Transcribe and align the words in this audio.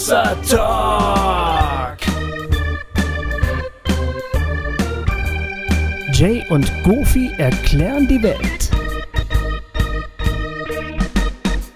Hossa 0.00 0.34
Talk. 0.48 1.98
Jay 6.14 6.42
und 6.48 6.72
Goofy 6.84 7.30
erklären 7.36 8.08
die 8.08 8.22
Welt. 8.22 8.70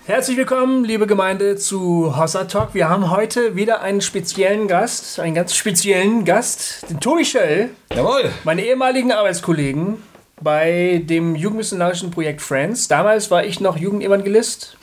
Herzlich 0.07 0.39
willkommen, 0.39 0.85
liebe 0.85 1.07
Gemeinde, 1.07 1.57
zu 1.57 2.17
Hossa 2.17 2.45
Talk. 2.45 2.73
Wir 2.73 2.89
haben 2.89 3.11
heute 3.11 3.57
wieder 3.57 3.83
einen 3.83 4.01
speziellen 4.01 4.69
Gast, 4.69 5.21
einen 5.21 5.35
ganz 5.35 5.55
speziellen 5.55 6.25
Gast, 6.25 6.89
den 6.89 7.01
Tobi 7.01 7.27
Schell. 7.27 7.73
Jawohl. 7.95 8.31
Meine 8.45 8.65
ehemaligen 8.65 9.13
Arbeitskollegen 9.13 10.03
bei 10.41 11.03
dem 11.05 11.37
jugendmissionarischen 11.37 12.11
Projekt 12.11 12.41
Friends. 12.41 12.89
Damals 12.89 13.31
war 13.31 13.45
ich 13.45 13.61
noch 13.61 13.77
Jugendevangelist. 13.77 14.79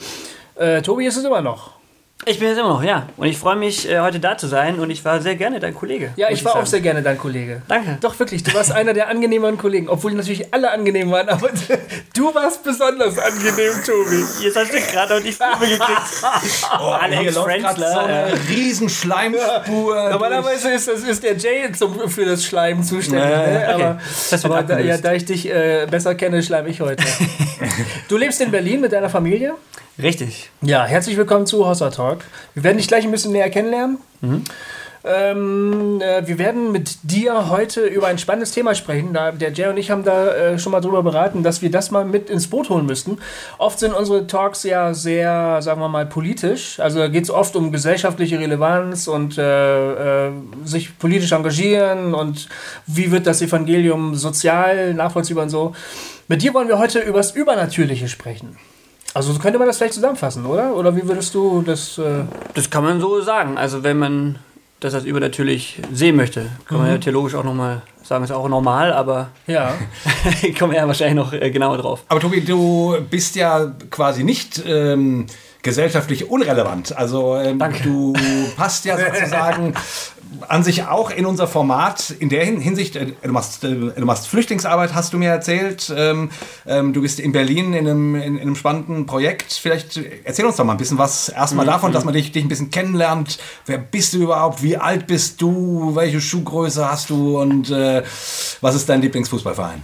Äh, 0.58 0.84
Tobi 0.84 1.08
ist 1.08 1.18
es 1.18 1.24
immer 1.24 1.42
noch. 1.42 1.81
Ich 2.26 2.38
bin 2.38 2.50
es 2.50 2.58
immer 2.58 2.70
noch, 2.70 2.84
ja. 2.84 3.08
Und 3.18 3.26
ich 3.26 3.38
freue 3.38 3.56
mich, 3.56 3.90
äh, 3.90 4.00
heute 4.00 4.20
da 4.20 4.38
zu 4.38 4.46
sein. 4.46 4.80
Und 4.80 4.92
ich 4.92 5.04
war 5.04 5.20
sehr 5.22 5.36
gerne 5.36 5.60
dein 5.60 5.74
Kollege. 5.74 6.14
Ja, 6.18 6.30
muss 6.30 6.38
ich 6.38 6.46
war 6.46 6.52
auch 6.52 6.58
sagen. 6.58 6.68
sehr 6.68 6.82
gerne 6.82 7.02
dein 7.02 7.18
Kollege. 7.18 7.64
Danke. 7.68 7.98
Doch, 8.00 8.20
wirklich, 8.20 8.44
du 8.44 8.54
warst 8.54 8.72
einer 8.72 8.94
der 8.94 9.08
angenehmeren 9.08 9.58
Kollegen. 9.58 9.90
Obwohl 9.90 10.14
natürlich 10.14 10.54
alle 10.54 10.70
angenehm 10.70 11.10
waren, 11.10 11.30
aber 11.30 11.50
du 12.16 12.36
warst 12.36 12.64
besonders 12.64 13.18
angenehm, 13.18 13.74
Tobi. 13.84 14.24
Jetzt 14.44 14.56
hast 14.56 14.72
du 14.72 14.80
gerade 14.80 15.16
noch 15.16 15.24
die 15.24 15.32
Farbe 15.32 15.68
gekriegt. 15.68 15.82
Oh, 16.80 16.92
Alex 16.92 17.22
hier 17.22 17.32
läuft 17.32 17.78
so 17.78 18.00
eine 18.00 18.30
ja. 18.30 18.36
riesen 18.50 18.90
Schleimspur. 18.90 20.10
Normalerweise 20.10 20.72
ist 20.72 20.88
das, 20.88 21.02
ist 21.02 21.24
der 21.24 21.36
Jay 21.36 21.72
zum, 21.72 22.10
für 22.10 22.26
das 22.26 22.46
Schleim 22.46 22.84
zuständig. 22.84 23.30
Ja, 23.30 23.42
ja, 23.42 23.48
ne? 23.48 23.74
okay. 23.74 23.84
Aber, 23.84 24.02
Das 24.30 24.46
aber 24.46 24.64
da, 24.64 24.80
ja, 24.80 24.98
da 24.98 25.14
ich 25.14 25.26
dich 25.26 25.50
äh, 25.50 25.88
besser 25.90 26.16
kenne, 26.16 26.42
schleim 26.44 26.68
ich 26.68 26.82
heute. 26.82 27.04
du 28.08 28.18
lebst 28.18 28.42
in 28.42 28.52
Berlin 28.52 28.82
mit 28.82 28.92
deiner 28.94 29.10
Familie? 29.10 29.56
Richtig. 30.02 30.50
Ja, 30.62 30.86
herzlich 30.86 31.16
willkommen 31.16 31.46
zu 31.46 31.68
Hossa 31.68 31.92
Talk. 31.92 32.20
Wir 32.56 32.64
werden 32.64 32.78
dich 32.78 32.88
gleich 32.88 33.06
ein 33.06 33.12
bisschen 33.12 33.34
näher 33.34 33.52
kennenlernen. 33.52 34.00
Ähm, 35.04 36.02
äh, 36.02 36.26
wir 36.28 36.40
werden 36.40 36.72
mit 36.72 36.98
dir 37.04 37.50
heute 37.50 37.82
über 37.82 38.08
ein 38.08 38.18
spannendes 38.18 38.52
Thema 38.52 38.74
sprechen. 38.74 39.14
Da, 39.14 39.32
der 39.32 39.52
Jay 39.52 39.68
und 39.68 39.78
ich 39.78 39.92
haben 39.92 40.04
da 40.04 40.34
äh, 40.34 40.60
schon 40.60 40.72
mal 40.72 40.82
drüber 40.82 41.04
beraten, 41.04 41.44
dass 41.44 41.62
wir 41.62 41.70
das 41.70 41.92
mal 41.92 42.06
mit 42.06 42.30
ins 42.30 42.48
Boot 42.48 42.70
holen 42.70 42.86
müssten. 42.86 43.18
Oft 43.58 43.80
sind 43.80 43.94
unsere 43.94 44.26
Talks 44.26 44.64
ja 44.64 44.94
sehr, 44.94 45.62
sagen 45.62 45.82
wir 45.82 45.90
mal, 45.90 46.06
politisch. 46.06 46.80
Also 46.80 47.00
da 47.00 47.08
geht 47.08 47.26
es 47.26 47.30
oft 47.30 47.56
um 47.56 47.72
gesellschaftliche 47.72 48.40
Relevanz 48.40 49.08
und 49.08 49.38
äh, 49.38 50.28
äh, 50.28 50.32
sich 50.66 50.98
politisch 50.98 51.32
engagieren 51.32 52.14
und 52.16 52.48
wie 52.88 53.12
wird 53.12 53.28
das 53.28 53.42
Evangelium 53.42 54.16
sozial 54.16 54.94
nachvollziehbar 54.94 55.44
und 55.44 55.50
so. 55.50 55.76
Mit 56.28 56.42
dir 56.42 56.54
wollen 56.54 56.68
wir 56.68 56.80
heute 56.80 57.00
über 57.00 57.18
das 57.18 57.32
Übernatürliche 57.32 58.08
sprechen. 58.08 58.58
Also 59.14 59.34
so 59.34 59.40
könnte 59.40 59.60
man 59.60 59.68
das 59.68 59.78
vielleicht 59.78 59.94
zusammenfassen, 59.94 60.46
oder? 60.46 60.76
Oder 60.76 60.96
wie 60.96 61.08
würdest 61.08 61.36
du 61.36 61.62
das... 61.62 61.98
Äh 61.98 62.24
Das 62.54 62.70
kann 62.70 62.84
man 62.84 63.02
so 63.02 63.22
sagen. 63.22 63.58
Also 63.58 63.84
wenn 63.84 63.98
man 63.98 64.40
das 64.80 64.94
als 64.94 65.06
übernatürlich 65.06 65.82
sehen 65.94 66.16
möchte, 66.16 66.50
kann 66.66 66.80
man 66.80 66.88
ja 66.88 66.98
theologisch 66.98 67.36
auch 67.36 67.44
nochmal 67.44 67.82
sagen, 68.04 68.24
ist 68.24 68.32
auch 68.32 68.50
normal, 68.50 68.94
aber 68.94 69.30
ja. 69.48 69.74
kommen 70.60 70.74
wir 70.74 70.80
ja 70.80 70.88
wahrscheinlich 70.88 71.16
noch 71.16 71.34
äh, 71.34 71.52
genauer 71.52 71.78
drauf. 71.78 72.04
Aber 72.10 72.20
Tobi, 72.20 72.42
du 72.42 72.98
bist 73.10 73.36
ja 73.36 73.72
quasi 73.90 74.24
nicht 74.24 74.62
ähm, 74.66 75.28
gesellschaftlich 75.62 76.30
unrelevant. 76.30 76.96
Also 76.98 77.38
ähm, 77.38 77.60
Danke. 77.60 77.84
du 77.84 78.14
passt 78.58 78.86
ja 78.86 78.98
sozusagen 78.98 79.74
an 80.48 80.64
sich 80.64 80.86
auch 80.86 81.12
in 81.12 81.26
unser 81.26 81.48
Format 81.48 82.12
in 82.20 82.30
der 82.30 82.46
Hin- 82.46 82.62
Hinsicht, 82.62 82.96
äh, 82.96 83.08
du 83.22 83.32
machst, 83.32 83.64
äh, 83.64 83.76
du 83.76 84.06
machst 84.06 84.28
Flüchtlingsarbeit, 84.28 84.94
hast 84.94 85.14
du 85.14 85.18
mir 85.18 85.30
erzählt. 85.30 85.94
Ähm, 85.96 86.30
ähm, 86.66 86.94
du 86.94 87.02
bist 87.02 87.20
in 87.20 87.32
Berlin 87.32 87.74
in 87.74 87.88
einem, 87.88 88.16
in, 88.16 88.36
in 88.36 88.42
einem 88.42 88.56
spannenden 88.56 89.06
Projekt. 89.06 89.54
Vielleicht 89.54 90.00
erzähl 90.24 90.46
uns 90.46 90.56
doch 90.56 90.64
mal 90.64 90.74
ein 90.74 90.78
bisschen 90.78 90.98
was 90.98 91.30
erstmal 91.30 91.66
davon, 91.66 91.92
dass 91.92 92.06
man 92.06 92.14
dich, 92.14 92.32
dich 92.32 92.44
ein 92.44 92.50
bisschen 92.50 92.72
kennenlernt. 92.72 93.40
Wer 93.66 93.78
bist 93.78 94.14
du 94.14 94.20
überhaupt? 94.20 94.64
Wie 94.64 94.78
alt 94.78 95.08
bist 95.08 95.42
du? 95.42 95.96
Welche 95.96 96.22
Schuhgröße 96.22 96.90
hast 96.90 97.10
du? 97.10 97.40
Und 97.40 97.70
äh, 97.70 98.04
was 98.62 98.76
ist 98.76 98.88
dein 98.90 99.02
Lieblingsfußballverein? 99.02 99.84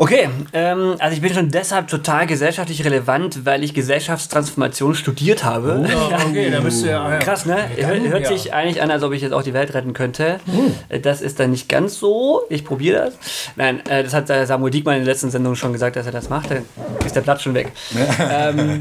Okay, 0.00 0.28
ähm, 0.52 0.94
also 1.00 1.16
ich 1.16 1.20
bin 1.20 1.34
schon 1.34 1.50
deshalb 1.50 1.88
total 1.88 2.28
gesellschaftlich 2.28 2.84
relevant, 2.84 3.44
weil 3.44 3.64
ich 3.64 3.74
Gesellschaftstransformation 3.74 4.94
studiert 4.94 5.42
habe. 5.42 5.88
okay, 6.28 6.52
da 6.52 6.60
bist 6.60 6.84
du 6.84 6.88
ja... 6.88 7.14
ja. 7.14 7.18
Krass, 7.18 7.46
ne? 7.46 7.56
Hört, 7.76 8.00
hört 8.02 8.22
ja. 8.22 8.28
sich 8.28 8.54
eigentlich 8.54 8.80
an, 8.80 8.92
als 8.92 9.02
ob 9.02 9.12
ich 9.12 9.22
jetzt 9.22 9.32
auch 9.32 9.42
die 9.42 9.54
Welt 9.54 9.74
retten 9.74 9.94
könnte. 9.94 10.38
Äh, 10.88 11.00
Das 11.00 11.20
ist 11.20 11.40
dann 11.40 11.50
nicht 11.50 11.68
ganz 11.68 11.98
so. 11.98 12.42
Ich 12.48 12.64
probiere 12.64 13.06
das. 13.06 13.14
Nein, 13.56 13.84
äh, 13.86 14.04
das 14.04 14.14
hat 14.14 14.30
äh, 14.30 14.46
Samuel 14.46 14.70
Diekmann 14.70 14.98
in 14.98 15.04
der 15.04 15.12
letzten 15.12 15.30
Sendung 15.30 15.56
schon 15.56 15.72
gesagt, 15.72 15.96
dass 15.96 16.06
er 16.06 16.12
das 16.12 16.28
macht. 16.28 16.52
Dann 16.52 16.64
ist 17.04 17.16
der 17.16 17.22
Platz 17.22 17.42
schon 17.42 17.54
weg. 17.54 17.72
ähm, 18.30 18.80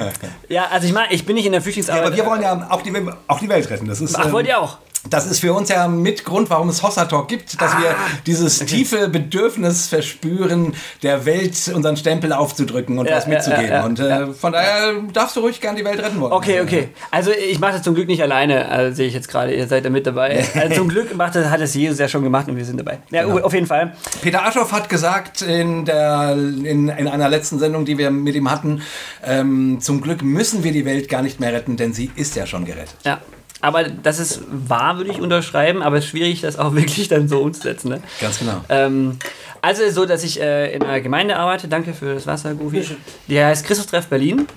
ja, 0.49 0.67
also 0.71 0.85
ich 0.85 0.93
meine, 0.93 1.11
ich 1.11 1.25
bin 1.25 1.35
nicht 1.35 1.47
in 1.47 1.51
der 1.51 1.61
Ja, 1.61 1.63
Flüchtlingsarbeit. 1.63 2.05
aber 2.05 2.15
wir 2.15 2.25
wollen 2.27 2.41
ja 2.43 2.67
auch 2.69 2.83
die, 2.83 2.93
auch 3.27 3.39
die 3.39 3.49
Welt 3.49 3.67
retten. 3.71 3.87
Das 3.87 4.01
ist, 4.01 4.15
Ach, 4.15 4.27
ähm, 4.27 4.33
wollt 4.33 4.47
ihr 4.47 4.59
auch? 4.59 4.77
Das 5.09 5.25
ist 5.25 5.39
für 5.39 5.53
uns 5.53 5.69
ja 5.69 5.87
mit 5.87 6.25
Grund, 6.25 6.49
warum 6.49 6.69
es 6.69 6.83
Hossa 6.83 7.05
Talk 7.05 7.27
gibt, 7.27 7.61
dass 7.61 7.71
wir 7.77 7.95
dieses 8.25 8.59
tiefe 8.65 9.07
Bedürfnis 9.07 9.87
verspüren, 9.87 10.73
der 11.03 11.25
Welt 11.25 11.71
unseren 11.73 11.97
Stempel 11.97 12.33
aufzudrücken 12.33 12.97
und 12.99 13.07
Ja, 13.09 13.17
was 13.17 13.27
mitzugeben. 13.27 13.65
ja, 13.67 13.73
ja, 13.79 13.83
und 13.85 13.99
äh, 13.99 14.27
von 14.33 14.51
daher 14.53 14.93
darfst 15.13 15.35
du 15.35 15.41
ruhig 15.41 15.61
gern 15.61 15.75
die 15.75 15.85
Welt 15.85 15.99
retten 15.99 16.19
wollen. 16.19 16.33
Okay, 16.33 16.61
okay. 16.61 16.89
Also 17.11 17.31
ich 17.31 17.59
mache 17.59 17.73
das 17.73 17.83
zum 17.83 17.95
Glück 17.95 18.07
nicht 18.07 18.21
alleine, 18.21 18.69
also, 18.69 18.95
sehe 18.95 19.07
ich 19.07 19.13
jetzt 19.13 19.27
gerade, 19.29 19.53
ihr 19.53 19.67
seid 19.67 19.85
da 19.85 19.89
mit 19.89 20.05
dabei. 20.07 20.45
Also, 20.55 20.75
zum 20.75 20.89
Glück 20.89 21.15
macht 21.15 21.35
das, 21.35 21.49
hat 21.49 21.61
es 21.61 21.73
Jesus 21.73 21.99
ja 21.99 22.07
schon 22.07 22.23
gemacht 22.23 22.47
und 22.47 22.57
wir 22.57 22.65
sind 22.65 22.77
dabei. 22.79 22.99
Ja, 23.11 23.23
Genau. 23.23 23.39
auf 23.39 23.53
jeden 23.53 23.67
Fall. 23.67 23.93
Peter 24.21 24.45
Aschoff 24.45 24.71
hat 24.71 24.89
gesagt 24.89 25.41
in, 25.41 25.85
der, 25.85 26.33
in, 26.33 26.89
in 26.89 27.07
einer 27.07 27.29
letzten 27.29 27.59
Sendung, 27.59 27.85
die 27.85 27.97
wir 27.97 28.11
mit 28.11 28.35
ihm 28.35 28.49
hatten, 28.51 28.81
ähm, 29.25 29.79
zum 29.81 30.01
Glück 30.01 30.21
müssen 30.23 30.63
wir 30.63 30.71
die 30.71 30.85
Welt 30.85 31.09
gar 31.09 31.21
nicht 31.21 31.39
mehr 31.39 31.53
retten, 31.53 31.77
denn 31.77 31.93
sie 31.93 32.11
ist 32.15 32.35
ja 32.35 32.45
schon 32.45 32.65
gerettet. 32.65 32.95
Ja. 33.05 33.19
Aber 33.61 33.83
das 33.83 34.19
ist 34.19 34.41
wahr, 34.49 34.97
würde 34.97 35.11
ich 35.11 35.19
unterschreiben, 35.19 35.81
aber 35.81 35.97
es 35.97 36.05
ist 36.05 36.11
schwierig, 36.11 36.41
das 36.41 36.59
auch 36.59 36.75
wirklich 36.75 37.07
dann 37.07 37.27
so 37.27 37.39
umzusetzen. 37.39 37.89
Ne? 37.89 38.01
Ganz 38.21 38.39
genau. 38.39 38.61
Ähm, 38.69 39.17
also 39.61 39.89
so, 39.89 40.05
dass 40.05 40.23
ich 40.23 40.39
äh, 40.39 40.73
in 40.73 40.83
einer 40.83 41.01
Gemeinde 41.01 41.37
arbeite, 41.37 41.67
danke 41.67 41.93
für 41.93 42.13
das 42.13 42.27
Wasser, 42.27 42.53
Goofy. 42.53 42.85
Die 43.27 43.43
heißt 43.43 43.65
Christustreff 43.65 44.07
Berlin 44.07 44.47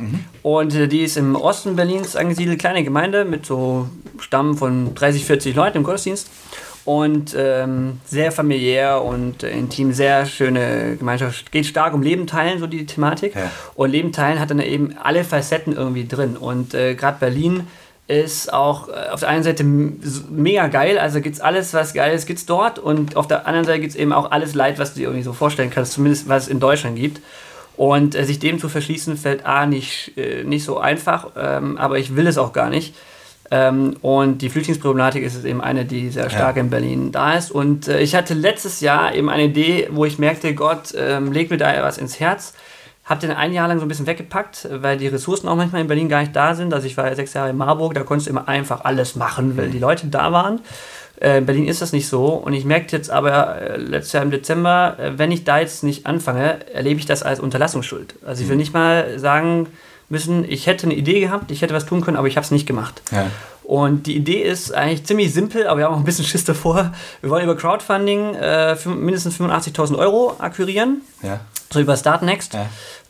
und 0.43 0.75
äh, 0.75 0.89
die 0.89 1.01
ist 1.01 1.17
im 1.17 1.35
Osten 1.37 1.77
Berlins 1.77 2.17
angesiedelt, 2.17 2.59
kleine 2.59 2.85
Gemeinde 2.85 3.25
mit 3.25 3.47
so 3.47 3.89
Stamm 4.19 4.57
von 4.57 4.95
30, 4.95 5.25
40 5.25 5.57
Leuten 5.57 5.79
im 5.79 5.85
Gottesdienst 5.85 6.29
und 6.85 7.35
ähm, 7.37 8.01
sehr 8.07 8.33
familiär 8.33 9.03
und 9.03 9.43
äh, 9.43 9.51
intim, 9.51 9.93
sehr 9.93 10.27
schöne 10.27 10.97
Gemeinschaft. 10.97 11.53
Geht 11.53 11.67
stark 11.67 11.95
um 11.95 12.03
Leben 12.03 12.27
teilen, 12.27 12.59
so 12.59 12.67
die 12.67 12.87
Thematik. 12.87 13.35
Ja. 13.35 13.51
Und 13.75 13.91
Leben 13.91 14.13
teilen 14.13 14.41
hat 14.41 14.51
dann 14.51 14.61
eben 14.61 14.97
alle 15.03 15.25
Facetten 15.25 15.75
irgendwie 15.75 16.07
drin 16.07 16.37
und 16.37 16.75
äh, 16.75 16.95
gerade 16.95 17.19
Berlin 17.21 17.67
ist 18.11 18.53
auch 18.53 18.89
äh, 18.89 19.09
auf 19.11 19.21
der 19.21 19.29
einen 19.29 19.45
Seite 19.45 19.65
mega 19.65 20.67
geil, 20.67 20.99
also 20.99 21.21
gibt's 21.21 21.41
alles, 21.41 21.73
was 21.73 21.95
geil 21.95 22.15
ist, 22.15 22.27
gibt's 22.27 22.45
dort 22.45 22.79
und 22.79 23.17
auf 23.17 23.29
der 23.29 23.47
anderen 23.47 23.65
Seite 23.65 23.81
gibt's 23.81 23.97
eben 23.97 24.13
auch 24.13 24.31
alles 24.31 24.55
Leid, 24.55 24.79
was 24.79 24.95
du 24.95 25.01
dir 25.01 25.05
irgendwie 25.05 25.23
so 25.23 25.33
vorstellen 25.33 25.71
kannst, 25.71 25.93
zumindest 25.93 26.29
was 26.29 26.45
es 26.45 26.49
in 26.49 26.61
Deutschland 26.61 26.97
gibt. 26.97 27.21
Und 27.77 28.15
äh, 28.15 28.25
sich 28.25 28.39
dem 28.39 28.59
zu 28.59 28.69
verschließen, 28.69 29.17
fällt 29.17 29.47
A 29.47 29.65
nicht, 29.65 30.13
äh, 30.19 30.45
nicht 30.45 30.65
so 30.65 30.79
einfach, 30.79 31.29
ähm, 31.37 31.79
aber 31.79 31.99
ich 31.99 32.15
will 32.15 32.27
es 32.27 32.37
auch 32.37 32.53
gar 32.53 32.69
nicht. 32.69 32.95
Ähm, 33.51 33.97
und 34.03 34.43
die 34.43 34.51
Flüchtlingsproblematik 34.51 35.25
ist 35.25 35.35
es 35.35 35.45
eben 35.45 35.61
eine, 35.61 35.85
die 35.85 36.11
sehr 36.11 36.31
stark 36.31 36.57
in 36.57 36.71
Berlin 36.71 37.11
da 37.11 37.35
ist. 37.35 37.51
Und 37.51 37.89
äh, 37.89 38.01
ich 38.01 38.15
hatte 38.15 38.35
letztes 38.35 38.81
Jahr 38.81 39.15
eben 39.15 39.31
eine 39.31 39.45
Idee, 39.45 39.89
wo 39.91 40.05
ich 40.05 40.19
merkte, 40.19 40.55
Gott 40.55 40.95
ähm, 40.97 41.33
legt 41.33 41.51
mir 41.51 41.57
da 41.57 41.83
was 41.83 41.99
ins 41.99 42.21
Herz. 42.21 42.55
Hab 43.11 43.21
den 43.21 43.31
ein 43.33 43.53
Jahr 43.53 43.69
lang 43.69 43.79
so 43.81 43.85
ein 43.85 43.89
bisschen 43.89 44.07
weggepackt, 44.07 44.69
weil 44.71 44.97
die 44.97 45.09
Ressourcen 45.09 45.49
auch 45.49 45.57
manchmal 45.57 45.83
in 45.83 45.89
Berlin 45.89 46.09
gar 46.09 46.21
nicht 46.21 46.35
da 46.35 46.55
sind. 46.55 46.73
Also 46.73 46.87
ich 46.87 46.97
war 46.97 47.09
ja 47.09 47.15
sechs 47.15 47.35
Jahre 47.35 47.51
in 47.51 47.57
Marburg, 47.57 47.93
da 47.95 48.03
konntest 48.05 48.29
du 48.29 48.31
immer 48.31 48.47
einfach 48.49 48.85
alles 48.85 49.17
machen, 49.17 49.57
weil 49.59 49.69
die 49.69 49.79
Leute 49.81 50.07
da 50.07 50.31
waren. 50.33 50.61
Äh, 51.21 51.39
In 51.39 51.45
Berlin 51.47 51.67
ist 51.67 51.83
das 51.83 51.93
nicht 51.93 52.07
so. 52.09 52.27
Und 52.29 52.53
ich 52.55 52.65
merkte 52.65 52.97
jetzt 52.97 53.11
aber 53.11 53.61
äh, 53.61 53.77
letztes 53.77 54.13
Jahr 54.13 54.23
im 54.23 54.31
Dezember, 54.31 54.97
äh, 54.99 55.19
wenn 55.19 55.33
ich 55.33 55.45
da 55.45 55.59
jetzt 55.59 55.83
nicht 55.83 56.07
anfange, 56.07 56.59
erlebe 56.73 56.99
ich 57.01 57.05
das 57.07 57.23
als 57.23 57.41
Unterlassungsschuld. 57.41 58.15
Also 58.25 58.43
ich 58.45 58.49
will 58.49 58.57
nicht 58.57 58.73
mal 58.73 59.19
sagen 59.19 59.67
müssen, 60.09 60.45
ich 60.49 60.67
hätte 60.67 60.87
eine 60.87 60.95
Idee 60.95 61.21
gehabt, 61.21 61.51
ich 61.51 61.63
hätte 61.63 61.75
was 61.75 61.87
tun 61.87 62.01
können, 62.03 62.17
aber 62.17 62.29
ich 62.29 62.37
habe 62.37 62.45
es 62.45 62.51
nicht 62.53 62.67
gemacht. 62.67 63.03
Ja. 63.13 63.27
Und 63.65 64.07
die 64.09 64.17
Idee 64.17 64.43
ist 64.43 64.73
eigentlich 64.75 65.05
ziemlich 65.05 65.33
simpel, 65.33 65.67
aber 65.69 65.79
wir 65.79 65.85
haben 65.87 65.95
auch 65.95 65.99
ein 65.99 66.05
bisschen 66.05 66.25
Schiss 66.25 66.45
davor. 66.45 66.93
Wir 67.21 67.31
wollen 67.31 67.45
über 67.45 67.57
Crowdfunding 67.57 68.35
äh, 68.35 68.77
mindestens 68.89 69.39
85.000 69.39 69.97
Euro 69.99 70.35
akquirieren, 70.41 71.03
Ja. 71.23 71.39
so 71.73 71.79
über 71.79 71.97
Startnext, 71.97 72.57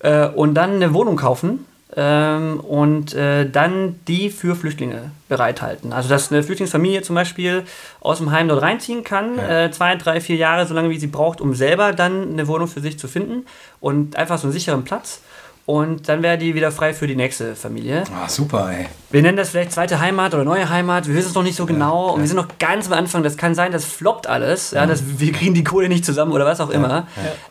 äh, 0.00 0.26
und 0.26 0.54
dann 0.54 0.74
eine 0.74 0.92
Wohnung 0.94 1.16
kaufen 1.16 1.66
ähm, 1.96 2.60
und 2.60 3.14
äh, 3.14 3.48
dann 3.50 3.98
die 4.06 4.30
für 4.30 4.54
Flüchtlinge 4.54 5.10
bereithalten. 5.28 5.92
Also 5.92 6.08
dass 6.08 6.30
eine 6.30 6.42
Flüchtlingsfamilie 6.42 7.02
zum 7.02 7.14
Beispiel 7.16 7.64
aus 8.00 8.18
dem 8.18 8.30
Heim 8.30 8.48
dort 8.48 8.62
reinziehen 8.62 9.02
kann, 9.04 9.36
Ja. 9.36 9.64
äh, 9.64 9.70
zwei, 9.72 9.96
drei, 9.96 10.20
vier 10.20 10.36
Jahre, 10.36 10.66
so 10.66 10.74
lange 10.74 10.90
wie 10.90 10.98
sie 10.98 11.08
braucht, 11.08 11.40
um 11.40 11.54
selber 11.54 11.92
dann 11.92 12.32
eine 12.32 12.46
Wohnung 12.48 12.68
für 12.68 12.80
sich 12.80 12.98
zu 12.98 13.08
finden 13.08 13.44
und 13.80 14.16
einfach 14.16 14.38
so 14.38 14.44
einen 14.44 14.52
sicheren 14.52 14.84
Platz. 14.84 15.20
Und 15.70 16.08
dann 16.08 16.20
wäre 16.20 16.36
die 16.36 16.56
wieder 16.56 16.72
frei 16.72 16.92
für 16.92 17.06
die 17.06 17.14
nächste 17.14 17.54
Familie. 17.54 18.02
Ah, 18.12 18.28
super, 18.28 18.72
ey. 18.76 18.86
Wir 19.12 19.22
nennen 19.22 19.36
das 19.36 19.50
vielleicht 19.50 19.70
zweite 19.70 20.00
Heimat 20.00 20.34
oder 20.34 20.42
neue 20.42 20.68
Heimat. 20.68 21.06
Wir 21.06 21.14
wissen 21.14 21.28
es 21.28 21.34
noch 21.36 21.44
nicht 21.44 21.54
so 21.54 21.64
genau. 21.64 22.08
Ja, 22.08 22.14
und 22.14 22.20
wir 22.22 22.26
sind 22.26 22.38
noch 22.38 22.58
ganz 22.58 22.88
am 22.88 22.94
Anfang. 22.94 23.22
Das 23.22 23.36
kann 23.36 23.54
sein, 23.54 23.70
das 23.70 23.84
floppt 23.84 24.26
alles. 24.26 24.72
Ja, 24.72 24.84
das, 24.86 25.20
wir 25.20 25.30
kriegen 25.30 25.54
die 25.54 25.62
Kohle 25.62 25.88
nicht 25.88 26.04
zusammen 26.04 26.32
oder 26.32 26.44
was 26.44 26.60
auch 26.60 26.70
immer. 26.70 27.06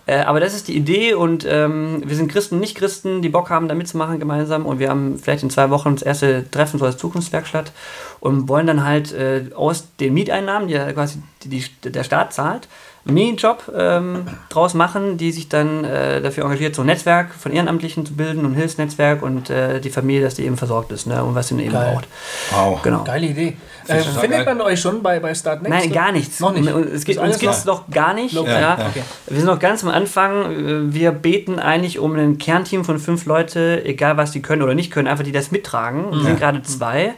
Ja, 0.05 0.13
äh, 0.13 0.23
aber 0.23 0.41
das 0.41 0.53
ist 0.53 0.67
die 0.67 0.75
Idee. 0.75 1.13
Und 1.13 1.45
ähm, 1.47 2.03
wir 2.05 2.17
sind 2.17 2.29
Christen, 2.29 2.59
nicht 2.59 2.75
Christen, 2.75 3.21
die 3.21 3.29
Bock 3.29 3.49
haben, 3.49 3.69
da 3.69 3.73
mitzumachen 3.73 4.19
gemeinsam. 4.19 4.65
Und 4.65 4.79
wir 4.79 4.89
haben 4.89 5.17
vielleicht 5.17 5.43
in 5.43 5.49
zwei 5.49 5.69
Wochen 5.69 5.95
das 5.95 6.03
erste 6.03 6.51
Treffen 6.51 6.77
so 6.77 6.83
als 6.83 6.97
Zukunftswerkstatt 6.97 7.71
und 8.19 8.49
wollen 8.49 8.67
dann 8.67 8.83
halt 8.83 9.13
äh, 9.13 9.45
aus 9.55 9.87
den 10.01 10.13
Mieteinnahmen, 10.13 10.67
die 10.67 10.75
quasi 10.93 11.23
die, 11.43 11.63
die, 11.83 11.89
der 11.89 12.03
Staat 12.03 12.33
zahlt, 12.33 12.67
Minijob 13.05 13.71
ähm, 13.75 14.27
draus 14.49 14.73
machen, 14.73 15.17
die 15.17 15.31
sich 15.31 15.49
dann 15.49 15.83
äh, 15.83 16.21
dafür 16.21 16.43
engagiert, 16.43 16.75
so 16.75 16.81
ein 16.81 16.87
Netzwerk 16.87 17.33
von 17.33 17.51
Ehrenamtlichen 17.51 18.05
zu 18.05 18.13
bilden, 18.13 18.45
ein 18.45 18.53
Hilfsnetzwerk 18.53 19.21
und 19.21 19.49
äh, 19.49 19.79
die 19.79 19.89
Familie, 19.89 20.21
dass 20.21 20.35
die 20.35 20.45
eben 20.45 20.57
versorgt 20.57 20.91
ist 20.91 21.07
ne, 21.07 21.23
und 21.23 21.35
was 21.35 21.47
sie 21.47 21.59
eben 21.59 21.71
Geil. 21.71 21.93
braucht. 21.93 22.07
Wow. 22.51 22.81
Genau. 22.81 23.03
Geile 23.03 23.27
Idee. 23.27 23.57
Äh, 23.87 23.99
findet 23.99 24.45
man 24.45 24.61
euch 24.61 24.79
schon 24.79 25.01
bei, 25.01 25.19
bei 25.19 25.33
Start 25.33 25.61
Next? 25.63 25.77
Nein, 25.77 25.91
gar 25.91 26.11
nichts. 26.11 26.39
Noch 26.39 26.53
nicht. 26.53 26.67
Es 26.67 27.05
gibt, 27.05 27.19
uns 27.19 27.39
gibt 27.39 27.53
es 27.53 27.65
noch 27.65 27.89
gar 27.89 28.13
nicht. 28.13 28.33
Ja, 28.33 28.43
ja. 28.43 28.73
Okay. 28.73 29.03
Wir 29.27 29.37
sind 29.37 29.47
noch 29.47 29.59
ganz 29.59 29.83
am 29.83 29.89
Anfang. 29.89 30.93
Wir 30.93 31.11
beten 31.11 31.57
eigentlich 31.59 31.99
um 31.99 32.15
ein 32.15 32.37
Kernteam 32.37 32.85
von 32.85 32.99
fünf 32.99 33.25
Leute, 33.25 33.83
egal 33.85 34.17
was 34.17 34.31
die 34.31 34.41
können 34.41 34.61
oder 34.61 34.75
nicht 34.75 34.91
können, 34.91 35.07
einfach 35.07 35.23
die 35.23 35.31
das 35.31 35.51
mittragen. 35.51 36.11
Wir 36.11 36.23
sind 36.23 36.39
gerade 36.39 36.61
zwei. 36.61 37.15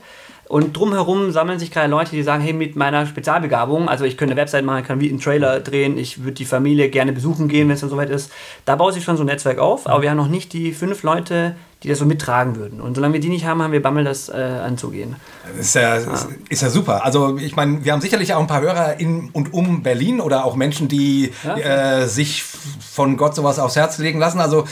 Und 0.52 0.76
drumherum 0.76 1.32
sammeln 1.32 1.60
sich 1.60 1.72
gerade 1.72 1.90
Leute, 1.90 2.12
die 2.12 2.24
sagen, 2.24 2.44
hey, 2.44 2.52
mit 2.52 2.76
meiner 2.76 3.06
Spezialbegabung, 3.06 3.88
also 3.88 4.04
ich 4.04 4.18
könnte 4.18 4.34
eine 4.34 4.42
Website 4.42 4.66
machen, 4.66 4.82
ich 4.82 4.86
kann 4.86 5.00
wie 5.00 5.08
einen 5.08 5.22
Trailer 5.22 5.62
drehen, 5.62 5.98
ich 5.98 6.26
würde 6.26 6.34
die 6.34 6.44
Familie 6.44 6.90
gerne 6.90 7.14
besuchen 7.14 7.48
gehen, 7.48 7.70
wenn 7.70 7.76
es 7.76 7.80
dann 7.80 7.90
soweit 7.90 8.10
ist. 8.10 8.34
Da 8.66 8.76
baut 8.76 8.94
sich 8.94 9.06
schon 9.06 9.16
so 9.16 9.24
ein 9.24 9.28
Netzwerk 9.28 9.60
auf, 9.60 9.88
aber 9.88 10.02
wir 10.02 10.10
haben 10.10 10.18
noch 10.18 10.28
nicht 10.28 10.52
die 10.52 10.74
fünf 10.74 11.04
Leute, 11.04 11.56
die 11.84 11.90
das 11.90 11.98
so 11.98 12.06
mittragen 12.06 12.58
würden. 12.58 12.80
Und 12.80 12.96
solange 12.96 13.14
wir 13.14 13.20
die 13.20 13.30
nicht 13.30 13.46
haben, 13.46 13.62
haben 13.62 13.72
wir 13.72 13.82
Bammel, 13.82 14.04
das 14.04 14.30
äh, 14.30 14.34
anzugehen. 14.34 15.16
Ist 15.60 15.76
ja, 15.76 15.96
ah. 15.96 16.28
ist 16.50 16.62
ja 16.62 16.70
super. 16.70 17.04
Also 17.04 17.38
ich 17.38 17.56
meine, 17.56 17.84
wir 17.84 17.92
haben 17.92 18.02
sicherlich 18.02 18.34
auch 18.34 18.40
ein 18.40 18.48
paar 18.48 18.62
Hörer 18.62 19.00
in 19.00 19.30
und 19.34 19.54
um 19.54 19.82
Berlin 19.82 20.22
oder 20.22 20.46
auch 20.46 20.56
Menschen, 20.56 20.88
die 20.88 21.32
ja, 21.44 22.02
äh, 22.02 22.08
sich 22.08 22.44
von 22.44 23.18
Gott 23.18 23.36
sowas 23.36 23.58
aufs 23.58 23.76
Herz 23.76 23.98
legen 23.98 24.20
lassen. 24.20 24.40
Also 24.40 24.66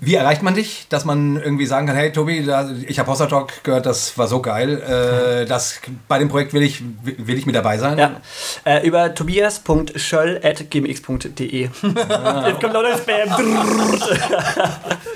wie 0.00 0.14
erreicht 0.14 0.42
man 0.42 0.54
dich, 0.54 0.86
dass 0.88 1.04
man 1.04 1.36
irgendwie 1.36 1.66
sagen 1.66 1.86
kann, 1.86 1.96
hey 1.96 2.10
Tobi, 2.10 2.44
da, 2.44 2.68
ich 2.86 2.98
habe 2.98 3.08
Hossa 3.10 3.26
Talk 3.26 3.62
gehört, 3.62 3.86
das 3.86 4.18
war 4.18 4.26
so 4.26 4.42
geil. 4.42 4.82
Äh, 4.82 5.46
das, 5.46 5.80
bei 6.08 6.18
dem 6.18 6.28
Projekt 6.28 6.52
will 6.52 6.62
ich, 6.62 6.82
will 7.02 7.38
ich 7.38 7.46
mit 7.46 7.54
dabei 7.54 7.78
sein. 7.78 7.96
Ja. 7.96 8.20
Äh, 8.64 8.84
über 8.86 9.14
tobias.schöll.gmx.de 9.14 11.68
ah. 12.08 12.44
Jetzt 12.48 12.60
kommt 12.60 12.74
noch 12.74 12.82
das 12.82 13.00
Spam. 13.00 13.28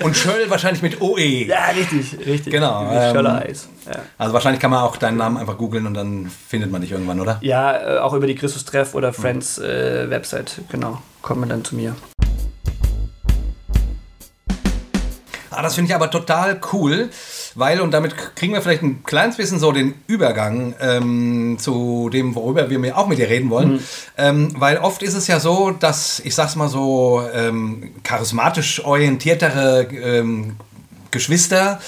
und 0.01 0.15
Schöll 0.15 0.49
wahrscheinlich 0.49 0.81
mit 0.81 1.01
OE. 1.01 1.24
Ja, 1.25 1.67
richtig, 1.67 2.17
richtig. 2.25 2.53
Genau. 2.53 2.89
Ähm, 2.91 3.25
ja. 3.25 3.99
Also 4.17 4.33
wahrscheinlich 4.33 4.61
kann 4.61 4.71
man 4.71 4.81
auch 4.81 4.97
deinen 4.97 5.17
Namen 5.17 5.37
einfach 5.37 5.57
googeln 5.57 5.85
und 5.87 5.93
dann 5.93 6.31
findet 6.47 6.71
man 6.71 6.81
dich 6.81 6.91
irgendwann, 6.91 7.19
oder? 7.19 7.37
Ja, 7.41 7.95
äh, 7.95 7.99
auch 7.99 8.13
über 8.13 8.27
die 8.27 8.35
Christus-Treff 8.35 8.95
oder 8.95 9.13
Friends 9.13 9.57
äh, 9.57 10.09
Website, 10.09 10.61
genau. 10.69 11.01
Kommt 11.21 11.39
man 11.39 11.49
dann 11.49 11.63
zu 11.63 11.75
mir. 11.75 11.95
Ah, 15.55 15.61
das 15.61 15.75
finde 15.75 15.89
ich 15.89 15.95
aber 15.95 16.11
total 16.11 16.59
cool, 16.73 17.09
weil, 17.55 17.79
und 17.79 17.91
damit 17.91 18.35
kriegen 18.35 18.53
wir 18.53 18.61
vielleicht 18.61 18.83
ein 18.83 19.03
kleines 19.03 19.37
bisschen 19.37 19.57
so 19.57 19.71
den 19.71 19.93
Übergang 20.05 20.75
ähm, 20.81 21.55
zu 21.57 22.09
dem, 22.11 22.35
worüber 22.35 22.69
wir 22.69 22.97
auch 22.97 23.07
mit 23.07 23.19
dir 23.19 23.29
reden 23.29 23.49
wollen. 23.49 23.73
Mhm. 23.73 23.79
Ähm, 24.17 24.53
weil 24.57 24.79
oft 24.79 25.01
ist 25.01 25.13
es 25.13 25.27
ja 25.27 25.39
so, 25.39 25.71
dass, 25.71 26.19
ich 26.19 26.35
sag's 26.35 26.57
mal 26.57 26.67
so, 26.67 27.23
ähm, 27.33 27.93
charismatisch 28.03 28.83
orientiertere 28.83 29.87
ähm, 29.93 30.57
Geschwister, 31.15 31.79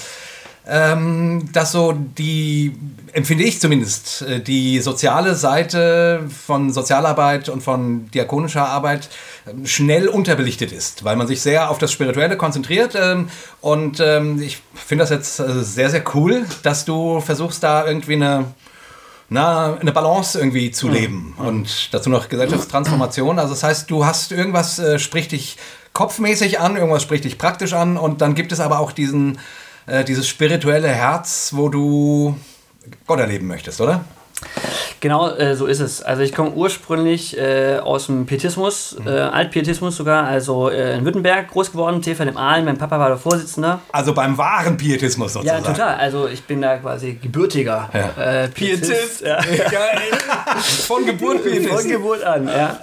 ähm, 0.66 1.48
dass 1.52 1.72
so 1.72 1.92
die, 1.92 2.76
empfinde 3.12 3.44
ich 3.44 3.60
zumindest, 3.60 4.22
äh, 4.22 4.40
die 4.40 4.80
soziale 4.80 5.34
Seite 5.34 6.24
von 6.46 6.72
Sozialarbeit 6.72 7.48
und 7.48 7.62
von 7.62 8.10
diakonischer 8.10 8.68
Arbeit 8.68 9.08
ähm, 9.46 9.66
schnell 9.66 10.08
unterbelichtet 10.08 10.72
ist, 10.72 11.04
weil 11.04 11.16
man 11.16 11.26
sich 11.26 11.40
sehr 11.40 11.70
auf 11.70 11.78
das 11.78 11.92
Spirituelle 11.92 12.36
konzentriert. 12.36 12.94
Ähm, 12.96 13.28
und 13.60 14.00
ähm, 14.00 14.42
ich 14.42 14.58
finde 14.74 15.02
das 15.02 15.10
jetzt 15.10 15.40
äh, 15.40 15.62
sehr, 15.62 15.90
sehr 15.90 16.02
cool, 16.14 16.44
dass 16.62 16.84
du 16.84 17.20
versuchst, 17.20 17.62
da 17.62 17.86
irgendwie 17.86 18.14
eine 18.14 18.46
na, 19.30 19.76
eine 19.78 19.92
Balance 19.92 20.38
irgendwie 20.38 20.70
zu 20.70 20.88
leben. 20.88 21.34
Mhm. 21.38 21.46
Und 21.46 21.94
dazu 21.94 22.08
noch 22.08 22.28
Gesellschaftstransformation. 22.28 23.38
Also 23.38 23.52
das 23.52 23.62
heißt, 23.62 23.90
du 23.90 24.06
hast 24.06 24.32
irgendwas, 24.32 24.78
äh, 24.78 24.98
spricht 24.98 25.32
dich 25.32 25.58
kopfmäßig 25.98 26.60
an, 26.60 26.76
irgendwas 26.76 27.02
spricht 27.02 27.24
dich 27.24 27.38
praktisch 27.38 27.72
an 27.72 27.96
und 27.96 28.20
dann 28.20 28.36
gibt 28.36 28.52
es 28.52 28.60
aber 28.60 28.78
auch 28.78 28.92
diesen, 28.92 29.40
äh, 29.86 30.04
dieses 30.04 30.28
spirituelle 30.28 30.86
Herz, 30.86 31.50
wo 31.56 31.68
du 31.68 32.36
Gott 33.08 33.18
erleben 33.18 33.48
möchtest, 33.48 33.80
oder? 33.80 34.04
Genau, 35.00 35.30
äh, 35.30 35.54
so 35.54 35.66
ist 35.66 35.80
es. 35.80 36.02
Also 36.02 36.22
ich 36.22 36.34
komme 36.34 36.50
ursprünglich 36.50 37.36
äh, 37.38 37.78
aus 37.78 38.06
dem 38.06 38.26
Pietismus, 38.26 38.96
mhm. 38.98 39.06
äh, 39.06 39.10
Altpietismus 39.10 39.96
sogar, 39.96 40.24
also 40.24 40.70
äh, 40.70 40.96
in 40.96 41.04
Württemberg 41.04 41.48
groß 41.48 41.72
geworden, 41.72 42.02
TFL 42.02 42.28
im 42.28 42.36
Aalen, 42.36 42.64
mein 42.64 42.78
Papa 42.78 42.98
war 42.98 43.08
der 43.08 43.18
Vorsitzende. 43.18 43.78
Also 43.92 44.12
beim 44.12 44.36
wahren 44.36 44.76
Pietismus 44.76 45.32
sozusagen. 45.32 45.64
Ja, 45.64 45.70
total. 45.70 45.94
Also 45.96 46.26
ich 46.26 46.42
bin 46.44 46.62
da 46.62 46.78
quasi 46.78 47.14
gebürtiger 47.14 47.88
ja. 47.92 48.44
Äh, 48.44 48.48
Pietist. 48.48 48.90
Pietist. 48.90 49.20
Ja. 49.22 49.40
Von 50.86 51.06
Geburt 51.06 51.44
Pietist. 51.44 51.68
Von 51.68 51.88
Geburt 51.88 52.24
an, 52.24 52.48
ja. 52.48 52.78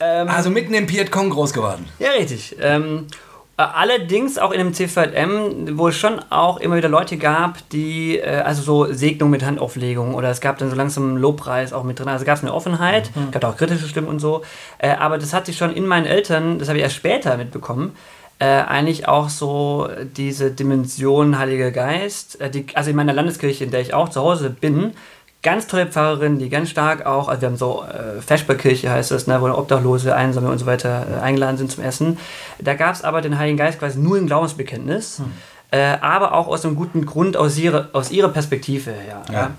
Ähm, 0.00 0.28
also 0.28 0.50
mitten 0.50 0.74
im 0.74 0.86
Piet 0.86 1.10
Kong 1.10 1.30
groß 1.30 1.52
geworden. 1.52 1.86
Ja, 1.98 2.10
richtig. 2.10 2.56
Ähm, 2.60 3.06
äh, 3.08 3.29
allerdings 3.62 4.38
auch 4.38 4.52
in 4.52 4.60
einem 4.60 4.74
CVM, 4.74 5.78
wo 5.78 5.88
es 5.88 5.96
schon 5.96 6.20
auch 6.30 6.58
immer 6.58 6.76
wieder 6.76 6.88
Leute 6.88 7.16
gab, 7.16 7.68
die, 7.70 8.18
äh, 8.18 8.40
also 8.40 8.62
so 8.62 8.92
Segnung 8.92 9.30
mit 9.30 9.44
Handauflegung 9.44 10.14
oder 10.14 10.30
es 10.30 10.40
gab 10.40 10.58
dann 10.58 10.70
so 10.70 10.76
langsam 10.76 11.16
Lobpreis 11.16 11.72
auch 11.72 11.84
mit 11.84 11.98
drin. 11.98 12.08
Also 12.08 12.24
gab 12.24 12.36
es 12.36 12.42
eine 12.42 12.54
Offenheit, 12.54 13.10
mhm. 13.14 13.30
gab 13.30 13.44
auch 13.44 13.56
kritische 13.56 13.88
Stimmen 13.88 14.08
und 14.08 14.18
so. 14.18 14.42
Äh, 14.78 14.90
aber 14.90 15.18
das 15.18 15.32
hat 15.32 15.46
sich 15.46 15.56
schon 15.56 15.72
in 15.72 15.86
meinen 15.86 16.06
Eltern, 16.06 16.58
das 16.58 16.68
habe 16.68 16.78
ich 16.78 16.84
erst 16.84 16.96
später 16.96 17.36
mitbekommen, 17.36 17.96
äh, 18.40 18.46
eigentlich 18.46 19.06
auch 19.06 19.28
so 19.28 19.88
diese 20.16 20.50
Dimension 20.50 21.38
Heiliger 21.38 21.70
Geist, 21.70 22.40
äh, 22.40 22.50
die, 22.50 22.66
also 22.74 22.90
in 22.90 22.96
meiner 22.96 23.12
Landeskirche, 23.12 23.64
in 23.64 23.70
der 23.70 23.80
ich 23.80 23.92
auch 23.92 24.08
zu 24.08 24.22
Hause 24.22 24.48
bin, 24.48 24.92
ganz 25.42 25.66
tolle 25.66 25.86
Pfarrerin, 25.86 26.38
die 26.38 26.50
ganz 26.50 26.70
stark 26.70 27.06
auch, 27.06 27.28
also 27.28 27.40
wir 27.40 27.48
haben 27.48 27.56
so 27.56 27.82
äh, 27.84 28.20
Feschbergkirche 28.20 28.90
heißt 28.90 29.10
das, 29.10 29.26
ne, 29.26 29.40
wo 29.40 29.48
Obdachlose, 29.48 30.14
Einsame 30.14 30.48
und 30.48 30.58
so 30.58 30.66
weiter 30.66 31.06
äh, 31.10 31.20
eingeladen 31.20 31.56
sind 31.56 31.70
zum 31.72 31.82
Essen. 31.82 32.18
Da 32.58 32.74
gab 32.74 32.94
es 32.94 33.02
aber 33.02 33.22
den 33.22 33.38
Heiligen 33.38 33.56
Geist 33.56 33.78
quasi 33.78 33.98
nur 33.98 34.18
im 34.18 34.26
Glaubensbekenntnis, 34.26 35.18
hm. 35.18 35.32
äh, 35.70 35.96
aber 36.00 36.34
auch 36.34 36.48
aus 36.48 36.64
einem 36.64 36.76
guten 36.76 37.06
Grund 37.06 37.36
aus 37.36 37.56
ihrer, 37.56 37.88
aus 37.92 38.10
ihrer 38.10 38.28
Perspektive 38.28 38.90
her. 38.90 39.22
Ja. 39.28 39.34
ja. 39.34 39.50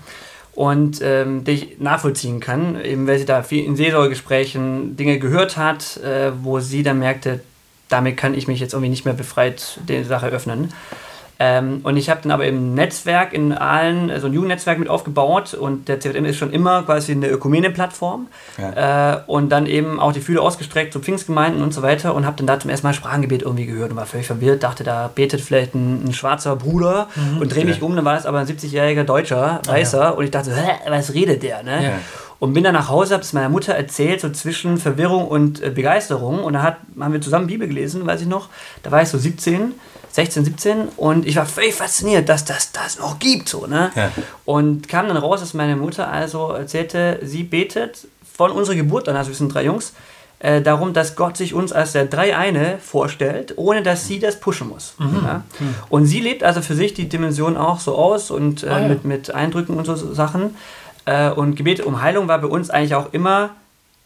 Und 0.54 1.00
ähm, 1.02 1.44
die 1.44 1.52
ich 1.52 1.80
nachvollziehen 1.80 2.38
kann, 2.38 2.78
eben 2.84 3.06
weil 3.06 3.18
sie 3.18 3.24
da 3.24 3.42
viel 3.42 3.64
in 3.64 3.74
Seelsorgegesprächen 3.74 4.96
Dinge 4.96 5.18
gehört 5.18 5.56
hat, 5.56 5.96
äh, 5.96 6.30
wo 6.42 6.60
sie 6.60 6.82
dann 6.82 6.98
merkte, 6.98 7.40
damit 7.88 8.18
kann 8.18 8.34
ich 8.34 8.48
mich 8.48 8.60
jetzt 8.60 8.74
irgendwie 8.74 8.90
nicht 8.90 9.06
mehr 9.06 9.14
befreit 9.14 9.80
der 9.88 10.04
Sache 10.04 10.26
öffnen. 10.26 10.72
Ähm, 11.44 11.80
und 11.82 11.96
ich 11.96 12.08
habe 12.08 12.20
dann 12.22 12.30
aber 12.30 12.46
im 12.46 12.74
Netzwerk 12.74 13.32
in 13.32 13.52
allen, 13.52 14.06
so 14.06 14.14
also 14.14 14.26
ein 14.28 14.32
Jugendnetzwerk 14.32 14.78
mit 14.78 14.88
aufgebaut 14.88 15.54
und 15.54 15.88
der 15.88 15.98
CFM 15.98 16.24
ist 16.24 16.36
schon 16.36 16.52
immer 16.52 16.84
quasi 16.84 17.10
eine 17.10 17.26
Ökumene-Plattform 17.26 18.28
ja. 18.58 19.14
äh, 19.14 19.20
und 19.26 19.48
dann 19.48 19.66
eben 19.66 19.98
auch 19.98 20.12
die 20.12 20.20
Fühle 20.20 20.40
ausgestreckt 20.40 20.92
zu 20.92 21.00
Pfingstgemeinden 21.00 21.60
und 21.60 21.74
so 21.74 21.82
weiter 21.82 22.14
und 22.14 22.26
habe 22.26 22.36
dann 22.36 22.46
da 22.46 22.60
zum 22.60 22.70
ersten 22.70 22.86
Mal 22.86 22.92
Sprachengebet 22.92 23.42
irgendwie 23.42 23.66
gehört 23.66 23.90
und 23.90 23.96
war 23.96 24.06
völlig 24.06 24.28
verwirrt, 24.28 24.62
dachte, 24.62 24.84
da 24.84 25.10
betet 25.12 25.40
vielleicht 25.40 25.74
ein, 25.74 26.04
ein 26.06 26.12
schwarzer 26.12 26.54
Bruder 26.54 27.08
mhm. 27.16 27.38
und 27.40 27.52
drehe 27.52 27.64
mich 27.64 27.78
ja. 27.78 27.82
um, 27.82 27.96
dann 27.96 28.04
war 28.04 28.16
es 28.16 28.24
aber 28.24 28.38
ein 28.38 28.46
70-jähriger 28.46 29.02
Deutscher, 29.02 29.60
Weißer 29.66 30.00
ah, 30.00 30.04
ja. 30.04 30.10
und 30.10 30.24
ich 30.24 30.30
dachte, 30.30 30.54
hä, 30.54 30.90
was 30.90 31.12
redet 31.12 31.42
der, 31.42 31.64
ne? 31.64 31.94
Und 32.38 32.54
bin 32.54 32.64
dann 32.64 32.74
nach 32.74 32.88
Hause, 32.88 33.14
habe 33.14 33.22
es 33.22 33.32
meiner 33.32 33.48
Mutter 33.48 33.72
erzählt, 33.72 34.20
so 34.20 34.28
zwischen 34.30 34.76
Verwirrung 34.76 35.28
und 35.28 35.62
äh, 35.62 35.70
Begeisterung. 35.70 36.42
Und 36.42 36.54
dann 36.54 36.64
hat, 36.64 36.78
haben 36.98 37.12
wir 37.12 37.20
zusammen 37.20 37.46
Bibel 37.46 37.68
gelesen, 37.68 38.04
weiß 38.04 38.20
ich 38.20 38.26
noch. 38.26 38.48
Da 38.82 38.90
war 38.90 39.00
ich 39.00 39.10
so 39.10 39.16
17 39.16 39.74
16, 40.12 40.44
17 40.44 40.88
und 40.96 41.26
ich 41.26 41.36
war 41.36 41.46
völlig 41.46 41.74
fasziniert, 41.74 42.28
dass 42.28 42.44
das 42.44 42.72
das 42.72 42.98
noch 42.98 43.18
gibt. 43.18 43.48
So, 43.48 43.66
ne? 43.66 43.90
Ja. 43.94 44.10
Und 44.44 44.88
kam 44.88 45.08
dann 45.08 45.16
raus, 45.16 45.40
dass 45.40 45.54
meine 45.54 45.74
Mutter 45.74 46.08
also 46.08 46.50
erzählte, 46.50 47.18
sie 47.22 47.42
betet 47.42 48.06
von 48.36 48.50
unserer 48.50 48.76
Geburt 48.76 49.08
an, 49.08 49.16
also 49.16 49.30
wir 49.30 49.36
sind 49.36 49.52
drei 49.52 49.64
Jungs, 49.64 49.94
äh, 50.38 50.60
darum, 50.60 50.92
dass 50.92 51.16
Gott 51.16 51.36
sich 51.36 51.54
uns 51.54 51.72
als 51.72 51.92
der 51.92 52.06
Dreieine 52.06 52.78
vorstellt, 52.78 53.54
ohne 53.56 53.82
dass 53.82 54.06
sie 54.06 54.18
das 54.18 54.40
pushen 54.40 54.68
muss. 54.68 54.94
Mhm. 54.98 55.20
Ja? 55.24 55.44
Mhm. 55.58 55.74
Und 55.88 56.06
sie 56.06 56.20
lebt 56.20 56.42
also 56.42 56.60
für 56.60 56.74
sich 56.74 56.94
die 56.94 57.08
Dimension 57.08 57.56
auch 57.56 57.80
so 57.80 57.96
aus 57.96 58.30
und 58.30 58.64
äh, 58.64 58.68
ah, 58.68 58.80
ja. 58.80 58.88
mit, 58.88 59.04
mit 59.04 59.34
Eindrücken 59.34 59.76
und 59.76 59.84
so 59.84 59.94
Sachen. 59.94 60.56
Äh, 61.04 61.30
und 61.30 61.54
Gebet 61.54 61.80
um 61.80 62.02
Heilung 62.02 62.28
war 62.28 62.38
bei 62.38 62.48
uns 62.48 62.70
eigentlich 62.70 62.94
auch 62.94 63.12
immer 63.12 63.50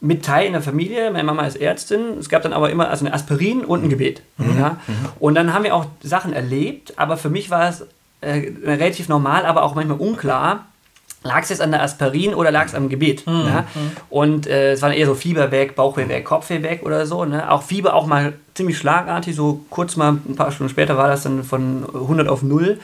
mit 0.07 0.25
Teil 0.25 0.47
in 0.47 0.53
der 0.53 0.63
Familie. 0.63 1.11
Meine 1.11 1.25
Mama 1.25 1.47
ist 1.47 1.57
Ärztin. 1.57 2.19
Es 2.19 2.29
gab 2.29 2.43
dann 2.43 2.53
aber 2.53 2.71
immer 2.71 2.89
also 2.89 3.05
eine 3.05 3.15
Aspirin 3.15 3.65
und 3.65 3.85
ein 3.85 3.91
Gebet. 3.91 4.23
Mhm. 4.39 4.59
Ja? 4.59 4.71
Mhm. 4.87 4.95
Und 5.19 5.35
dann 5.35 5.53
haben 5.53 5.65
wir 5.65 5.75
auch 5.75 5.87
Sachen 6.03 6.33
erlebt, 6.33 6.95
aber 6.97 7.17
für 7.17 7.31
mich 7.31 7.51
war 7.51 7.69
es 7.69 7.87
äh, 8.21 8.53
relativ 8.65 9.09
normal, 9.09 9.45
aber 9.45 9.63
auch 9.63 9.75
manchmal 9.75 9.99
unklar, 9.99 10.67
lag 11.23 11.43
es 11.43 11.49
jetzt 11.49 11.61
an 11.61 11.73
der 11.73 11.83
Aspirin 11.83 12.35
oder 12.35 12.51
lag 12.51 12.67
es 12.67 12.75
am 12.75 12.89
Gebet? 12.89 13.27
Mhm. 13.27 13.47
Ja? 13.47 13.67
Und 14.09 14.47
äh, 14.47 14.73
es 14.73 14.83
war 14.83 14.95
eher 14.95 15.07
so 15.07 15.15
Fieber 15.15 15.51
weg, 15.51 15.75
Bauchweh 15.75 16.09
weg, 16.09 16.25
Kopfweh 16.25 16.63
weg 16.63 16.83
oder 16.85 17.07
so. 17.07 17.25
Ne? 17.25 17.51
Auch 17.51 17.63
Fieber 17.63 17.95
auch 17.95 18.07
mal 18.07 18.35
ziemlich 18.55 18.79
schlagartig, 18.79 19.35
so 19.35 19.61
kurz 19.71 19.97
mal 19.97 20.19
ein 20.29 20.37
paar 20.37 20.53
Stunden 20.53 20.71
später 20.71 20.97
war 20.97 21.09
das 21.09 21.25
dann 21.25 21.43
von 21.43 21.85
100 21.93 22.29
auf 22.29 22.43
0, 22.43 22.79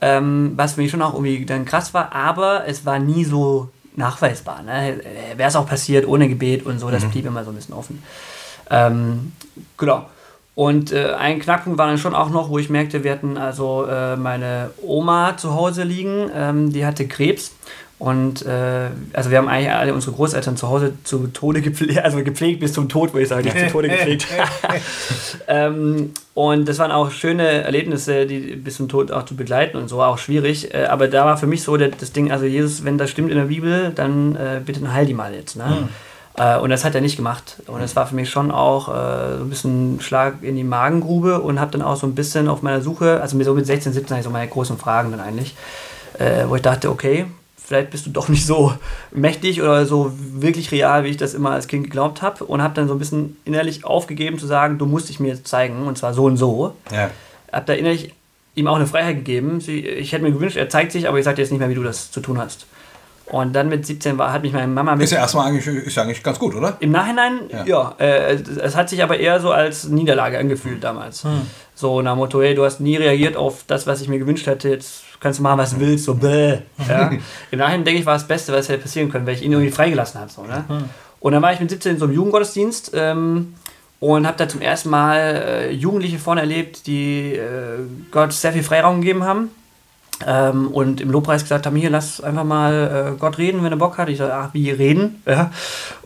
ähm, 0.00 0.52
was 0.56 0.74
für 0.74 0.82
mich 0.82 0.90
schon 0.90 1.02
auch 1.02 1.14
irgendwie 1.14 1.44
dann 1.44 1.64
krass 1.64 1.92
war, 1.92 2.14
aber 2.14 2.66
es 2.66 2.86
war 2.86 2.98
nie 2.98 3.24
so 3.24 3.68
nachweisbar. 4.00 4.62
Ne? 4.62 5.00
Wäre 5.36 5.48
es 5.48 5.56
auch 5.56 5.66
passiert 5.66 6.06
ohne 6.06 6.28
Gebet 6.28 6.66
und 6.66 6.78
so, 6.78 6.90
das 6.90 7.04
blieb 7.04 7.26
immer 7.26 7.44
so 7.44 7.50
ein 7.50 7.56
bisschen 7.56 7.74
offen. 7.74 8.02
Ähm, 8.70 9.32
genau. 9.76 10.06
Und 10.54 10.92
äh, 10.92 11.12
ein 11.12 11.38
Knackpunkt 11.40 11.78
war 11.78 11.86
dann 11.86 11.98
schon 11.98 12.14
auch 12.14 12.28
noch, 12.28 12.50
wo 12.50 12.58
ich 12.58 12.68
merkte, 12.68 13.04
wir 13.04 13.12
hatten 13.12 13.38
also 13.38 13.86
äh, 13.86 14.16
meine 14.16 14.70
Oma 14.82 15.36
zu 15.36 15.54
Hause 15.54 15.84
liegen, 15.84 16.30
ähm, 16.34 16.72
die 16.72 16.84
hatte 16.84 17.06
Krebs. 17.06 17.52
Und 18.00 18.46
äh, 18.46 18.88
also 19.12 19.30
wir 19.30 19.36
haben 19.36 19.46
eigentlich 19.46 19.70
alle 19.70 19.92
unsere 19.92 20.16
Großeltern 20.16 20.56
zu 20.56 20.68
Hause 20.70 20.94
zu 21.04 21.26
Tode 21.26 21.60
gepflegt, 21.60 21.98
also 22.02 22.24
gepflegt 22.24 22.60
bis 22.60 22.72
zum 22.72 22.88
Tod, 22.88 23.12
würde 23.12 23.24
ich 23.24 23.28
sagen, 23.28 23.44
nicht 23.44 23.58
zu 23.58 23.66
Tode 23.66 23.90
gepflegt. 23.90 24.26
ähm, 25.48 26.12
und 26.32 26.66
das 26.66 26.78
waren 26.78 26.92
auch 26.92 27.10
schöne 27.10 27.46
Erlebnisse, 27.46 28.24
die 28.24 28.56
bis 28.56 28.76
zum 28.76 28.88
Tod 28.88 29.12
auch 29.12 29.26
zu 29.26 29.36
begleiten 29.36 29.76
und 29.76 29.88
so, 29.88 30.02
auch 30.02 30.16
schwierig. 30.16 30.72
Äh, 30.72 30.86
aber 30.86 31.08
da 31.08 31.26
war 31.26 31.36
für 31.36 31.46
mich 31.46 31.62
so 31.62 31.76
der, 31.76 31.88
das 31.88 32.12
Ding, 32.12 32.32
also 32.32 32.46
Jesus, 32.46 32.86
wenn 32.86 32.96
das 32.96 33.10
stimmt 33.10 33.30
in 33.30 33.36
der 33.36 33.44
Bibel, 33.44 33.92
dann 33.94 34.34
äh, 34.34 34.62
bitte 34.64 34.90
heil 34.90 35.04
die 35.04 35.12
mal 35.12 35.34
jetzt. 35.34 35.56
Ne? 35.56 35.90
Äh, 36.38 36.56
und 36.56 36.70
das 36.70 36.86
hat 36.86 36.94
er 36.94 37.02
nicht 37.02 37.16
gemacht. 37.16 37.56
Und 37.66 37.82
das 37.82 37.96
war 37.96 38.06
für 38.06 38.14
mich 38.14 38.30
schon 38.30 38.50
auch 38.50 38.88
äh, 38.88 39.36
so 39.36 39.44
ein 39.44 39.50
bisschen 39.50 40.00
Schlag 40.00 40.36
in 40.40 40.56
die 40.56 40.64
Magengrube 40.64 41.40
und 41.40 41.60
habe 41.60 41.72
dann 41.72 41.82
auch 41.82 41.96
so 41.96 42.06
ein 42.06 42.14
bisschen 42.14 42.48
auf 42.48 42.62
meiner 42.62 42.80
Suche, 42.80 43.20
also 43.20 43.38
so 43.42 43.52
mit 43.52 43.66
16, 43.66 43.92
17 43.92 44.10
hatte 44.10 44.20
ich 44.20 44.24
so 44.24 44.30
meine 44.30 44.48
großen 44.48 44.78
Fragen 44.78 45.10
dann 45.10 45.20
eigentlich, 45.20 45.54
äh, 46.18 46.44
wo 46.48 46.56
ich 46.56 46.62
dachte, 46.62 46.88
okay, 46.88 47.26
vielleicht 47.70 47.90
bist 47.90 48.04
du 48.04 48.10
doch 48.10 48.28
nicht 48.28 48.44
so 48.44 48.72
mächtig 49.12 49.62
oder 49.62 49.86
so 49.86 50.12
wirklich 50.16 50.72
real, 50.72 51.04
wie 51.04 51.10
ich 51.10 51.16
das 51.16 51.34
immer 51.34 51.52
als 51.52 51.68
Kind 51.68 51.84
geglaubt 51.84 52.20
habe. 52.20 52.44
Und 52.44 52.60
habe 52.64 52.74
dann 52.74 52.88
so 52.88 52.94
ein 52.94 52.98
bisschen 52.98 53.36
innerlich 53.44 53.84
aufgegeben 53.84 54.40
zu 54.40 54.48
sagen, 54.48 54.76
du 54.76 54.86
musst 54.86 55.08
dich 55.08 55.20
mir 55.20 55.28
jetzt 55.28 55.46
zeigen 55.46 55.86
und 55.86 55.96
zwar 55.96 56.12
so 56.12 56.24
und 56.24 56.36
so. 56.36 56.74
Ja. 56.90 57.10
Habe 57.52 57.66
da 57.66 57.72
innerlich 57.74 58.12
ihm 58.56 58.66
auch 58.66 58.74
eine 58.74 58.88
Freiheit 58.88 59.18
gegeben. 59.18 59.62
Ich 59.68 60.12
hätte 60.12 60.24
mir 60.24 60.32
gewünscht, 60.32 60.56
er 60.56 60.68
zeigt 60.68 60.90
sich, 60.90 61.08
aber 61.08 61.20
ich 61.20 61.24
sage 61.24 61.36
dir 61.36 61.42
jetzt 61.42 61.52
nicht 61.52 61.60
mehr, 61.60 61.68
wie 61.68 61.76
du 61.76 61.84
das 61.84 62.10
zu 62.10 62.18
tun 62.18 62.38
hast. 62.38 62.66
Und 63.30 63.52
dann 63.54 63.68
mit 63.68 63.86
17 63.86 64.18
war, 64.18 64.32
hat 64.32 64.42
mich 64.42 64.52
meine 64.52 64.66
Mama 64.66 64.96
mit 64.96 65.04
Ist 65.04 65.12
ja 65.12 65.18
erstmal 65.18 65.46
eigentlich, 65.48 65.66
ist 65.66 65.96
ja 65.96 66.02
eigentlich 66.02 66.22
ganz 66.22 66.38
gut, 66.38 66.54
oder? 66.54 66.76
im 66.80 66.90
Nachhinein, 66.90 67.40
Ja. 67.48 67.64
ja, 67.64 67.94
äh, 67.98 68.34
es 68.34 68.74
hat 68.76 68.88
sich 68.88 69.02
aber 69.04 69.18
eher 69.18 69.40
so 69.40 69.52
als 69.52 69.84
Niederlage 69.88 70.36
angefühlt 70.38 70.82
damals. 70.82 71.24
So 71.74 72.02
nach 72.02 72.12
dem 72.14 72.18
Motto, 72.18 72.42
hey, 72.42 72.54
du 72.56 72.64
hast 72.64 72.80
nie 72.80 72.96
reagiert 72.96 73.36
auf 73.36 73.62
das, 73.68 73.86
was 73.86 74.00
ich 74.00 74.08
mir 74.08 74.18
gewünscht 74.18 74.46
hätte, 74.48 74.68
jetzt 74.68 75.04
kannst 75.20 75.38
du 75.38 75.44
machen, 75.44 75.58
was 75.58 75.70
du 75.74 75.80
willst, 75.80 76.04
so 76.06 76.14
bäh. 76.14 76.58
Ja. 76.88 77.10
Im 77.52 77.58
Nachhinein 77.58 77.84
denke 77.84 78.00
ich, 78.00 78.06
war 78.06 78.14
das 78.14 78.26
Beste, 78.26 78.52
was 78.52 78.68
hätte 78.68 78.82
passieren 78.82 79.10
können, 79.12 79.26
weil 79.26 79.34
ich 79.34 79.42
ihn 79.42 79.52
irgendwie 79.52 79.70
freigelassen 79.70 80.20
habe. 80.20 80.30
So, 80.32 80.42
ne? 80.42 80.64
Und 81.20 81.32
dann 81.32 81.40
war 81.42 81.52
ich 81.52 81.60
mit 81.60 81.70
17 81.70 81.92
in 81.92 81.98
so 81.98 82.06
einem 82.06 82.14
Jugendgottesdienst 82.14 82.92
ähm, 82.94 83.54
und 84.00 84.26
habe 84.26 84.36
da 84.38 84.48
zum 84.48 84.60
ersten 84.60 84.88
Mal 84.90 85.18
äh, 85.18 85.70
Jugendliche 85.72 86.18
vorne 86.18 86.40
erlebt, 86.40 86.86
die 86.86 87.34
äh, 87.34 87.78
Gott 88.10 88.32
sehr 88.32 88.52
viel 88.52 88.62
Freiraum 88.64 89.00
gegeben 89.02 89.22
haben. 89.24 89.50
Ähm, 90.26 90.68
und 90.68 91.00
im 91.00 91.10
Lobpreis 91.10 91.42
gesagt 91.42 91.66
haben, 91.66 91.76
hier, 91.76 91.90
lass 91.90 92.20
einfach 92.20 92.44
mal 92.44 93.14
äh, 93.14 93.18
Gott 93.18 93.38
reden, 93.38 93.62
wenn 93.62 93.72
er 93.72 93.78
Bock 93.78 93.98
hat. 93.98 94.08
Ich 94.08 94.18
sage, 94.18 94.34
ach, 94.34 94.52
wie 94.52 94.70
reden? 94.70 95.22
Ja. 95.26 95.50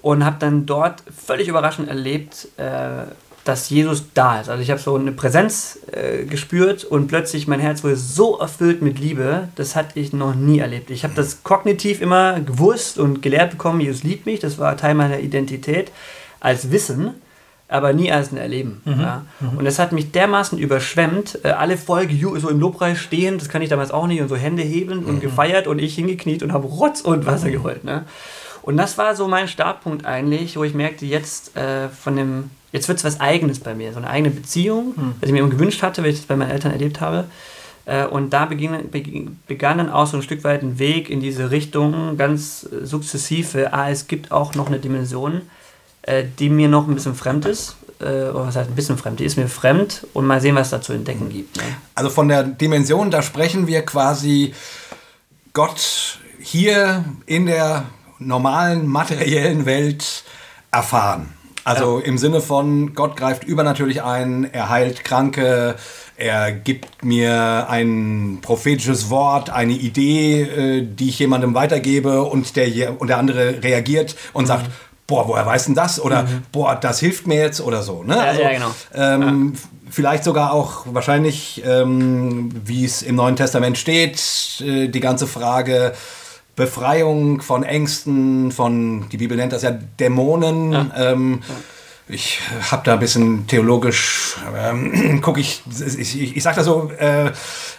Und 0.02 0.24
habe 0.24 0.36
dann 0.38 0.66
dort 0.66 1.02
völlig 1.14 1.48
überraschend 1.48 1.88
erlebt, 1.88 2.48
äh, 2.56 3.06
dass 3.44 3.68
Jesus 3.68 4.04
da 4.14 4.40
ist. 4.40 4.48
Also 4.48 4.62
ich 4.62 4.70
habe 4.70 4.80
so 4.80 4.96
eine 4.96 5.12
Präsenz 5.12 5.78
äh, 5.92 6.24
gespürt 6.24 6.84
und 6.84 7.08
plötzlich 7.08 7.46
mein 7.46 7.60
Herz 7.60 7.84
wurde 7.84 7.96
so 7.96 8.38
erfüllt 8.38 8.80
mit 8.80 8.98
Liebe, 8.98 9.48
das 9.54 9.76
hatte 9.76 10.00
ich 10.00 10.12
noch 10.12 10.34
nie 10.34 10.60
erlebt. 10.60 10.90
Ich 10.90 11.04
habe 11.04 11.14
das 11.14 11.42
kognitiv 11.42 12.00
immer 12.00 12.40
gewusst 12.40 12.98
und 12.98 13.20
gelehrt 13.20 13.50
bekommen, 13.50 13.80
Jesus 13.80 14.02
liebt 14.02 14.24
mich, 14.24 14.40
das 14.40 14.58
war 14.58 14.76
Teil 14.76 14.94
meiner 14.94 15.20
Identität 15.20 15.92
als 16.40 16.70
Wissen 16.70 17.14
aber 17.68 17.92
nie 17.92 18.12
als 18.12 18.30
ein 18.30 18.36
Erleben. 18.36 18.82
Ja. 18.84 19.24
Und 19.56 19.64
das 19.64 19.78
hat 19.78 19.92
mich 19.92 20.12
dermaßen 20.12 20.58
überschwemmt, 20.58 21.38
äh, 21.44 21.48
alle 21.48 21.76
voll 21.76 22.02
geju- 22.04 22.38
so 22.38 22.48
im 22.50 22.60
Lobpreis 22.60 22.98
stehen, 22.98 23.38
das 23.38 23.48
kann 23.48 23.62
ich 23.62 23.68
damals 23.70 23.90
auch 23.90 24.06
nicht, 24.06 24.20
und 24.20 24.28
so 24.28 24.36
Hände 24.36 24.62
hebend 24.62 25.06
und 25.06 25.20
gefeiert 25.20 25.66
und 25.66 25.78
ich 25.78 25.94
hingekniet 25.94 26.42
und 26.42 26.52
habe 26.52 26.66
Rotz 26.66 27.00
und 27.00 27.26
Wasser 27.26 27.50
geholt. 27.50 27.82
Ne? 27.84 28.04
Und 28.62 28.76
das 28.76 28.96
war 28.98 29.14
so 29.16 29.28
mein 29.28 29.48
Startpunkt 29.48 30.04
eigentlich, 30.06 30.56
wo 30.56 30.64
ich 30.64 30.74
merkte, 30.74 31.06
jetzt 31.06 31.56
äh, 31.56 31.88
von 31.88 32.16
dem, 32.16 32.50
jetzt 32.72 32.88
wird 32.88 32.98
es 32.98 33.04
was 33.04 33.20
Eigenes 33.20 33.60
bei 33.60 33.74
mir, 33.74 33.92
so 33.92 33.98
eine 33.98 34.08
eigene 34.08 34.30
Beziehung, 34.30 34.94
was 35.20 35.28
ich 35.28 35.32
mir 35.32 35.40
immer 35.40 35.50
gewünscht 35.50 35.82
hatte, 35.82 36.02
weil 36.02 36.10
ich 36.10 36.16
das 36.18 36.26
bei 36.26 36.36
meinen 36.36 36.50
Eltern 36.50 36.72
erlebt 36.72 37.00
habe. 37.00 37.24
Äh, 37.86 38.06
Und 38.06 38.30
da 38.32 38.46
beging, 38.46 38.90
beging, 38.90 39.38
begann 39.46 39.78
dann 39.78 39.90
auch 39.90 40.06
so 40.06 40.16
ein 40.16 40.22
Stück 40.22 40.44
weit 40.44 40.62
ein 40.62 40.78
Weg 40.78 41.10
in 41.10 41.20
diese 41.20 41.50
Richtung, 41.50 42.16
ganz 42.16 42.66
äh, 42.70 42.86
sukzessive. 42.86 43.72
Ah, 43.74 43.90
es 43.90 44.06
gibt 44.06 44.32
auch 44.32 44.54
noch 44.54 44.68
eine 44.68 44.78
Dimension, 44.78 45.42
äh, 46.06 46.24
die 46.38 46.50
mir 46.50 46.68
noch 46.68 46.86
ein 46.86 46.94
bisschen 46.94 47.14
fremd 47.14 47.46
ist. 47.46 47.76
Äh, 48.00 48.28
oder 48.30 48.46
was 48.46 48.56
heißt 48.56 48.70
ein 48.70 48.74
bisschen 48.74 48.98
fremd? 48.98 49.20
Die 49.20 49.24
ist 49.24 49.36
mir 49.36 49.48
fremd 49.48 50.06
und 50.12 50.26
mal 50.26 50.40
sehen, 50.40 50.54
was 50.54 50.68
es 50.68 50.70
da 50.70 50.82
zu 50.82 50.92
entdecken 50.92 51.30
gibt. 51.30 51.56
Ne? 51.56 51.62
Also 51.94 52.10
von 52.10 52.28
der 52.28 52.42
Dimension, 52.42 53.10
da 53.10 53.22
sprechen 53.22 53.66
wir 53.66 53.82
quasi 53.82 54.54
Gott 55.52 56.18
hier 56.40 57.04
in 57.26 57.46
der 57.46 57.84
normalen 58.18 58.86
materiellen 58.86 59.66
Welt 59.66 60.24
erfahren. 60.70 61.32
Also 61.64 61.98
im 61.98 62.18
Sinne 62.18 62.42
von 62.42 62.94
Gott 62.94 63.16
greift 63.16 63.44
übernatürlich 63.44 64.02
ein, 64.02 64.44
er 64.52 64.68
heilt 64.68 65.02
Kranke, 65.02 65.76
er 66.16 66.52
gibt 66.52 67.02
mir 67.02 67.66
ein 67.70 68.40
prophetisches 68.42 69.08
Wort, 69.08 69.48
eine 69.48 69.72
Idee, 69.72 70.42
äh, 70.42 70.86
die 70.86 71.08
ich 71.08 71.18
jemandem 71.18 71.54
weitergebe 71.54 72.22
und 72.24 72.56
der, 72.56 73.00
und 73.00 73.08
der 73.08 73.16
andere 73.16 73.62
reagiert 73.62 74.14
und 74.34 74.46
sagt, 74.46 74.66
boah, 75.06 75.28
woher 75.28 75.44
weiß 75.46 75.66
denn 75.66 75.74
das? 75.74 76.00
Oder 76.00 76.26
boah, 76.52 76.74
das 76.74 76.98
hilft 77.00 77.26
mir 77.26 77.36
jetzt 77.40 77.60
oder 77.60 77.82
so. 77.82 78.02
Ne? 78.02 78.16
Ja, 78.16 78.32
ja, 78.32 78.52
genau. 78.52 78.70
Ähm, 78.94 79.52
f- 79.54 79.68
Vielleicht 79.90 80.24
sogar 80.24 80.52
auch 80.52 80.86
wahrscheinlich, 80.92 81.62
ähm, 81.64 82.48
wie 82.64 82.84
es 82.84 83.02
im 83.02 83.14
Neuen 83.14 83.36
Testament 83.36 83.78
steht, 83.78 84.18
äh, 84.60 84.88
die 84.88 84.98
ganze 85.00 85.26
Frage 85.28 85.92
Befreiung 86.56 87.42
von 87.42 87.62
Ängsten, 87.64 88.50
von, 88.52 89.08
die 89.10 89.16
Bibel 89.16 89.36
nennt 89.36 89.52
das 89.52 89.62
ja 89.62 89.70
Dämonen. 89.72 90.90
Ähm, 90.96 91.42
ich 92.06 92.40
habe 92.70 92.82
da 92.84 92.94
ein 92.94 92.98
bisschen 92.98 93.46
theologisch, 93.46 94.36
ähm, 94.56 95.20
gucke 95.22 95.40
ich, 95.40 95.62
ich, 95.98 96.20
ich, 96.20 96.36
ich 96.36 96.42
sag 96.42 96.54
das 96.54 96.66
so, 96.66 96.90
äh, 96.98 97.28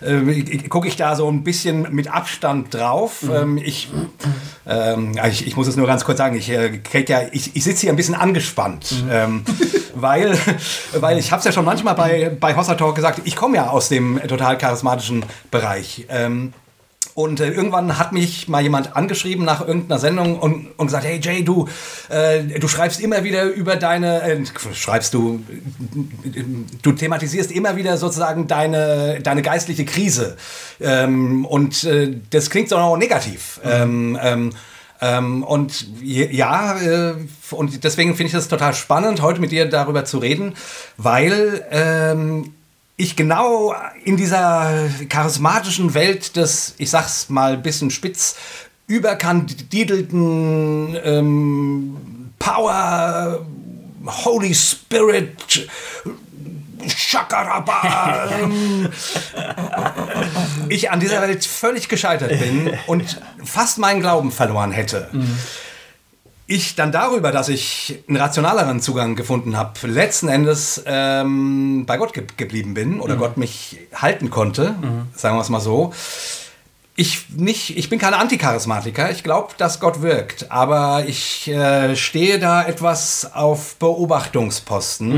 äh, 0.01 0.57
gucke 0.67 0.87
ich 0.87 0.95
da 0.95 1.15
so 1.15 1.29
ein 1.29 1.43
bisschen 1.43 1.93
mit 1.93 2.07
Abstand 2.11 2.73
drauf. 2.73 3.23
Ähm, 3.31 3.59
ich, 3.59 3.89
ähm, 4.65 5.15
ich, 5.29 5.45
ich 5.45 5.55
muss 5.55 5.67
es 5.67 5.75
nur 5.75 5.85
ganz 5.85 6.05
kurz 6.05 6.17
sagen, 6.17 6.35
ich, 6.35 6.49
äh, 6.49 6.81
ja, 7.07 7.21
ich, 7.31 7.55
ich 7.55 7.63
sitze 7.63 7.81
hier 7.81 7.91
ein 7.91 7.97
bisschen 7.97 8.15
angespannt, 8.15 8.95
ähm, 9.11 9.43
weil, 9.93 10.35
weil 10.93 11.19
ich 11.19 11.31
habe 11.31 11.39
es 11.39 11.45
ja 11.45 11.51
schon 11.51 11.65
manchmal 11.65 11.93
bei, 11.93 12.35
bei 12.39 12.55
Hossa 12.55 12.73
Talk 12.73 12.95
gesagt, 12.95 13.21
ich 13.25 13.35
komme 13.35 13.57
ja 13.57 13.69
aus 13.69 13.89
dem 13.89 14.19
total 14.27 14.57
charismatischen 14.57 15.23
Bereich. 15.51 16.07
Ähm, 16.09 16.51
und 17.15 17.39
äh, 17.39 17.49
irgendwann 17.49 17.97
hat 17.97 18.11
mich 18.11 18.49
mal 18.49 18.61
jemand 18.61 18.95
angeschrieben 18.97 19.45
nach 19.45 19.65
irgendeiner 19.65 19.99
Sendung 19.99 20.37
und, 20.37 20.67
und 20.75 20.87
gesagt, 20.87 21.05
hey 21.05 21.19
Jay, 21.23 21.45
du, 21.45 21.69
äh, 22.09 22.43
du 22.43 22.67
schreibst 22.67 22.99
immer 22.99 23.23
wieder 23.23 23.45
über 23.45 23.77
deine, 23.77 24.21
äh, 24.21 24.43
schreibst 24.73 25.13
du, 25.13 25.39
du 26.81 26.91
thematisierst 26.91 27.53
immer 27.53 27.77
wieder 27.77 27.95
sozusagen 27.95 28.47
deine, 28.47 29.21
deine 29.21 29.41
geistliche 29.41 29.85
Krise. 29.85 30.35
Ähm, 30.81 31.45
und 31.45 31.85
äh, 31.85 32.17
das 32.31 32.49
klingt 32.49 32.67
so 32.67 32.75
auch 32.75 32.97
negativ. 32.97 33.61
Ähm, 33.63 34.19
ähm, 34.21 34.49
ähm, 34.99 35.43
und 35.43 35.87
ja, 36.03 36.77
äh, 36.81 37.13
und 37.51 37.83
deswegen 37.85 38.15
finde 38.15 38.27
ich 38.27 38.33
das 38.33 38.49
total 38.49 38.73
spannend, 38.73 39.21
heute 39.21 39.39
mit 39.39 39.53
dir 39.53 39.67
darüber 39.67 40.03
zu 40.03 40.17
reden, 40.17 40.53
weil 40.97 41.65
ähm, 41.71 42.53
ich 42.97 43.15
genau 43.15 43.75
in 44.03 44.17
dieser 44.17 44.89
charismatischen 45.09 45.93
Welt 45.93 46.35
des, 46.35 46.73
ich 46.77 46.89
sag's 46.89 47.29
mal 47.29 47.53
ein 47.53 47.61
bisschen 47.61 47.91
spitz, 47.91 48.35
überkandidelten 48.87 50.97
ähm, 51.03 52.31
Power, 52.39 53.45
Holy 54.05 54.53
Spirit, 54.53 55.69
Shakaraba, 56.87 58.29
ähm, 58.39 58.89
ich 60.69 60.91
an 60.91 60.99
dieser 60.99 61.19
Welt 61.21 61.43
völlig 61.43 61.89
gescheitert 61.89 62.39
bin 62.39 62.71
und 62.87 63.19
fast 63.43 63.79
meinen 63.79 64.01
Glauben 64.01 64.31
verloren 64.31 64.71
hätte. 64.71 65.09
Ich 66.47 66.75
dann 66.75 66.91
darüber, 66.91 67.31
dass 67.31 67.49
ich 67.49 68.03
einen 68.07 68.17
rationaleren 68.17 68.79
Zugang 68.79 69.15
gefunden 69.15 69.57
habe, 69.57 69.87
letzten 69.87 70.27
Endes 70.27 70.83
ähm, 70.85 71.85
bei 71.87 71.97
Gott 71.97 72.13
ge 72.13 72.23
geblieben 72.37 72.75
bin 72.75 72.99
oder 72.99 73.15
Gott 73.15 73.37
mich 73.37 73.79
halten 73.95 74.29
konnte, 74.29 74.75
sagen 75.15 75.37
wir 75.37 75.41
es 75.41 75.49
mal 75.49 75.59
so. 75.59 75.91
Ich, 76.95 77.29
nicht, 77.29 77.77
ich 77.77 77.89
bin 77.89 77.99
kein 77.99 78.13
Anticharismatiker, 78.13 79.09
ich 79.11 79.23
glaube, 79.23 79.53
dass 79.57 79.79
Gott 79.79 80.01
wirkt, 80.01 80.51
aber 80.51 81.05
ich 81.07 81.47
äh, 81.47 81.95
stehe 81.95 82.39
da 82.39 82.63
etwas 82.63 83.33
auf 83.33 83.75
Beobachtungsposten. 83.77 85.11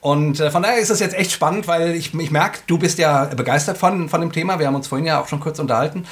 Und 0.00 0.40
äh, 0.40 0.50
von 0.50 0.62
daher 0.62 0.78
ist 0.78 0.90
es 0.90 0.98
jetzt 1.00 1.14
echt 1.14 1.30
spannend, 1.30 1.68
weil 1.68 1.94
ich, 1.94 2.12
ich 2.14 2.30
merke, 2.30 2.58
du 2.66 2.78
bist 2.78 2.98
ja 2.98 3.26
begeistert 3.26 3.78
von, 3.78 4.08
von 4.08 4.20
dem 4.20 4.32
Thema. 4.32 4.58
Wir 4.58 4.66
haben 4.66 4.74
uns 4.74 4.88
vorhin 4.88 5.06
ja 5.06 5.20
auch 5.20 5.28
schon 5.28 5.40
kurz 5.40 5.58
unterhalten. 5.58 6.06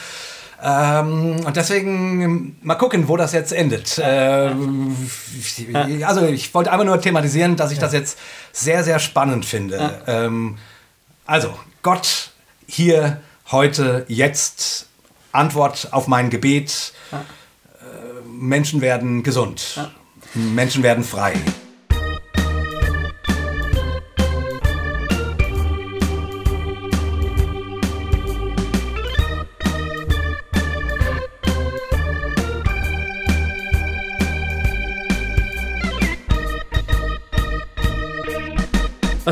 Ähm, 0.64 1.44
und 1.44 1.56
deswegen 1.56 2.56
mal 2.62 2.76
gucken, 2.76 3.08
wo 3.08 3.16
das 3.16 3.32
jetzt 3.32 3.52
endet. 3.52 4.00
Ähm, 4.02 4.96
also 6.04 6.26
ich 6.26 6.54
wollte 6.54 6.70
einfach 6.70 6.84
nur 6.84 7.00
thematisieren, 7.00 7.56
dass 7.56 7.72
ich 7.72 7.78
das 7.78 7.92
jetzt 7.92 8.18
sehr, 8.52 8.84
sehr 8.84 8.98
spannend 8.98 9.44
finde. 9.44 10.02
Ähm, 10.06 10.58
also 11.26 11.52
Gott 11.82 12.30
hier, 12.66 13.20
heute, 13.50 14.04
jetzt, 14.08 14.86
Antwort 15.32 15.88
auf 15.90 16.06
mein 16.06 16.30
Gebet. 16.30 16.92
Äh, 17.10 17.16
Menschen 18.26 18.80
werden 18.80 19.22
gesund. 19.22 19.80
Menschen 20.34 20.82
werden 20.82 21.04
frei. 21.04 21.34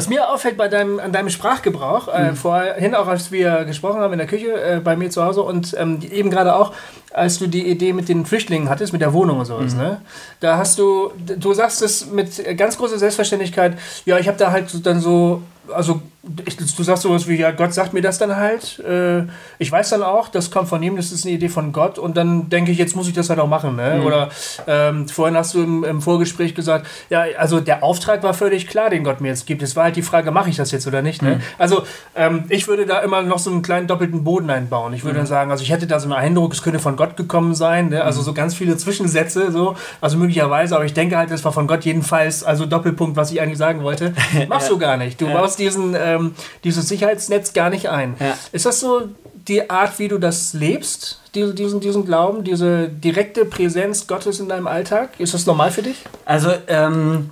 Was 0.00 0.08
mir 0.08 0.30
auffällt 0.30 0.56
bei 0.56 0.68
deinem, 0.68 0.98
an 0.98 1.12
deinem 1.12 1.28
Sprachgebrauch, 1.28 2.08
äh, 2.08 2.34
vorhin 2.34 2.94
auch 2.94 3.06
als 3.06 3.30
wir 3.32 3.66
gesprochen 3.66 4.00
haben 4.00 4.14
in 4.14 4.18
der 4.18 4.26
Küche 4.26 4.50
äh, 4.52 4.80
bei 4.82 4.96
mir 4.96 5.10
zu 5.10 5.22
Hause 5.22 5.42
und 5.42 5.76
ähm, 5.78 5.98
eben 6.10 6.30
gerade 6.30 6.54
auch, 6.54 6.72
als 7.12 7.38
du 7.38 7.46
die 7.46 7.68
Idee 7.68 7.92
mit 7.92 8.08
den 8.08 8.24
Flüchtlingen 8.24 8.70
hattest, 8.70 8.94
mit 8.94 9.02
der 9.02 9.12
Wohnung 9.12 9.40
und 9.40 9.44
sowas, 9.44 9.74
ne? 9.74 10.00
Da 10.40 10.56
hast 10.56 10.78
du, 10.78 11.10
du 11.18 11.52
sagst 11.52 11.82
es 11.82 12.06
mit 12.06 12.56
ganz 12.56 12.78
großer 12.78 12.98
Selbstverständlichkeit, 12.98 13.76
ja, 14.06 14.18
ich 14.18 14.26
habe 14.26 14.38
da 14.38 14.52
halt 14.52 14.70
dann 14.86 15.00
so, 15.00 15.42
also 15.70 16.00
ich, 16.44 16.56
du 16.56 16.82
sagst 16.82 17.02
sowas 17.02 17.26
wie, 17.28 17.36
ja, 17.36 17.50
Gott 17.50 17.72
sagt 17.72 17.94
mir 17.94 18.02
das 18.02 18.18
dann 18.18 18.36
halt. 18.36 18.78
Äh, 18.80 19.22
ich 19.58 19.72
weiß 19.72 19.88
dann 19.90 20.02
auch, 20.02 20.28
das 20.28 20.50
kommt 20.50 20.68
von 20.68 20.82
ihm, 20.82 20.96
das 20.96 21.12
ist 21.12 21.24
eine 21.24 21.34
Idee 21.34 21.48
von 21.48 21.72
Gott 21.72 21.98
und 21.98 22.14
dann 22.14 22.50
denke 22.50 22.72
ich, 22.72 22.78
jetzt 22.78 22.94
muss 22.94 23.08
ich 23.08 23.14
das 23.14 23.30
halt 23.30 23.40
auch 23.40 23.48
machen. 23.48 23.76
Ne? 23.76 24.02
Oder 24.04 24.28
ähm, 24.66 25.08
vorhin 25.08 25.34
hast 25.34 25.54
du 25.54 25.62
im, 25.62 25.82
im 25.82 26.02
Vorgespräch 26.02 26.54
gesagt, 26.54 26.86
ja, 27.08 27.24
also 27.38 27.60
der 27.60 27.82
Auftrag 27.82 28.22
war 28.22 28.34
völlig 28.34 28.66
klar, 28.66 28.90
den 28.90 29.02
Gott 29.02 29.22
mir 29.22 29.28
jetzt 29.28 29.46
gibt. 29.46 29.62
Es 29.62 29.76
war 29.76 29.84
halt 29.84 29.96
die 29.96 30.02
Frage, 30.02 30.30
mache 30.30 30.50
ich 30.50 30.56
das 30.56 30.72
jetzt 30.72 30.86
oder 30.86 31.00
nicht? 31.00 31.22
Ne? 31.22 31.40
Also 31.56 31.84
ähm, 32.14 32.44
ich 32.50 32.68
würde 32.68 32.84
da 32.84 33.00
immer 33.00 33.22
noch 33.22 33.38
so 33.38 33.50
einen 33.50 33.62
kleinen 33.62 33.86
doppelten 33.86 34.22
Boden 34.22 34.50
einbauen. 34.50 34.92
Ich 34.92 35.04
würde 35.04 35.16
dann 35.16 35.26
sagen, 35.26 35.50
also 35.50 35.62
ich 35.62 35.70
hätte 35.70 35.86
da 35.86 36.00
so 36.00 36.04
einen 36.04 36.12
Eindruck, 36.12 36.52
es 36.52 36.62
könnte 36.62 36.80
von 36.80 36.96
Gott 36.96 37.16
gekommen 37.16 37.54
sein. 37.54 37.88
Ne? 37.88 38.04
Also 38.04 38.20
so 38.20 38.34
ganz 38.34 38.54
viele 38.54 38.76
Zwischensätze, 38.76 39.50
so, 39.52 39.74
also 40.02 40.18
möglicherweise, 40.18 40.76
aber 40.76 40.84
ich 40.84 40.92
denke 40.92 41.16
halt, 41.16 41.30
das 41.30 41.44
war 41.46 41.52
von 41.52 41.66
Gott 41.66 41.86
jedenfalls, 41.86 42.44
also 42.44 42.66
Doppelpunkt, 42.66 43.16
was 43.16 43.32
ich 43.32 43.40
eigentlich 43.40 43.58
sagen 43.58 43.82
wollte. 43.82 44.12
Machst 44.48 44.70
du 44.70 44.78
gar 44.78 44.98
nicht. 44.98 45.18
Du 45.18 45.32
baust 45.32 45.58
diesen, 45.58 45.94
ähm, 46.14 46.34
dieses 46.64 46.88
Sicherheitsnetz 46.88 47.52
gar 47.52 47.70
nicht 47.70 47.88
ein. 47.88 48.16
Ja. 48.18 48.36
Ist 48.52 48.66
das 48.66 48.80
so 48.80 49.08
die 49.48 49.70
Art, 49.70 49.98
wie 49.98 50.08
du 50.08 50.18
das 50.18 50.52
lebst, 50.52 51.20
diese, 51.34 51.54
diesen, 51.54 51.80
diesen 51.80 52.04
Glauben, 52.04 52.44
diese 52.44 52.88
direkte 52.88 53.44
Präsenz 53.44 54.06
Gottes 54.06 54.40
in 54.40 54.48
deinem 54.48 54.66
Alltag? 54.66 55.10
Ist 55.18 55.34
das 55.34 55.46
normal 55.46 55.70
für 55.70 55.82
dich? 55.82 55.96
Also, 56.24 56.52
ähm, 56.68 57.30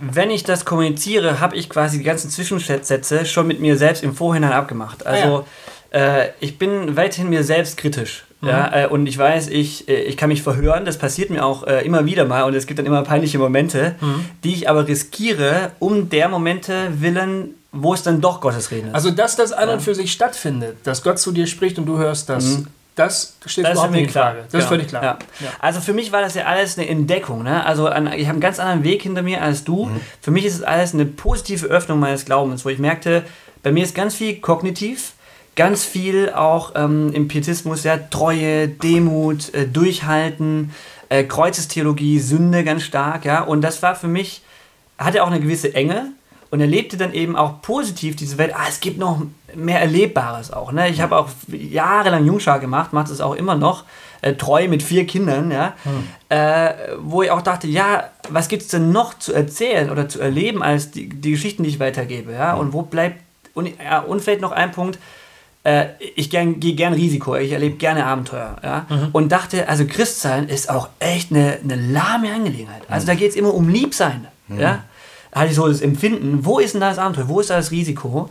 wenn 0.00 0.30
ich 0.30 0.44
das 0.44 0.64
kommuniziere, 0.64 1.40
habe 1.40 1.56
ich 1.56 1.70
quasi 1.70 1.98
die 1.98 2.04
ganzen 2.04 2.30
Zwischensätze 2.30 3.24
schon 3.26 3.46
mit 3.46 3.60
mir 3.60 3.76
selbst 3.76 4.02
im 4.02 4.14
Vorhinein 4.14 4.52
abgemacht. 4.52 5.06
Also, 5.06 5.46
äh, 5.90 6.28
ich 6.40 6.58
bin 6.58 6.96
weiterhin 6.96 7.30
mir 7.30 7.44
selbst 7.44 7.76
kritisch. 7.76 8.24
Ja, 8.42 8.84
äh, 8.84 8.86
und 8.88 9.06
ich 9.06 9.16
weiß, 9.16 9.48
ich, 9.48 9.88
äh, 9.88 10.02
ich 10.02 10.16
kann 10.16 10.28
mich 10.28 10.42
verhören, 10.42 10.84
das 10.84 10.98
passiert 10.98 11.30
mir 11.30 11.44
auch 11.44 11.66
äh, 11.66 11.84
immer 11.84 12.04
wieder 12.04 12.24
mal 12.26 12.42
und 12.44 12.54
es 12.54 12.66
gibt 12.66 12.78
dann 12.78 12.86
immer 12.86 13.02
peinliche 13.02 13.38
Momente, 13.38 13.94
die 14.42 14.52
ich 14.52 14.68
aber 14.68 14.86
riskiere, 14.86 15.72
um 15.78 16.10
der 16.10 16.28
Momente 16.28 16.92
willen, 16.98 17.54
wo 17.74 17.94
es 17.94 18.02
dann 18.02 18.20
doch 18.20 18.40
Gottes 18.40 18.70
Reden 18.70 18.88
ist. 18.88 18.94
Also, 18.94 19.10
dass 19.10 19.36
das 19.36 19.52
an 19.52 19.68
und 19.68 19.80
für 19.82 19.94
sich 19.94 20.12
stattfindet, 20.12 20.78
dass 20.84 21.02
Gott 21.02 21.18
zu 21.18 21.32
dir 21.32 21.46
spricht 21.46 21.78
und 21.78 21.86
du 21.86 21.98
hörst 21.98 22.28
das, 22.28 22.64
das 22.94 23.34
steht 23.46 23.64
Das 23.64 23.72
überhaupt 23.72 23.92
nicht 23.92 24.04
in 24.04 24.10
Frage. 24.10 24.38
Das 24.38 24.46
ist 24.46 24.52
Genau. 24.52 24.68
völlig 24.68 24.88
klar. 24.88 25.02
Ja. 25.02 25.18
Also 25.58 25.80
für 25.80 25.92
mich 25.92 26.12
war 26.12 26.20
das 26.20 26.34
ja 26.34 26.44
alles 26.44 26.78
eine 26.78 26.88
Entdeckung. 26.88 27.42
Ne? 27.42 27.64
Also 27.66 27.88
an, 27.88 28.06
ich 28.12 28.26
habe 28.26 28.30
einen 28.34 28.40
ganz 28.40 28.60
anderen 28.60 28.84
Weg 28.84 29.02
hinter 29.02 29.22
mir 29.22 29.42
als 29.42 29.64
du. 29.64 29.90
Für 30.20 30.30
mich 30.30 30.44
ist 30.44 30.54
es 30.54 30.62
alles 30.62 30.94
eine 30.94 31.04
positive 31.04 31.66
Öffnung 31.66 31.98
meines 31.98 32.24
Glaubens, 32.24 32.64
wo 32.64 32.68
ich 32.68 32.78
merkte, 32.78 33.24
bei 33.62 33.72
mir 33.72 33.82
ist 33.82 33.94
ganz 33.94 34.14
viel 34.14 34.36
kognitiv, 34.36 35.14
ganz 35.56 35.84
viel 35.84 36.30
auch 36.30 36.72
ähm, 36.76 37.10
im 37.12 37.26
Pietismus, 37.28 37.82
ja, 37.82 37.96
Treue, 37.96 38.68
Demut, 38.68 39.52
äh, 39.54 39.66
Durchhalten, 39.66 40.70
äh, 41.08 41.24
Kreuzestheologie, 41.24 42.20
Sünde 42.20 42.62
ganz 42.62 42.84
stark. 42.84 43.24
Ja? 43.24 43.40
Und 43.42 43.62
das 43.62 43.82
war 43.82 43.96
für 43.96 44.08
mich, 44.08 44.42
hatte 44.98 45.22
auch 45.24 45.28
eine 45.28 45.40
gewisse 45.40 45.74
Enge 45.74 46.12
und 46.54 46.60
erlebte 46.60 46.96
dann 46.96 47.12
eben 47.12 47.34
auch 47.34 47.62
positiv 47.62 48.14
diese 48.14 48.38
Welt. 48.38 48.52
Ah, 48.54 48.66
es 48.68 48.78
gibt 48.78 48.96
noch 48.96 49.20
mehr 49.56 49.80
Erlebbares 49.80 50.52
auch. 50.52 50.70
Ne? 50.70 50.88
Ich 50.88 51.00
habe 51.00 51.18
auch 51.18 51.28
jahrelang 51.48 52.24
Jungschar 52.24 52.60
gemacht, 52.60 52.92
mache 52.92 53.12
es 53.12 53.20
auch 53.20 53.34
immer 53.34 53.56
noch, 53.56 53.82
äh, 54.22 54.34
treu 54.34 54.68
mit 54.68 54.80
vier 54.84 55.04
Kindern, 55.04 55.50
ja? 55.50 55.72
äh, 56.28 56.94
wo 57.00 57.22
ich 57.22 57.32
auch 57.32 57.42
dachte, 57.42 57.66
ja, 57.66 58.04
was 58.28 58.46
gibt 58.46 58.62
es 58.62 58.68
denn 58.68 58.92
noch 58.92 59.18
zu 59.18 59.32
erzählen 59.32 59.90
oder 59.90 60.08
zu 60.08 60.20
erleben 60.20 60.62
als 60.62 60.92
die, 60.92 61.08
die 61.08 61.32
Geschichten, 61.32 61.64
die 61.64 61.70
ich 61.70 61.80
weitergebe, 61.80 62.32
ja? 62.32 62.54
Und 62.54 62.72
wo 62.72 62.82
bleibt, 62.82 63.18
und, 63.54 63.70
ja, 63.82 63.98
und 63.98 64.22
vielleicht 64.22 64.40
noch 64.40 64.52
ein 64.52 64.70
Punkt, 64.70 65.00
äh, 65.64 65.86
ich 66.14 66.30
gern, 66.30 66.60
gehe 66.60 66.76
gern 66.76 66.92
Risiko, 66.92 67.34
ich 67.34 67.50
erlebe 67.50 67.78
gerne 67.78 68.06
Abenteuer. 68.06 68.58
Ja? 68.62 68.86
Und 69.12 69.32
dachte, 69.32 69.68
also 69.68 69.86
Christsein 69.86 70.48
ist 70.48 70.70
auch 70.70 70.88
echt 71.00 71.32
eine, 71.32 71.58
eine 71.64 71.74
lahme 71.74 72.32
Angelegenheit. 72.32 72.82
Also 72.88 73.08
da 73.08 73.16
geht 73.16 73.30
es 73.30 73.36
immer 73.36 73.52
um 73.52 73.68
Liebsein. 73.68 74.28
Ja? 74.48 74.84
Hatte 75.34 75.48
ich 75.48 75.56
so 75.56 75.66
das 75.66 75.80
Empfinden, 75.80 76.44
wo 76.44 76.58
ist 76.58 76.74
denn 76.74 76.80
da 76.80 76.88
das 76.88 76.98
Abenteuer, 76.98 77.28
wo 77.28 77.40
ist 77.40 77.50
da 77.50 77.56
das 77.56 77.70
Risiko? 77.72 78.30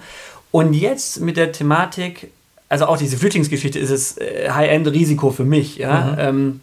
Und 0.52 0.74
jetzt 0.74 1.20
mit 1.20 1.36
der 1.36 1.52
Thematik, 1.52 2.32
also 2.70 2.86
auch 2.86 2.98
diese 2.98 3.18
Flüchtlingsgeschichte 3.18 3.78
ist 3.78 3.90
es 3.90 4.18
äh, 4.18 4.50
High-End-Risiko 4.50 5.32
für 5.32 5.44
mich. 5.44 5.78
Ja? 5.78 6.18
Ähm, 6.18 6.62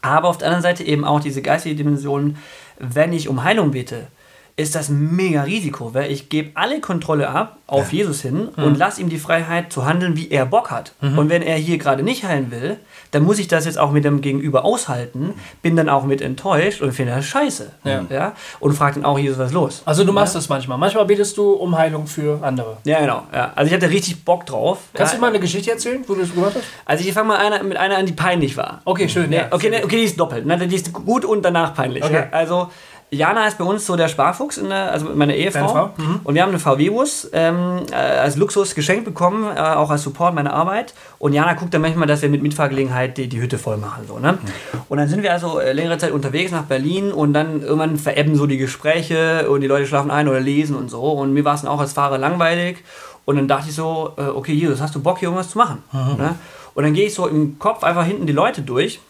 aber 0.00 0.28
auf 0.28 0.38
der 0.38 0.48
anderen 0.48 0.62
Seite 0.62 0.84
eben 0.84 1.04
auch 1.04 1.20
diese 1.20 1.42
geistige 1.42 1.74
Dimension, 1.76 2.36
wenn 2.78 3.12
ich 3.12 3.28
um 3.28 3.44
Heilung 3.44 3.72
bete, 3.72 4.06
ist 4.56 4.76
das 4.76 4.88
ein 4.88 5.16
mega 5.16 5.42
Risiko, 5.42 5.94
weil 5.94 6.12
ich 6.12 6.28
gebe 6.28 6.52
alle 6.54 6.80
Kontrolle 6.80 7.28
ab 7.28 7.58
auf 7.66 7.92
Jesus 7.92 8.20
hin 8.20 8.48
und 8.56 8.78
lasse 8.78 9.00
ihm 9.00 9.08
die 9.08 9.18
Freiheit 9.18 9.72
zu 9.72 9.84
handeln, 9.84 10.16
wie 10.16 10.30
er 10.30 10.46
Bock 10.46 10.70
hat. 10.70 10.92
Und 11.00 11.28
wenn 11.28 11.42
er 11.42 11.56
hier 11.56 11.78
gerade 11.78 12.02
nicht 12.02 12.24
heilen 12.24 12.50
will, 12.50 12.76
dann 13.10 13.24
muss 13.24 13.38
ich 13.38 13.48
das 13.48 13.64
jetzt 13.64 13.78
auch 13.78 13.90
mit 13.90 14.04
dem 14.04 14.20
Gegenüber 14.20 14.64
aushalten, 14.64 15.34
bin 15.62 15.74
dann 15.76 15.88
auch 15.88 16.04
mit 16.04 16.20
enttäuscht 16.20 16.82
und 16.82 16.92
finde 16.92 17.14
das 17.14 17.24
scheiße. 17.24 17.72
Ja. 17.84 18.32
Und 18.60 18.74
frage 18.74 18.96
dann 18.96 19.04
auch, 19.04 19.18
Jesus, 19.18 19.38
was 19.38 19.48
ist 19.48 19.54
los? 19.54 19.82
Also 19.86 20.04
du 20.04 20.12
machst 20.12 20.34
das 20.34 20.48
manchmal. 20.48 20.78
Manchmal 20.78 21.04
betest 21.06 21.36
du 21.36 21.52
um 21.52 21.76
Heilung 21.76 22.06
für 22.06 22.42
andere. 22.42 22.76
Ja, 22.84 23.00
genau. 23.00 23.22
Ja. 23.32 23.52
Also 23.56 23.68
ich 23.68 23.74
hatte 23.74 23.90
richtig 23.90 24.24
Bock 24.24 24.46
drauf. 24.46 24.78
Kannst 24.92 25.14
ja. 25.14 25.16
du 25.16 25.20
mal 25.20 25.28
eine 25.28 25.40
Geschichte 25.40 25.70
erzählen, 25.70 26.04
wo 26.06 26.14
du 26.14 26.20
das 26.20 26.32
gemacht 26.32 26.52
hast? 26.54 26.64
Also 26.84 27.04
ich 27.04 27.12
fange 27.12 27.28
mal 27.28 27.38
einer, 27.38 27.62
mit 27.62 27.76
einer 27.76 27.96
an, 27.96 28.06
die 28.06 28.12
peinlich 28.12 28.56
war. 28.56 28.82
Okay, 28.84 29.08
schön. 29.08 29.32
Ja. 29.32 29.48
okay, 29.50 29.82
okay, 29.82 29.96
die 29.96 30.04
ist 30.04 30.20
doppelt. 30.20 30.44
Die 30.70 30.74
ist 30.76 30.92
gut 30.92 31.24
und 31.24 31.42
danach 31.42 31.74
peinlich. 31.74 32.04
Okay. 32.04 32.14
Ja? 32.14 32.28
Also 32.30 32.68
Jana 33.10 33.46
ist 33.46 33.58
bei 33.58 33.64
uns 33.64 33.86
so 33.86 33.96
der 33.96 34.08
Sparfuchs, 34.08 34.60
der, 34.60 34.92
also 34.92 35.10
meine 35.14 35.36
Ehefrau. 35.36 35.68
Frau? 35.68 35.90
Mhm. 35.96 36.20
Und 36.24 36.34
wir 36.34 36.42
haben 36.42 36.50
einen 36.50 36.58
VW-Bus 36.58 37.30
ähm, 37.32 37.82
äh, 37.90 37.94
als 37.94 38.36
Luxus 38.36 38.74
geschenkt 38.74 39.04
bekommen, 39.04 39.44
äh, 39.56 39.60
auch 39.60 39.90
als 39.90 40.02
Support 40.02 40.34
meiner 40.34 40.52
Arbeit. 40.52 40.94
Und 41.18 41.32
Jana 41.32 41.54
guckt 41.54 41.72
dann 41.74 41.82
manchmal, 41.82 42.08
dass 42.08 42.22
wir 42.22 42.28
mit 42.28 42.42
Mitfahrgelegenheit 42.42 43.16
die, 43.16 43.28
die 43.28 43.40
Hütte 43.40 43.58
voll 43.58 43.76
machen. 43.76 44.04
So, 44.06 44.18
ne? 44.18 44.38
Und 44.88 44.98
dann 44.98 45.08
sind 45.08 45.22
wir 45.22 45.32
also 45.32 45.60
äh, 45.60 45.72
längere 45.72 45.98
Zeit 45.98 46.12
unterwegs 46.12 46.50
nach 46.50 46.64
Berlin 46.64 47.12
und 47.12 47.32
dann 47.32 47.62
irgendwann 47.62 47.96
verebben 47.96 48.36
so 48.36 48.46
die 48.46 48.58
Gespräche 48.58 49.48
und 49.48 49.60
die 49.60 49.68
Leute 49.68 49.86
schlafen 49.86 50.10
ein 50.10 50.28
oder 50.28 50.40
lesen 50.40 50.76
und 50.76 50.90
so. 50.90 51.02
Und 51.02 51.32
mir 51.32 51.44
war 51.44 51.54
es 51.54 51.62
dann 51.62 51.70
auch 51.70 51.80
als 51.80 51.92
Fahrer 51.92 52.18
langweilig. 52.18 52.78
Und 53.24 53.36
dann 53.36 53.48
dachte 53.48 53.68
ich 53.68 53.74
so, 53.74 54.12
äh, 54.16 54.22
okay, 54.22 54.52
Jesus, 54.52 54.80
hast 54.80 54.94
du 54.94 55.00
Bock 55.00 55.18
hier 55.18 55.28
irgendwas 55.28 55.50
zu 55.50 55.58
machen? 55.58 55.82
Ne? 55.92 56.34
Und 56.74 56.82
dann 56.82 56.92
gehe 56.92 57.06
ich 57.06 57.14
so 57.14 57.26
im 57.26 57.58
Kopf 57.58 57.84
einfach 57.84 58.04
hinten 58.04 58.26
die 58.26 58.32
Leute 58.32 58.62
durch. 58.62 59.00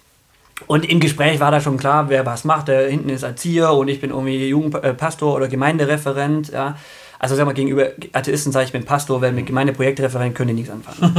Und 0.66 0.88
im 0.88 1.00
Gespräch 1.00 1.40
war 1.40 1.50
da 1.50 1.60
schon 1.60 1.76
klar, 1.76 2.08
wer 2.08 2.24
was 2.26 2.44
macht. 2.44 2.68
Der 2.68 2.88
hinten 2.88 3.08
ist 3.08 3.22
Erzieher 3.22 3.72
und 3.72 3.88
ich 3.88 4.00
bin 4.00 4.10
irgendwie 4.10 4.48
Jugendpastor 4.48 5.34
oder 5.34 5.48
Gemeindereferent. 5.48 6.52
Ja. 6.52 6.76
Also 7.18 7.36
sag 7.36 7.46
mal, 7.46 7.54
gegenüber 7.54 7.88
Atheisten 8.12 8.52
sage 8.52 8.64
ich, 8.64 8.68
ich 8.68 8.72
bin 8.72 8.84
Pastor, 8.84 9.20
weil 9.22 9.32
mit 9.32 9.46
Gemeindeprojektreferent 9.46 10.34
können 10.34 10.48
die 10.48 10.54
nichts 10.54 10.70
anfangen. 10.70 11.16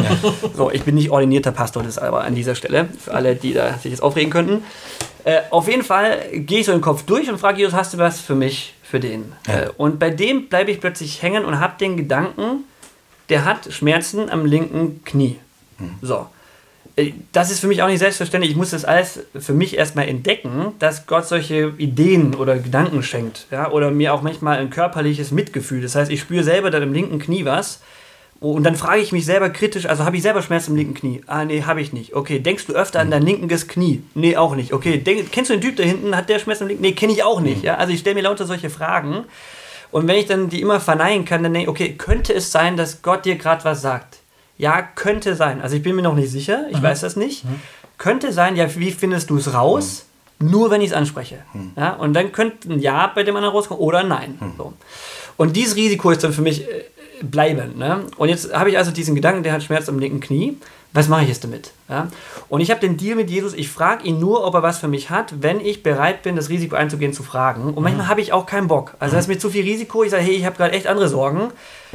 So, 0.56 0.70
ich 0.70 0.84
bin 0.84 0.96
nicht 0.96 1.10
ordinierter 1.10 1.52
Pastor, 1.52 1.84
das 1.84 1.98
ist 1.98 2.04
aber 2.04 2.24
an 2.24 2.36
dieser 2.36 2.54
Stelle, 2.54 2.88
für 3.00 3.14
alle, 3.14 3.36
die 3.36 3.54
da 3.54 3.74
sich 3.74 3.92
jetzt 3.92 4.04
aufregen 4.04 4.30
könnten. 4.30 4.64
Äh, 5.24 5.42
auf 5.50 5.68
jeden 5.68 5.84
Fall 5.84 6.20
gehe 6.32 6.60
ich 6.60 6.68
so 6.68 6.74
den 6.74 6.82
Kopf 6.82 7.04
durch 7.04 7.28
und 7.30 7.40
frage 7.40 7.58
Jesus, 7.58 7.74
hast 7.74 7.94
du 7.96 7.98
was 7.98 8.22
für 8.22 8.36
mich, 8.36 8.76
für 8.84 9.00
den? 9.00 9.34
Äh, 9.48 9.70
und 9.78 9.98
bei 9.98 10.12
dem 10.12 10.48
bleibe 10.48 10.70
ich 10.70 10.80
plötzlich 10.80 11.24
hängen 11.24 11.44
und 11.44 11.60
habe 11.60 11.74
den 11.80 11.98
Gedanken, 11.98 12.66
der 13.30 13.44
hat 13.44 13.74
Schmerzen 13.74 14.30
am 14.30 14.46
linken 14.46 15.04
Knie. 15.04 15.40
So. 16.02 16.28
Äh, 16.96 17.12
Das 17.32 17.52
ist 17.52 17.60
für 17.60 17.68
mich 17.68 17.82
auch 17.82 17.88
nicht 17.88 18.00
selbstverständlich. 18.00 18.52
Ich 18.52 18.58
muss 18.58 18.72
das 18.72 18.86
alles 18.86 19.20
für 19.40 19.54
mich 19.54 19.78
erstmal 19.78 20.08
entdecken, 20.08 20.74
dass 20.80 21.08
Gott 21.08 21.28
solche 21.28 21.74
Ideen 21.78 22.36
oder 22.36 22.58
Gedanken 22.58 23.04
schenkt. 23.04 23.48
Ja? 23.52 23.72
Oder 23.72 23.92
mir 23.92 24.14
auch 24.14 24.22
manchmal 24.22 24.60
ein 24.60 24.70
körperliches 24.70 25.32
Mitgefühl. 25.32 25.82
Das 25.82 25.96
heißt, 25.96 26.12
ich 26.12 26.22
spüre 26.22 26.44
selber 26.44 26.72
dann 26.72 26.84
im 26.84 26.94
linken 26.94 27.20
Knie 27.20 27.46
was. 27.46 27.82
Und 28.42 28.64
dann 28.64 28.76
frage 28.76 29.02
ich 29.02 29.14
mich 29.14 29.26
selber 29.26 29.50
kritisch, 29.50 29.86
also 29.86 30.04
habe 30.04 30.18
ich 30.18 30.22
selber 30.22 30.42
Schmerzen 30.42 30.72
im 30.72 30.78
linken 30.78 30.94
Knie? 30.94 31.22
Ah, 31.26 31.46
nee, 31.46 31.64
habe 31.64 31.80
ich 31.80 31.94
nicht. 31.94 32.16
Okay, 32.16 32.40
denkst 32.40 32.66
du 32.68 32.74
öfter 32.74 33.00
an 33.00 33.10
dein 33.10 33.24
linkes 33.24 33.68
Knie? 33.68 34.04
Nee, 34.14 34.36
auch 34.36 34.56
nicht. 34.56 34.74
Okay, 34.74 34.98
denk, 34.98 35.32
kennst 35.32 35.50
du 35.50 35.56
den 35.56 35.62
Typ 35.62 35.78
da 35.78 35.84
hinten? 35.84 36.16
Hat 36.16 36.28
der 36.28 36.40
Schmerzen 36.40 36.64
im 36.64 36.68
linken? 36.68 36.84
Nee, 36.84 36.92
kenne 36.92 37.14
ich 37.14 37.24
auch 37.24 37.40
nicht. 37.40 37.64
Ja? 37.64 37.76
Also 37.78 37.94
ich 37.94 38.02
stelle 38.02 38.16
mir 38.16 38.22
lauter 38.24 38.46
solche 38.46 38.70
Fragen. 38.70 39.24
Und 39.92 40.08
wenn 40.08 40.18
ich 40.18 40.26
dann 40.26 40.50
die 40.50 40.60
immer 40.62 40.82
verneinen 40.82 41.24
kann, 41.24 41.44
dann 41.44 41.54
denke 41.54 41.64
ich, 41.64 41.70
okay, 41.70 41.94
könnte 41.98 42.34
es 42.34 42.52
sein, 42.52 42.76
dass 42.76 43.02
Gott 43.02 43.24
dir 43.24 43.36
gerade 43.38 43.64
was 43.64 43.82
sagt? 43.82 44.18
Ja, 44.58 44.82
könnte 44.82 45.36
sein. 45.36 45.62
Also 45.62 45.76
ich 45.76 45.84
bin 45.84 45.96
mir 45.96 46.02
noch 46.02 46.16
nicht 46.16 46.32
sicher, 46.32 46.66
ich 46.70 46.82
weiß 46.82 47.02
das 47.02 47.16
nicht. 47.16 47.44
Könnte 47.98 48.32
sein, 48.34 48.56
ja, 48.56 48.74
wie 48.76 48.92
findest 48.92 49.30
du 49.30 49.38
es 49.38 49.54
raus? 49.54 50.06
Nur 50.40 50.70
wenn 50.70 50.82
ich 50.82 50.90
es 50.90 50.94
anspreche. 50.94 51.38
Ja, 51.78 51.94
und 51.94 52.14
dann 52.14 52.32
könnte 52.32 52.74
ein 52.74 52.80
Ja 52.80 53.08
bei 53.14 53.24
dem 53.24 53.36
anderen 53.36 53.56
rauskommen 53.56 53.82
oder 53.82 54.00
ein 54.00 54.08
Nein. 54.10 54.38
So. 54.58 54.74
Und 55.38 55.56
dieses 55.56 55.76
Risiko 55.76 56.12
ist 56.12 56.24
dann 56.24 56.34
für 56.34 56.42
mich 56.42 56.64
äh, 56.64 56.84
bleibend. 57.22 57.78
Ne? 57.78 58.06
Und 58.18 58.30
jetzt 58.30 58.54
habe 58.54 58.70
ich 58.70 58.78
also 58.78 58.92
diesen 58.92 59.16
Gedanken, 59.16 59.44
der 59.44 59.54
hat 59.54 59.64
Schmerz 59.64 59.88
am 59.90 60.00
linken 60.00 60.20
Knie. 60.20 60.58
Was 60.94 61.08
mache 61.10 61.24
ich 61.24 61.30
jetzt 61.30 61.44
damit? 61.44 61.72
Ja? 61.88 62.08
Und 62.50 62.62
ich 62.62 62.72
habe 62.72 62.80
den 62.80 62.98
Deal 62.98 63.16
mit 63.16 63.30
Jesus, 63.30 63.54
ich 63.54 63.70
frage 63.70 64.06
ihn 64.06 64.20
nur, 64.20 64.44
ob 64.44 64.56
er 64.56 64.64
was 64.64 64.80
für 64.80 64.88
mich 64.88 65.10
hat, 65.12 65.42
wenn 65.42 65.60
ich 65.60 65.84
bereit 65.84 66.24
bin, 66.24 66.36
das 66.36 66.50
Risiko 66.50 66.76
einzugehen, 66.76 67.14
zu 67.14 67.22
fragen. 67.22 67.74
Und 67.74 67.84
manchmal 67.84 68.08
habe 68.08 68.22
ich 68.22 68.34
auch 68.34 68.46
keinen 68.48 68.68
Bock. 68.68 68.96
Also 69.00 69.16
das 69.16 69.26
ist 69.26 69.28
mir 69.28 69.38
zu 69.38 69.50
viel 69.52 69.64
Risiko. 69.64 70.04
Ich 70.04 70.12
sage, 70.12 70.24
hey, 70.24 70.34
ich 70.34 70.46
habe 70.46 70.56
gerade 70.58 70.74
echt 70.74 70.88
andere 70.88 71.08
Sorgen. 71.08 71.52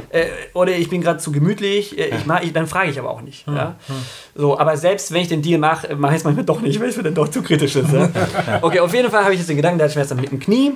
Äh, 0.09 0.27
oder 0.53 0.71
ich 0.71 0.89
bin 0.89 1.01
gerade 1.01 1.19
zu 1.19 1.31
gemütlich. 1.31 1.97
Äh, 1.97 2.15
ich 2.15 2.25
mach, 2.25 2.41
ich, 2.41 2.53
dann 2.53 2.67
frage 2.67 2.89
ich 2.89 2.99
aber 2.99 3.09
auch 3.09 3.21
nicht. 3.21 3.45
Ja? 3.47 3.75
So, 4.33 4.57
aber 4.57 4.77
selbst 4.77 5.11
wenn 5.11 5.21
ich 5.21 5.27
den 5.27 5.41
Deal 5.41 5.59
mache, 5.59 5.95
mache 5.95 6.13
ich 6.13 6.19
es 6.19 6.23
manchmal 6.23 6.45
doch 6.45 6.61
nicht, 6.61 6.79
weil 6.79 6.89
es 6.89 6.97
mir 6.97 7.03
dann 7.03 7.15
doch 7.15 7.27
zu 7.27 7.41
kritisch 7.41 7.75
ist. 7.75 7.91
Ja? 7.91 8.09
Okay, 8.61 8.79
auf 8.79 8.93
jeden 8.93 9.09
Fall 9.09 9.23
habe 9.23 9.33
ich 9.33 9.39
jetzt 9.39 9.49
den 9.49 9.57
Gedanken, 9.57 9.77
der 9.77 9.87
hat 9.87 9.93
Schmerz 9.93 10.11
am 10.11 10.19
linken 10.19 10.39
Knie. 10.39 10.73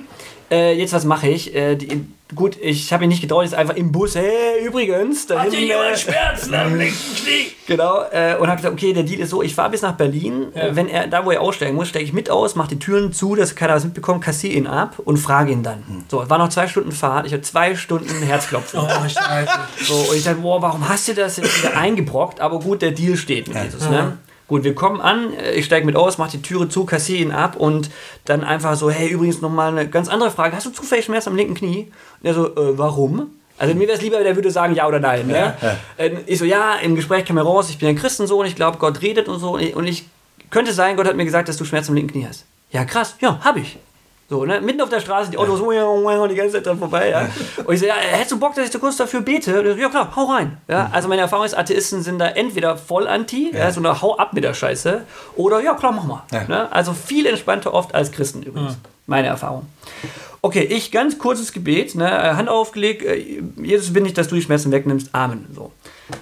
Äh, 0.50 0.78
jetzt 0.78 0.92
was 0.92 1.04
mache 1.04 1.28
ich? 1.28 1.54
Äh, 1.54 1.74
die, 1.74 2.04
gut, 2.34 2.56
ich 2.60 2.92
habe 2.92 3.04
ihn 3.04 3.08
nicht 3.08 3.20
getraut, 3.20 3.44
jetzt 3.44 3.54
einfach 3.54 3.74
im 3.74 3.90
Bus, 3.90 4.14
hey, 4.14 4.64
übrigens, 4.64 5.26
da 5.26 5.42
hinten, 5.42 5.70
äh, 5.70 5.96
Schmerzen 5.96 6.54
am 6.54 6.74
linken 6.78 7.16
Knie? 7.16 7.52
Genau, 7.66 8.02
äh, 8.12 8.36
und 8.38 8.46
habe 8.46 8.56
gesagt, 8.56 8.72
okay, 8.72 8.92
der 8.92 9.02
Deal 9.06 9.20
ist 9.20 9.30
so, 9.30 9.42
ich 9.42 9.54
fahre 9.54 9.70
bis 9.70 9.82
nach 9.82 9.92
Berlin, 9.92 10.46
Ja. 10.54 10.62
äh, 10.62 10.76
wenn 10.76 10.88
er, 10.88 11.06
da 11.06 11.24
wo 11.24 11.30
er 11.30 11.40
aussteigen 11.40 11.74
muss, 11.76 11.88
steige 11.88 12.04
ich 12.04 12.12
mit 12.12 12.28
aus, 12.30 12.54
mache 12.56 12.68
die 12.68 12.78
Türen 12.78 13.12
zu, 13.12 13.34
dass 13.34 13.54
keiner 13.54 13.74
was 13.74 13.84
mitbekommt, 13.84 14.22
kassiere 14.22 14.54
ihn 14.54 14.66
ab 14.66 14.98
und 15.04 15.16
frage 15.16 15.52
ihn 15.52 15.62
dann. 15.62 15.82
So, 16.10 16.22
es 16.22 16.28
war 16.30 16.38
noch 16.38 16.48
zwei 16.50 16.68
Stunden 16.68 16.92
Fahrt, 16.92 17.26
ich 17.26 17.32
hatte 17.32 17.42
zwei 17.42 17.74
Stunden 17.76 18.22
Herzklopfen. 18.22 18.80
Oh, 18.82 19.08
scheiße. 19.08 19.50
So, 19.86 19.94
und 20.10 20.16
ich 20.16 20.24
dachte, 20.24 20.40
boah, 20.40 20.60
warum 20.60 20.88
hast 20.88 21.08
du 21.08 21.14
das 21.14 21.36
jetzt 21.38 21.62
wieder 21.62 21.76
eingebrockt? 21.76 22.40
Aber 22.40 22.60
gut, 22.60 22.82
der 22.82 22.90
Deal 22.92 23.16
steht 23.16 23.48
mit 23.48 23.62
Jesus, 23.62 23.88
ne? 23.88 24.18
Gut, 24.48 24.62
wir 24.62 24.76
kommen 24.76 25.00
an, 25.00 25.32
äh, 25.34 25.52
ich 25.54 25.64
steige 25.64 25.84
mit 25.86 25.96
aus, 25.96 26.18
mache 26.18 26.30
die 26.32 26.42
Türe 26.42 26.68
zu, 26.68 26.84
kassiere 26.84 27.20
ihn 27.20 27.32
ab 27.32 27.56
und 27.56 27.90
dann 28.26 28.44
einfach 28.44 28.76
so, 28.76 28.90
hey, 28.90 29.08
übrigens 29.08 29.40
nochmal 29.40 29.72
eine 29.72 29.88
ganz 29.88 30.08
andere 30.08 30.30
Frage. 30.30 30.54
Hast 30.54 30.66
du 30.66 30.70
zufällig 30.70 31.04
Schmerz 31.06 31.26
am 31.26 31.34
linken 31.34 31.54
Knie? 31.54 31.90
Und 32.22 32.26
er 32.28 32.34
so, 32.34 32.46
äh, 32.54 32.78
warum? 32.78 33.30
Also 33.58 33.74
mir 33.74 33.86
wäre 33.86 33.96
es 33.96 34.02
lieber, 34.02 34.22
der 34.22 34.34
würde 34.36 34.50
sagen 34.50 34.74
ja 34.74 34.86
oder 34.86 35.00
nein. 35.00 35.26
Ne? 35.26 35.54
Äh, 35.96 36.10
Ich 36.26 36.38
so, 36.38 36.44
ja, 36.44 36.74
im 36.76 36.94
Gespräch 36.94 37.24
kam 37.24 37.36
mir 37.36 37.42
raus, 37.42 37.70
ich 37.70 37.78
bin 37.78 37.88
ein 37.88 37.96
Christensohn, 37.96 38.46
ich 38.46 38.56
glaube, 38.56 38.78
Gott 38.78 39.00
redet 39.02 39.28
und 39.28 39.38
so. 39.38 39.52
Und 39.54 39.60
ich, 39.60 39.74
und 39.74 39.86
ich 39.86 40.06
könnte 40.50 40.72
sein, 40.72 40.96
Gott 40.96 41.06
hat 41.06 41.16
mir 41.16 41.24
gesagt, 41.24 41.48
dass 41.48 41.56
du 41.56 41.64
Schmerz 41.64 41.88
am 41.88 41.94
linken 41.94 42.12
Knie 42.12 42.26
hast. 42.28 42.44
Ja, 42.70 42.84
krass, 42.84 43.16
ja, 43.20 43.40
habe 43.42 43.60
ich. 43.60 43.78
So, 44.28 44.44
ne? 44.44 44.60
Mitten 44.60 44.80
auf 44.80 44.88
der 44.88 44.98
Straße, 45.00 45.30
die 45.30 45.38
Autos 45.38 45.60
die 45.60 46.34
ganze 46.34 46.54
Zeit 46.54 46.66
dran 46.66 46.78
vorbei. 46.78 47.10
Ja? 47.10 47.28
Und 47.64 47.72
ich 47.74 47.80
so, 47.80 47.86
ja, 47.86 47.94
hättest 47.94 48.32
du 48.32 48.40
Bock, 48.40 48.54
dass 48.56 48.66
ich 48.66 48.72
so 48.72 48.80
kurz 48.80 48.96
dafür 48.96 49.20
bete? 49.20 49.60
Und 49.60 49.66
so, 49.66 49.80
ja 49.80 49.88
klar, 49.88 50.12
hau 50.16 50.24
rein. 50.24 50.56
Ja? 50.66 50.90
Also 50.92 51.08
meine 51.08 51.22
Erfahrung 51.22 51.46
ist, 51.46 51.56
Atheisten 51.56 52.02
sind 52.02 52.18
da 52.18 52.26
entweder 52.26 52.76
voll 52.76 53.06
anti, 53.06 53.52
ja. 53.54 53.70
so 53.70 53.78
eine 53.78 54.02
Hau 54.02 54.16
ab 54.16 54.32
mit 54.32 54.42
der 54.42 54.52
Scheiße, 54.52 55.02
oder 55.36 55.60
ja 55.62 55.74
klar, 55.74 55.92
mach 55.92 56.04
mal. 56.04 56.22
Ja. 56.32 56.42
Ne? 56.48 56.72
Also 56.72 56.92
viel 56.92 57.26
entspannter 57.26 57.72
oft 57.72 57.94
als 57.94 58.10
Christen 58.10 58.42
übrigens. 58.42 58.76
Meine 59.06 59.28
Erfahrung. 59.28 59.66
Okay, 60.46 60.62
ich 60.62 60.92
ganz 60.92 61.18
kurzes 61.18 61.52
Gebet, 61.52 61.96
ne? 61.96 62.08
äh, 62.08 62.34
Hand 62.34 62.48
aufgelegt, 62.48 63.02
äh, 63.02 63.42
Jesus 63.60 63.94
will 63.94 64.04
nicht, 64.04 64.16
dass 64.16 64.28
du 64.28 64.36
die 64.36 64.42
Schmerzen 64.42 64.70
wegnimmst, 64.70 65.08
Amen. 65.12 65.44
So. 65.52 65.72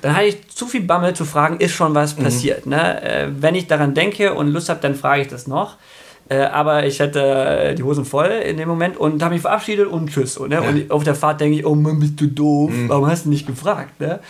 Dann 0.00 0.16
hatte 0.16 0.28
ich 0.28 0.48
zu 0.48 0.64
viel 0.64 0.80
Bammel 0.80 1.12
zu 1.12 1.26
fragen, 1.26 1.60
ist 1.60 1.72
schon 1.72 1.94
was 1.94 2.14
passiert. 2.14 2.64
Ne? 2.64 3.02
Äh, 3.02 3.28
wenn 3.38 3.54
ich 3.54 3.66
daran 3.66 3.92
denke 3.92 4.32
und 4.32 4.48
Lust 4.48 4.70
habe, 4.70 4.80
dann 4.80 4.94
frage 4.94 5.20
ich 5.20 5.28
das 5.28 5.46
noch. 5.46 5.76
Aber 6.30 6.86
ich 6.86 7.02
hatte 7.02 7.74
die 7.76 7.82
Hosen 7.82 8.06
voll 8.06 8.28
in 8.28 8.56
dem 8.56 8.66
Moment 8.66 8.96
und 8.96 9.22
habe 9.22 9.34
mich 9.34 9.42
verabschiedet 9.42 9.86
und 9.86 10.08
tschüss. 10.08 10.40
Ne? 10.40 10.62
Und 10.62 10.90
auf 10.90 11.04
der 11.04 11.14
Fahrt 11.14 11.42
denke 11.42 11.58
ich, 11.58 11.66
oh 11.66 11.74
Mann, 11.74 12.00
bist 12.00 12.18
du 12.18 12.28
doof, 12.28 12.72
warum 12.86 13.06
hast 13.06 13.26
du 13.26 13.28
nicht 13.28 13.46
gefragt? 13.46 14.00
Ne? 14.00 14.20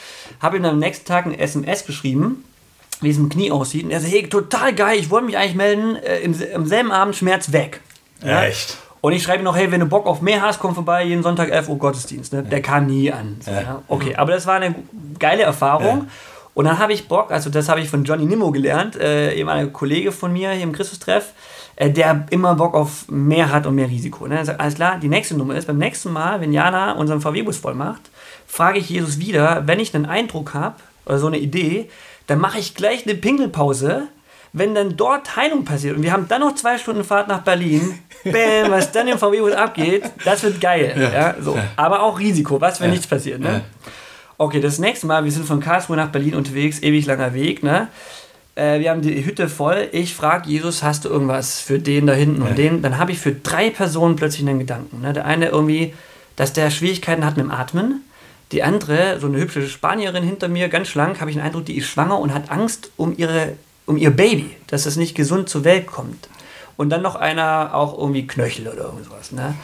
Habe 0.40 0.56
ihm 0.56 0.64
am 0.64 0.80
nächsten 0.80 1.06
Tag 1.06 1.24
ein 1.24 1.38
SMS 1.38 1.86
geschrieben, 1.86 2.42
wie 3.00 3.10
es 3.10 3.16
im 3.16 3.28
Knie 3.28 3.52
aussieht. 3.52 3.84
Und 3.84 3.92
er 3.92 4.00
so, 4.00 4.08
hey, 4.08 4.28
total 4.28 4.74
geil, 4.74 4.98
ich 4.98 5.08
wollte 5.08 5.26
mich 5.26 5.38
eigentlich 5.38 5.54
melden, 5.54 5.94
äh, 5.94 6.18
im, 6.18 6.34
am 6.52 6.66
selben 6.66 6.90
Abend 6.90 7.14
Schmerz 7.14 7.52
weg. 7.52 7.80
Ja? 8.24 8.42
Echt? 8.42 8.76
Und 9.04 9.12
ich 9.12 9.22
schreibe 9.22 9.42
noch, 9.44 9.54
hey, 9.54 9.70
wenn 9.70 9.80
du 9.80 9.86
Bock 9.86 10.06
auf 10.06 10.22
mehr 10.22 10.40
hast, 10.40 10.60
komm 10.60 10.74
vorbei, 10.74 11.04
jeden 11.04 11.22
Sonntag 11.22 11.50
11 11.50 11.68
Uhr 11.68 11.76
Gottesdienst. 11.76 12.32
Ne? 12.32 12.42
Der 12.42 12.62
kam 12.62 12.86
nie 12.86 13.12
an. 13.12 13.36
So, 13.38 13.50
ja. 13.50 13.82
Okay, 13.86 14.16
aber 14.16 14.32
das 14.32 14.46
war 14.46 14.54
eine 14.54 14.74
geile 15.18 15.42
Erfahrung. 15.42 16.08
Und 16.54 16.64
dann 16.64 16.78
habe 16.78 16.94
ich 16.94 17.06
Bock, 17.06 17.30
also 17.30 17.50
das 17.50 17.68
habe 17.68 17.80
ich 17.80 17.90
von 17.90 18.04
Johnny 18.04 18.24
Nimmo 18.24 18.50
gelernt, 18.50 18.96
äh, 18.96 19.34
eben 19.34 19.50
ein 19.50 19.74
Kollege 19.74 20.10
von 20.10 20.32
mir 20.32 20.52
hier 20.52 20.62
im 20.62 20.72
Christustreff, 20.72 21.34
äh, 21.76 21.90
der 21.90 22.24
immer 22.30 22.54
Bock 22.54 22.72
auf 22.72 23.06
mehr 23.10 23.52
hat 23.52 23.66
und 23.66 23.74
mehr 23.74 23.90
Risiko. 23.90 24.26
Ne? 24.26 24.38
Er 24.38 24.46
sagt, 24.46 24.60
alles 24.60 24.76
klar, 24.76 24.98
die 24.98 25.08
nächste 25.08 25.36
Nummer 25.36 25.54
ist, 25.54 25.66
beim 25.66 25.76
nächsten 25.76 26.10
Mal, 26.10 26.40
wenn 26.40 26.54
Jana 26.54 26.92
unseren 26.92 27.20
VW-Bus 27.20 27.58
voll 27.58 27.74
macht, 27.74 28.00
frage 28.46 28.78
ich 28.78 28.88
Jesus 28.88 29.18
wieder, 29.18 29.66
wenn 29.66 29.80
ich 29.80 29.94
einen 29.94 30.06
Eindruck 30.06 30.54
habe 30.54 30.76
oder 31.04 31.18
so 31.18 31.26
eine 31.26 31.36
Idee, 31.36 31.90
dann 32.26 32.38
mache 32.38 32.58
ich 32.58 32.74
gleich 32.74 33.04
eine 33.04 33.16
Pinkelpause, 33.16 34.08
wenn 34.54 34.74
dann 34.74 34.96
dort 34.96 35.36
Heilung 35.36 35.64
passiert 35.64 35.96
und 35.96 36.02
wir 36.02 36.12
haben 36.12 36.28
dann 36.28 36.40
noch 36.40 36.54
zwei 36.54 36.78
Stunden 36.78 37.02
Fahrt 37.02 37.26
nach 37.26 37.42
Berlin, 37.42 37.98
bam, 38.24 38.70
was 38.70 38.92
dann 38.92 39.08
im 39.08 39.18
VW-Bus 39.18 39.52
abgeht, 39.52 40.04
das 40.24 40.44
wird 40.44 40.60
geil. 40.60 40.94
Ja. 41.12 41.34
so. 41.40 41.58
Aber 41.76 42.02
auch 42.02 42.18
Risiko, 42.18 42.60
was, 42.60 42.80
wenn 42.80 42.90
nichts 42.90 43.06
passiert. 43.06 43.40
Ne? 43.40 43.62
Okay, 44.38 44.60
das 44.60 44.78
nächste 44.78 45.08
Mal, 45.08 45.24
wir 45.24 45.32
sind 45.32 45.44
von 45.44 45.58
Karlsruhe 45.58 45.96
nach 45.96 46.08
Berlin 46.08 46.36
unterwegs, 46.36 46.80
ewig 46.82 47.04
langer 47.06 47.34
Weg, 47.34 47.62
ne? 47.62 47.88
Äh, 48.54 48.78
wir 48.78 48.90
haben 48.90 49.02
die 49.02 49.24
Hütte 49.24 49.48
voll. 49.48 49.88
Ich 49.90 50.14
frage 50.14 50.48
Jesus, 50.48 50.84
hast 50.84 51.04
du 51.04 51.08
irgendwas 51.08 51.60
für 51.60 51.80
den 51.80 52.06
da 52.06 52.12
hinten 52.12 52.42
und 52.42 52.56
den? 52.56 52.82
Dann 52.82 52.98
habe 52.98 53.10
ich 53.10 53.18
für 53.18 53.32
drei 53.32 53.70
Personen 53.70 54.14
plötzlich 54.14 54.46
einen 54.46 54.60
Gedanken. 54.60 55.00
Ne? 55.00 55.12
Der 55.12 55.24
eine 55.24 55.48
irgendwie, 55.48 55.94
dass 56.36 56.52
der 56.52 56.70
Schwierigkeiten 56.70 57.24
hat 57.24 57.36
mit 57.36 57.46
dem 57.46 57.50
Atmen. 57.50 58.04
Die 58.52 58.62
andere, 58.62 59.18
so 59.18 59.26
eine 59.26 59.38
hübsche 59.38 59.66
Spanierin 59.66 60.22
hinter 60.22 60.46
mir, 60.46 60.68
ganz 60.68 60.86
schlank, 60.86 61.20
habe 61.20 61.30
ich 61.30 61.36
den 61.36 61.44
Eindruck, 61.44 61.64
die 61.64 61.76
ist 61.76 61.86
schwanger 61.86 62.20
und 62.20 62.32
hat 62.32 62.52
Angst 62.52 62.90
um, 62.96 63.16
ihre, 63.16 63.54
um 63.86 63.96
ihr 63.96 64.10
Baby, 64.10 64.56
dass 64.66 64.86
es 64.86 64.96
nicht 64.96 65.14
gesund 65.14 65.48
zur 65.48 65.64
Welt 65.64 65.86
kommt. 65.86 66.28
Und 66.76 66.90
dann 66.90 67.02
noch 67.02 67.14
einer 67.14 67.74
auch 67.74 67.96
irgendwie 67.96 68.26
Knöchel 68.26 68.68
oder 68.68 68.84
irgendwas. 68.84 69.30
Ne? 69.30 69.54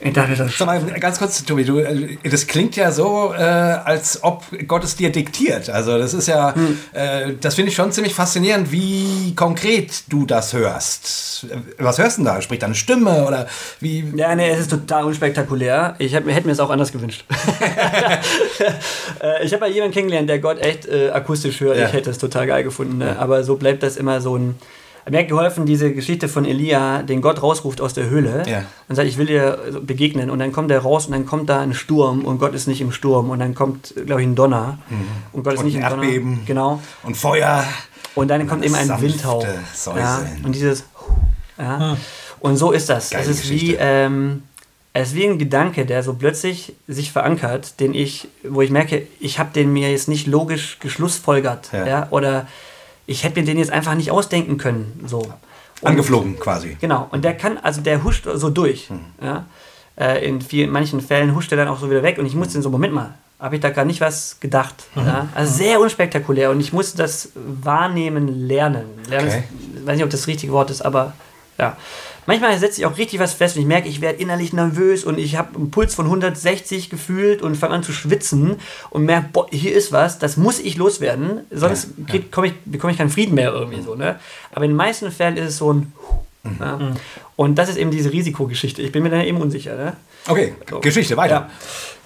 Ich 0.00 0.12
dachte, 0.12 0.34
das 0.36 0.58
Sag 0.58 0.66
mal, 0.66 0.80
ganz 1.00 1.18
kurz, 1.18 1.44
Tobi, 1.44 1.64
du, 1.64 1.78
äh, 1.78 2.16
das 2.28 2.46
klingt 2.46 2.76
ja 2.76 2.92
so, 2.92 3.32
äh, 3.34 3.40
als 3.40 4.22
ob 4.22 4.44
Gott 4.66 4.84
es 4.84 4.96
dir 4.96 5.10
diktiert. 5.10 5.70
Also 5.70 5.98
das 5.98 6.14
ist 6.14 6.28
ja, 6.28 6.54
äh, 6.92 7.32
das 7.40 7.54
finde 7.54 7.70
ich 7.70 7.76
schon 7.76 7.92
ziemlich 7.92 8.14
faszinierend, 8.14 8.70
wie 8.72 9.34
konkret 9.34 10.04
du 10.08 10.26
das 10.26 10.52
hörst. 10.52 11.46
Äh, 11.50 11.56
Was 11.78 11.98
hörst 11.98 12.18
du 12.18 12.22
denn 12.22 12.34
da? 12.34 12.42
Spricht 12.42 12.62
da 12.62 12.66
eine 12.66 12.74
Stimme 12.74 13.24
oder 13.26 13.46
wie? 13.80 14.04
Ja, 14.16 14.34
nee, 14.34 14.50
es 14.50 14.60
ist 14.60 14.70
total 14.70 15.04
unspektakulär. 15.04 15.94
Ich 15.98 16.14
hab, 16.14 16.26
hätte 16.26 16.46
mir 16.46 16.52
es 16.52 16.60
auch 16.60 16.70
anders 16.70 16.92
gewünscht. 16.92 17.24
Äh, 19.20 19.44
ich 19.44 19.52
habe 19.54 19.66
ja 19.66 19.72
jemanden 19.72 19.94
kennengelernt, 19.94 20.28
der 20.28 20.38
Gott 20.38 20.58
echt 20.60 20.86
äh, 20.86 21.10
akustisch 21.10 21.60
hört. 21.60 21.78
Ja. 21.78 21.86
Ich 21.86 21.92
hätte 21.92 22.10
es 22.10 22.18
total 22.18 22.46
geil 22.46 22.64
gefunden. 22.64 22.98
Ne? 22.98 23.18
Aber 23.18 23.44
so 23.44 23.56
bleibt 23.56 23.82
das 23.82 23.96
immer 23.96 24.20
so 24.20 24.36
ein. 24.36 24.56
Mir 25.08 25.20
hat 25.20 25.28
geholfen, 25.28 25.66
diese 25.66 25.92
Geschichte 25.92 26.28
von 26.28 26.44
Elia, 26.44 27.02
den 27.02 27.20
Gott 27.22 27.40
rausruft 27.42 27.80
aus 27.80 27.94
der 27.94 28.10
Höhle 28.10 28.42
Ja. 28.46 28.64
und 28.88 28.96
sagt, 28.96 29.06
ich 29.08 29.18
will 29.18 29.26
dir 29.26 29.58
begegnen. 29.82 30.30
Und 30.30 30.40
dann 30.40 30.50
kommt 30.52 30.70
er 30.72 30.80
raus 30.80 31.06
und 31.06 31.12
dann 31.12 31.26
kommt 31.26 31.48
da 31.48 31.60
ein 31.60 31.74
Sturm 31.74 32.24
und 32.24 32.38
Gott 32.38 32.54
ist 32.54 32.66
nicht 32.66 32.80
im 32.80 32.90
Sturm. 32.90 33.30
Und 33.30 33.38
dann 33.38 33.54
kommt, 33.54 33.94
glaube 34.04 34.20
ich, 34.22 34.26
ein 34.26 34.34
Donner. 34.34 34.78
Und 35.32 35.44
Gott 35.44 35.54
ist 35.54 35.60
Und 35.60 35.66
nicht 35.66 35.76
im 35.76 35.82
Donner. 35.82 36.02
Erdbeben. 36.02 36.40
Genau. 36.44 36.80
Und 37.04 37.16
Feuer. 37.16 37.64
Und 38.16 38.28
dann 38.28 38.46
kommt 38.48 38.64
das 38.64 38.72
eben 38.72 38.90
ein 38.90 39.00
Windhauch. 39.00 39.46
Ja, 39.96 40.22
und 40.42 40.54
dieses. 40.54 40.84
Ja. 41.58 41.96
Und 42.40 42.56
so 42.56 42.72
ist 42.72 42.88
das. 42.88 43.10
Geile 43.10 43.22
es 43.22 43.28
ist 43.44 43.50
wie. 43.50 43.76
Ähm, 43.78 44.42
es 44.92 45.08
ist 45.08 45.14
wie 45.14 45.26
ein 45.26 45.38
Gedanke, 45.38 45.84
der 45.84 46.02
so 46.02 46.14
plötzlich 46.14 46.72
sich 46.88 47.12
verankert, 47.12 47.80
den 47.80 47.92
ich, 47.92 48.28
wo 48.42 48.62
ich 48.62 48.70
merke, 48.70 49.06
ich 49.20 49.38
habe 49.38 49.50
den 49.54 49.70
mir 49.70 49.90
jetzt 49.90 50.08
nicht 50.08 50.26
logisch 50.26 50.78
geschlussfolgert, 50.80 51.68
Ja. 51.72 51.86
ja. 51.86 52.06
oder 52.10 52.46
ich 53.06 53.24
hätte 53.24 53.40
mir 53.40 53.46
den 53.46 53.58
jetzt 53.58 53.70
einfach 53.70 53.94
nicht 53.94 54.10
ausdenken 54.10 54.58
können, 54.58 55.04
so. 55.06 55.18
Und- 55.82 55.88
Angeflogen 55.90 56.38
quasi. 56.38 56.76
Genau. 56.80 57.06
Und 57.10 57.24
der 57.24 57.36
kann, 57.36 57.58
also 57.58 57.82
der 57.82 58.02
huscht 58.02 58.26
so 58.34 58.48
durch. 58.50 58.88
Hm. 58.88 59.00
Ja? 59.22 59.44
Äh, 59.98 60.26
in 60.26 60.40
vielen, 60.40 60.70
manchen 60.70 61.00
Fällen 61.00 61.34
huscht 61.34 61.52
er 61.52 61.58
dann 61.58 61.68
auch 61.68 61.78
so 61.78 61.90
wieder 61.90 62.02
weg 62.02 62.18
und 62.18 62.26
ich 62.26 62.34
musste 62.34 62.54
den 62.54 62.62
so, 62.62 62.70
Moment 62.70 62.94
mal, 62.94 63.14
habe 63.38 63.56
ich 63.56 63.60
da 63.60 63.68
gerade 63.70 63.86
nicht 63.86 64.00
was 64.00 64.40
gedacht. 64.40 64.74
Mhm. 64.94 65.06
Ja? 65.06 65.28
Also 65.34 65.52
sehr 65.54 65.80
unspektakulär 65.80 66.50
und 66.50 66.60
ich 66.60 66.72
musste 66.72 66.96
das 66.96 67.30
wahrnehmen 67.34 68.46
lernen. 68.48 68.86
Lernen 69.08 69.28
Okay. 69.28 69.44
ich 69.76 69.86
weiß 69.86 69.94
nicht, 69.96 70.04
ob 70.04 70.10
das 70.10 70.20
das 70.20 70.26
richtige 70.28 70.52
Wort 70.52 70.70
ist, 70.70 70.82
aber 70.82 71.12
ja. 71.58 71.76
Manchmal 72.26 72.58
setze 72.58 72.80
ich 72.80 72.86
auch 72.86 72.98
richtig 72.98 73.20
was 73.20 73.32
fest 73.32 73.56
und 73.56 73.62
ich 73.62 73.68
merke, 73.68 73.88
ich 73.88 74.00
werde 74.00 74.20
innerlich 74.20 74.52
nervös 74.52 75.04
und 75.04 75.18
ich 75.18 75.36
habe 75.36 75.56
einen 75.56 75.70
Puls 75.70 75.94
von 75.94 76.06
160 76.06 76.90
gefühlt 76.90 77.42
und 77.42 77.56
fange 77.56 77.74
an 77.74 77.82
zu 77.82 77.92
schwitzen 77.92 78.56
und 78.90 79.04
merke, 79.04 79.28
boah, 79.32 79.46
hier 79.50 79.74
ist 79.74 79.92
was, 79.92 80.18
das 80.18 80.36
muss 80.36 80.58
ich 80.58 80.76
loswerden, 80.76 81.40
sonst 81.50 81.90
komm 82.30 82.44
ich, 82.44 82.54
bekomme 82.64 82.92
ich 82.92 82.98
keinen 82.98 83.10
Frieden 83.10 83.34
mehr 83.34 83.52
irgendwie 83.52 83.82
so. 83.82 83.94
Ne? 83.94 84.18
Aber 84.52 84.64
in 84.64 84.72
den 84.72 84.76
meisten 84.76 85.10
Fällen 85.10 85.36
ist 85.36 85.48
es 85.48 85.56
so 85.58 85.72
ein 85.72 85.92
ja. 86.60 86.78
Und 87.36 87.56
das 87.56 87.68
ist 87.68 87.76
eben 87.76 87.90
diese 87.90 88.12
Risikogeschichte. 88.12 88.82
Ich 88.82 88.92
bin 88.92 89.02
mir 89.02 89.10
da 89.10 89.22
eben 89.22 89.40
unsicher. 89.40 89.76
Ne? 89.76 89.96
Okay, 90.28 90.54
Geschichte, 90.80 91.16
weiter. 91.16 91.34
Ja. 91.34 91.50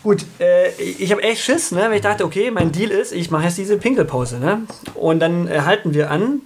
Gut, 0.02 0.24
äh, 0.40 0.70
ich 0.80 1.12
habe 1.12 1.22
echt 1.22 1.42
Schiss, 1.42 1.72
ne? 1.72 1.82
weil 1.82 1.96
ich 1.96 2.00
dachte, 2.00 2.24
okay, 2.24 2.50
mein 2.50 2.72
Deal 2.72 2.90
ist, 2.90 3.12
ich 3.12 3.30
mache 3.30 3.44
jetzt 3.44 3.58
diese 3.58 3.76
Pinkelpause. 3.76 4.38
Ne? 4.38 4.62
Und 4.94 5.20
dann 5.20 5.46
äh, 5.46 5.60
halten 5.60 5.94
wir 5.94 6.10
an. 6.10 6.40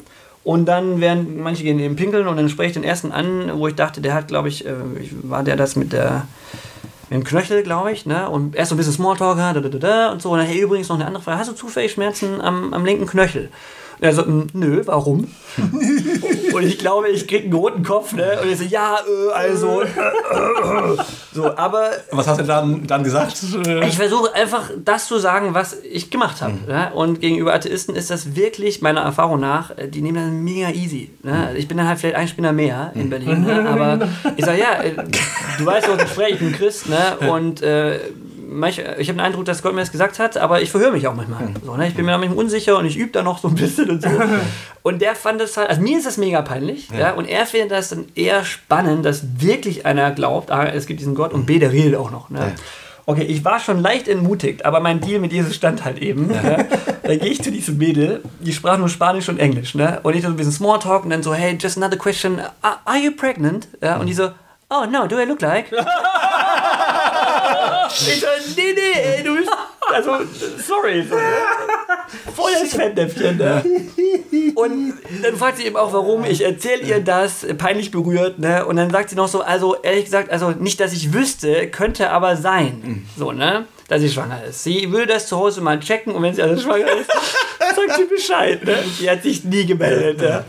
Und 0.44 0.66
dann 0.66 1.00
werden 1.00 1.42
manche 1.42 1.64
gehen 1.64 1.78
eben 1.78 1.96
pinkeln 1.96 2.28
und 2.28 2.36
dann 2.36 2.50
spreche 2.50 2.68
ich 2.68 2.74
den 2.74 2.84
ersten 2.84 3.12
an, 3.12 3.50
wo 3.54 3.66
ich 3.66 3.74
dachte, 3.74 4.02
der 4.02 4.12
hat, 4.14 4.28
glaube 4.28 4.48
ich, 4.48 4.66
äh, 4.66 4.72
war 5.22 5.42
der 5.42 5.56
das 5.56 5.74
mit 5.74 5.92
der 5.94 6.26
einen 7.10 7.24
Knöchel, 7.24 7.62
glaube 7.62 7.92
ich, 7.92 8.06
ne? 8.06 8.28
Und 8.28 8.54
erst 8.54 8.70
so 8.70 8.74
ein 8.74 8.78
bisschen 8.78 8.92
Smalltalk, 8.92 9.38
da, 9.38 9.52
da, 9.52 9.60
da, 9.60 9.78
da, 9.78 10.12
und 10.12 10.20
so. 10.20 10.30
Und 10.30 10.38
dann, 10.38 10.46
hey, 10.46 10.60
übrigens 10.60 10.88
noch 10.88 10.96
eine 10.96 11.06
andere 11.06 11.22
Frage. 11.22 11.38
Hast 11.38 11.50
du 11.50 11.54
zufällig 11.54 11.92
Schmerzen 11.92 12.40
am, 12.40 12.74
am 12.74 12.84
linken 12.84 13.06
Knöchel? 13.06 13.50
Und 13.98 14.04
er 14.04 14.12
so, 14.12 14.22
"Mm, 14.22 14.46
nö, 14.52 14.82
warum? 14.84 15.28
und 16.54 16.62
ich 16.62 16.78
glaube, 16.78 17.08
ich 17.08 17.26
krieg 17.28 17.44
einen 17.44 17.52
roten 17.52 17.82
Kopf, 17.82 18.12
ne? 18.12 18.38
Und 18.42 18.50
ich 18.50 18.58
so, 18.58 18.64
ja, 18.64 18.98
äh, 18.98 19.32
also. 19.32 19.82
Äh, 19.82 19.86
äh, 19.86 20.96
so, 21.32 21.56
aber 21.56 21.90
Was 22.10 22.26
hast 22.26 22.40
du 22.40 22.44
dann, 22.44 22.86
dann 22.86 23.04
gesagt? 23.04 23.42
Ich 23.86 23.96
versuche 23.96 24.34
einfach 24.34 24.70
das 24.84 25.06
zu 25.06 25.18
sagen, 25.18 25.54
was 25.54 25.76
ich 25.82 26.10
gemacht 26.10 26.42
habe. 26.42 26.54
Ja? 26.68 26.90
Und 26.90 27.20
gegenüber 27.20 27.54
Atheisten 27.54 27.94
ist 27.94 28.10
das 28.10 28.36
wirklich, 28.36 28.82
meiner 28.82 29.00
Erfahrung 29.02 29.40
nach, 29.40 29.76
äh, 29.76 29.88
die 29.88 30.02
nehmen 30.02 30.16
das 30.16 30.30
mega 30.30 30.70
easy. 30.70 31.10
Ne? 31.22 31.54
Ich 31.56 31.68
bin 31.68 31.76
dann 31.76 31.88
halt 31.88 31.98
vielleicht 31.98 32.16
ein 32.16 32.28
Spinner 32.28 32.52
mehr 32.52 32.92
in 32.94 33.10
Berlin. 33.10 33.42
Ne? 33.42 33.68
Aber 33.68 34.08
ich 34.36 34.44
sage, 34.44 34.58
ja, 34.60 34.82
äh, 34.82 34.94
du 35.58 35.66
weißt 35.66 35.88
doch, 35.88 35.98
ich 36.28 36.38
bin 36.38 36.52
Christ. 36.52 36.88
Ne? 36.88 37.28
Und 37.28 37.62
äh, 37.62 37.98
ich 38.62 39.08
habe 39.08 39.18
den 39.18 39.20
Eindruck, 39.20 39.44
dass 39.44 39.62
Gott 39.62 39.74
mir 39.74 39.80
das 39.80 39.92
gesagt 39.92 40.18
hat, 40.18 40.36
aber 40.36 40.62
ich 40.62 40.70
verhöre 40.70 40.92
mich 40.92 41.06
auch 41.08 41.14
manchmal. 41.14 41.48
So, 41.64 41.76
ne? 41.76 41.88
Ich 41.88 41.94
bin 41.94 42.04
mir 42.04 42.12
da 42.12 42.18
manchmal 42.18 42.38
unsicher 42.38 42.78
und 42.78 42.86
ich 42.86 42.96
übe 42.96 43.10
da 43.10 43.22
noch 43.22 43.38
so 43.38 43.48
ein 43.48 43.54
bisschen 43.54 43.90
und 43.90 44.02
so. 44.02 44.08
Und 44.82 45.00
der 45.00 45.14
fand 45.14 45.40
das 45.40 45.56
halt, 45.56 45.70
also 45.70 45.80
mir 45.80 45.96
ist 45.96 46.06
das 46.06 46.18
mega 46.18 46.42
peinlich. 46.42 46.90
Ja. 46.90 47.12
und 47.12 47.26
er 47.26 47.46
findet 47.46 47.70
das 47.70 47.88
dann 47.88 48.04
eher 48.14 48.44
spannend, 48.44 49.06
dass 49.06 49.40
wirklich 49.40 49.86
einer 49.86 50.10
glaubt, 50.10 50.50
A, 50.50 50.66
es 50.66 50.86
gibt 50.86 51.00
diesen 51.00 51.14
Gott 51.14 51.32
und 51.32 51.46
B, 51.46 51.58
der 51.58 51.72
redet 51.72 51.94
auch 51.98 52.10
noch. 52.10 52.28
Ne? 52.28 52.52
Okay, 53.06 53.22
ich 53.22 53.46
war 53.46 53.60
schon 53.60 53.80
leicht 53.80 54.08
entmutigt, 54.08 54.66
aber 54.66 54.80
mein 54.80 55.00
Deal 55.00 55.20
mit 55.20 55.32
Jesus 55.32 55.54
stand 55.54 55.84
halt 55.86 55.98
eben. 55.98 56.30
Ja. 56.30 56.64
Dann 57.02 57.18
gehe 57.18 57.30
ich 57.30 57.42
zu 57.42 57.50
diesem 57.50 57.78
Mädel, 57.78 58.22
die 58.40 58.52
sprach 58.52 58.78
nur 58.78 58.88
Spanisch 58.88 59.28
und 59.28 59.38
Englisch, 59.38 59.74
ne? 59.74 60.00
Und 60.02 60.16
ich 60.16 60.22
so 60.22 60.28
ein 60.28 60.36
bisschen 60.36 60.52
Smalltalk 60.52 61.04
und 61.04 61.10
dann 61.10 61.22
so, 61.22 61.34
hey, 61.34 61.56
just 61.60 61.76
another 61.76 61.98
question, 61.98 62.40
are, 62.62 62.78
are 62.84 62.98
you 62.98 63.10
pregnant? 63.10 63.68
Ja, 63.82 63.96
und 63.96 64.06
die 64.06 64.14
so, 64.14 64.30
oh 64.70 64.86
no, 64.90 65.06
do 65.06 65.18
I 65.18 65.24
look 65.24 65.42
like? 65.42 65.66
ich 67.94 68.20
so, 68.20 68.26
nee, 68.56 68.74
nee, 68.74 69.00
ey, 69.00 69.22
du 69.22 69.36
bist, 69.36 69.50
also, 69.92 70.10
sorry. 70.58 71.04
So, 71.08 71.14
ne? 71.14 71.22
Voll 72.34 72.52
das 72.52 72.74
Fettnäpfchen, 72.74 73.36
ne? 73.36 73.62
Und 74.54 74.94
dann 75.22 75.36
fragt 75.36 75.58
sie 75.58 75.64
eben 75.64 75.76
auch, 75.76 75.92
warum. 75.92 76.24
Ich 76.24 76.42
erzähle 76.42 76.82
ihr 76.82 77.00
das, 77.00 77.46
peinlich 77.58 77.90
berührt, 77.90 78.38
ne? 78.38 78.66
Und 78.66 78.76
dann 78.76 78.90
sagt 78.90 79.10
sie 79.10 79.16
noch 79.16 79.28
so, 79.28 79.42
also 79.42 79.76
ehrlich 79.82 80.04
gesagt, 80.04 80.30
also 80.30 80.50
nicht, 80.50 80.80
dass 80.80 80.92
ich 80.92 81.12
wüsste, 81.12 81.68
könnte 81.68 82.10
aber 82.10 82.36
sein. 82.36 83.06
So, 83.16 83.32
ne? 83.32 83.66
Dass 83.88 84.00
sie 84.00 84.08
schwanger 84.08 84.42
ist. 84.44 84.64
Sie 84.64 84.90
will 84.92 85.06
das 85.06 85.28
zu 85.28 85.36
Hause 85.36 85.60
mal 85.60 85.78
checken 85.80 86.14
und 86.14 86.22
wenn 86.22 86.34
sie 86.34 86.42
also 86.42 86.62
schwanger 86.62 86.90
ist, 86.92 87.10
sagt 87.58 87.96
sie 87.96 88.04
Bescheid, 88.04 88.64
ne? 88.64 88.76
Die 89.00 89.10
hat 89.10 89.22
sich 89.22 89.44
nie 89.44 89.66
gemeldet, 89.66 90.20
ja. 90.22 90.44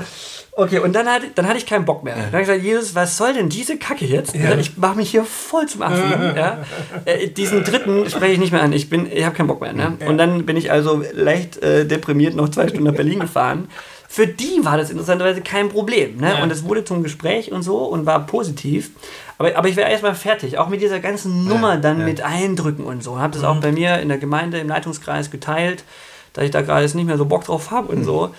Okay, 0.57 0.79
und 0.79 0.93
dann, 0.93 1.05
hat, 1.07 1.21
dann 1.35 1.47
hatte 1.47 1.57
ich 1.57 1.65
keinen 1.65 1.83
Bock 1.83 2.03
mehr. 2.05 2.15
Dann 2.15 2.25
habe 2.27 2.41
ich 2.41 2.47
gesagt, 2.47 2.63
Jesus, 2.63 2.95
was 2.95 3.17
soll 3.17 3.33
denn 3.33 3.49
diese 3.49 3.77
Kacke 3.77 4.05
jetzt? 4.05 4.33
Ich 4.59 4.77
mache 4.77 4.95
mich 4.95 5.11
hier 5.11 5.25
voll 5.25 5.65
zum 5.67 5.81
Affen. 5.81 6.11
ja? 6.35 6.59
äh, 7.03 7.27
diesen 7.27 7.63
dritten 7.65 8.09
spreche 8.09 8.33
ich 8.33 8.39
nicht 8.39 8.53
mehr 8.53 8.63
an. 8.63 8.71
Ich, 8.71 8.89
bin- 8.89 9.11
ich 9.11 9.25
habe 9.25 9.35
keinen 9.35 9.47
Bock 9.47 9.59
mehr. 9.59 9.73
Ne? 9.73 9.97
Und 10.07 10.17
dann 10.17 10.45
bin 10.45 10.55
ich 10.55 10.71
also 10.71 11.03
leicht 11.13 11.57
äh, 11.61 11.85
deprimiert 11.85 12.35
noch 12.35 12.47
zwei 12.49 12.67
Stunden 12.69 12.85
nach 12.85 12.93
Berlin 12.95 13.19
gefahren. 13.19 13.67
Für 14.07 14.27
die 14.27 14.61
war 14.63 14.77
das 14.77 14.91
interessanterweise 14.91 15.41
kein 15.41 15.67
Problem. 15.67 16.17
Ne? 16.17 16.41
Und 16.41 16.49
es 16.51 16.63
wurde 16.63 16.85
zum 16.85 17.03
Gespräch 17.03 17.51
und 17.51 17.63
so 17.63 17.79
und 17.79 18.05
war 18.05 18.25
positiv. 18.25 18.91
Aber, 19.37 19.57
aber 19.57 19.67
ich 19.67 19.75
wäre 19.75 19.91
erstmal 19.91 20.15
fertig, 20.15 20.57
auch 20.57 20.69
mit 20.69 20.79
dieser 20.81 21.01
ganzen 21.01 21.45
Nummer 21.49 21.75
dann 21.75 22.05
mit 22.05 22.21
Eindrücken 22.21 22.85
und 22.85 23.03
so. 23.03 23.19
Habe 23.19 23.33
das 23.33 23.43
auch 23.43 23.57
bei 23.59 23.73
mir 23.73 23.99
in 23.99 24.07
der 24.07 24.19
Gemeinde, 24.19 24.59
im 24.59 24.69
Leitungskreis 24.69 25.31
geteilt, 25.31 25.83
da 26.31 26.43
ich 26.43 26.51
da 26.51 26.61
gerade 26.61 26.83
jetzt 26.83 26.95
nicht 26.95 27.07
mehr 27.07 27.17
so 27.17 27.25
Bock 27.25 27.43
drauf 27.43 27.71
habe 27.71 27.89
und 27.91 28.05
so. 28.05 28.33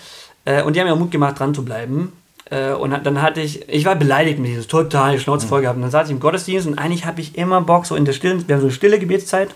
Äh, 0.46 0.62
und 0.62 0.74
die 0.74 0.80
haben 0.80 0.88
mir 0.88 0.96
Mut 0.96 1.10
gemacht, 1.10 1.38
dran 1.38 1.54
zu 1.54 1.64
bleiben. 1.64 2.12
Äh, 2.50 2.72
und 2.72 2.90
dann 2.90 3.20
hatte 3.20 3.42
ich, 3.42 3.68
ich 3.68 3.84
war 3.84 3.96
beleidigt 3.96 4.38
mit 4.38 4.50
dieses 4.50 4.68
total 4.68 5.18
Schnauze 5.18 5.46
voll 5.46 5.60
gehabt. 5.60 5.76
Und 5.76 5.82
dann 5.82 5.90
saß 5.90 6.08
ich 6.08 6.12
im 6.12 6.20
Gottesdienst 6.20 6.66
und 6.66 6.78
eigentlich 6.78 7.04
habe 7.04 7.20
ich 7.20 7.36
immer 7.36 7.60
Bock, 7.60 7.84
so 7.84 7.94
in 7.96 8.06
der 8.06 8.12
stillen, 8.12 8.48
wir 8.48 8.54
haben 8.54 8.62
so 8.62 8.68
eine 8.68 8.74
stille 8.74 8.98
Gebetszeit, 8.98 9.50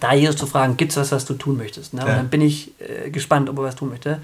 da 0.00 0.14
Jesus 0.14 0.36
zu 0.36 0.46
fragen, 0.46 0.76
gibt 0.76 0.92
es 0.92 0.96
was, 0.96 1.12
was 1.12 1.24
du 1.24 1.34
tun 1.34 1.56
möchtest? 1.56 1.94
Ne? 1.94 2.02
Und 2.02 2.08
dann 2.08 2.28
bin 2.28 2.40
ich 2.40 2.72
äh, 2.80 3.10
gespannt, 3.10 3.48
ob 3.48 3.58
er 3.58 3.64
was 3.64 3.76
tun 3.76 3.90
möchte. 3.90 4.20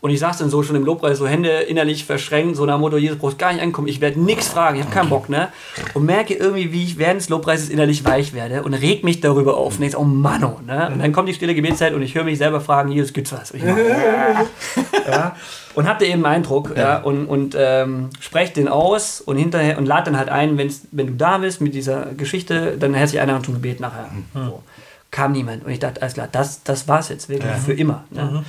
Und 0.00 0.10
ich 0.10 0.18
saß 0.20 0.38
dann 0.38 0.50
so 0.50 0.62
schon 0.62 0.76
im 0.76 0.84
Lobpreis, 0.84 1.18
so 1.18 1.26
Hände 1.26 1.48
innerlich 1.48 2.04
verschränkt, 2.04 2.56
so 2.56 2.66
nach 2.66 2.76
dem 2.76 2.80
Motto, 2.80 2.96
Jesus 2.96 3.18
brauchst 3.18 3.38
gar 3.38 3.52
nicht 3.52 3.62
ankommen, 3.62 3.88
ich 3.88 4.00
werde 4.00 4.20
nichts 4.20 4.48
fragen, 4.48 4.78
ich 4.78 4.84
habe 4.84 4.94
keinen 4.94 5.08
Bock, 5.08 5.28
ne? 5.28 5.48
Und 5.94 6.04
merke 6.04 6.34
irgendwie, 6.34 6.72
wie 6.72 6.84
ich 6.84 6.98
während 6.98 7.20
des 7.20 7.28
Lobpreises 7.28 7.68
innerlich 7.68 8.04
weich 8.04 8.32
werde 8.32 8.62
und 8.62 8.74
reg 8.74 9.04
mich 9.04 9.20
darüber 9.20 9.56
auf. 9.56 9.78
Und 9.78 9.84
ich 9.84 9.92
so, 9.92 9.98
oh 9.98 10.04
Mann, 10.04 10.44
oh, 10.44 10.60
ne? 10.64 10.90
Und 10.92 11.00
dann 11.00 11.12
kommt 11.12 11.28
die 11.28 11.34
stille 11.34 11.54
Gebetszeit 11.54 11.94
und 11.94 12.02
ich 12.02 12.14
höre 12.14 12.24
mich 12.24 12.38
selber 12.38 12.60
fragen, 12.60 12.90
Jesus, 12.92 13.12
gibt's 13.12 13.32
was? 13.32 13.50
Und 13.50 13.58
ich 13.58 13.64
mach, 13.64 13.76
ja, 15.06 15.36
und 15.74 15.86
hatte 15.86 16.06
eben 16.06 16.24
einen 16.24 16.36
Eindruck 16.36 16.74
ja, 16.76 16.98
und, 16.98 17.26
und 17.26 17.54
ähm, 17.58 18.10
spreche 18.20 18.54
den 18.54 18.68
aus 18.68 19.20
und 19.20 19.36
hinterher 19.36 19.78
und 19.78 19.86
lade 19.86 20.10
dann 20.10 20.18
halt 20.18 20.30
ein, 20.30 20.56
wenn's, 20.56 20.82
wenn 20.90 21.06
du 21.06 21.12
da 21.14 21.38
bist 21.38 21.60
mit 21.60 21.74
dieser 21.74 22.06
Geschichte, 22.16 22.76
dann 22.78 22.94
sich 23.06 23.20
einer 23.20 23.42
zum 23.42 23.54
Gebet 23.54 23.80
nachher. 23.80 24.08
So. 24.34 24.62
Kam 25.10 25.32
niemand 25.32 25.64
und 25.64 25.70
ich 25.70 25.78
dachte, 25.78 26.02
alles 26.02 26.14
klar, 26.14 26.28
das, 26.30 26.62
das 26.62 26.88
war's 26.88 27.08
jetzt 27.08 27.28
wirklich 27.28 27.52
für 27.52 27.72
immer. 27.72 28.04
Ne? 28.10 28.44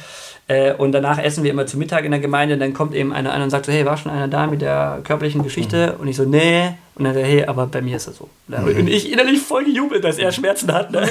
Äh, 0.49 0.73
und 0.73 0.93
danach 0.93 1.19
essen 1.19 1.43
wir 1.43 1.51
immer 1.51 1.65
zu 1.65 1.77
Mittag 1.77 2.05
in 2.05 2.11
der 2.11 2.21
Gemeinde, 2.21 2.57
dann 2.57 2.73
kommt 2.73 2.95
eben 2.95 3.11
einer 3.11 3.33
an 3.33 3.41
und 3.41 3.49
sagt 3.49 3.65
so, 3.65 3.71
hey, 3.71 3.85
war 3.85 3.97
schon 3.97 4.13
einer 4.13 4.29
da 4.29 4.47
mit 4.47 4.61
der 4.61 5.01
körperlichen 5.03 5.43
Geschichte? 5.43 5.95
Und 5.99 6.07
ich 6.07 6.15
so, 6.15 6.23
nee. 6.23 6.71
Und 6.95 7.03
dann 7.03 7.13
sagt 7.13 7.25
er, 7.25 7.31
hey, 7.31 7.45
aber 7.45 7.67
bei 7.67 7.81
mir 7.81 7.97
ist 7.97 8.07
das 8.07 8.15
so. 8.17 8.29
Ne? 8.47 8.57
Und 8.57 8.87
ich 8.87 9.11
innerlich 9.11 9.41
voll 9.41 9.65
gejubelt, 9.65 10.05
dass 10.05 10.17
er 10.17 10.31
Schmerzen 10.31 10.73
hat. 10.73 10.89
Ne? 10.89 11.01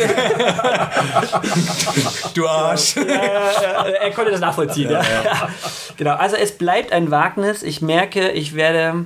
du 2.35 2.49
Arsch. 2.49 2.97
ja, 2.97 3.03
ja, 3.05 3.85
er 3.85 4.11
konnte 4.13 4.31
das 4.31 4.41
nachvollziehen. 4.41 4.91
Ja, 4.91 5.03
Genau, 5.99 6.15
also 6.15 6.37
es 6.37 6.53
bleibt 6.53 6.93
ein 6.93 7.11
Wagnis. 7.11 7.63
Ich 7.63 7.83
merke, 7.83 8.31
ich 8.31 8.55
werde 8.55 9.05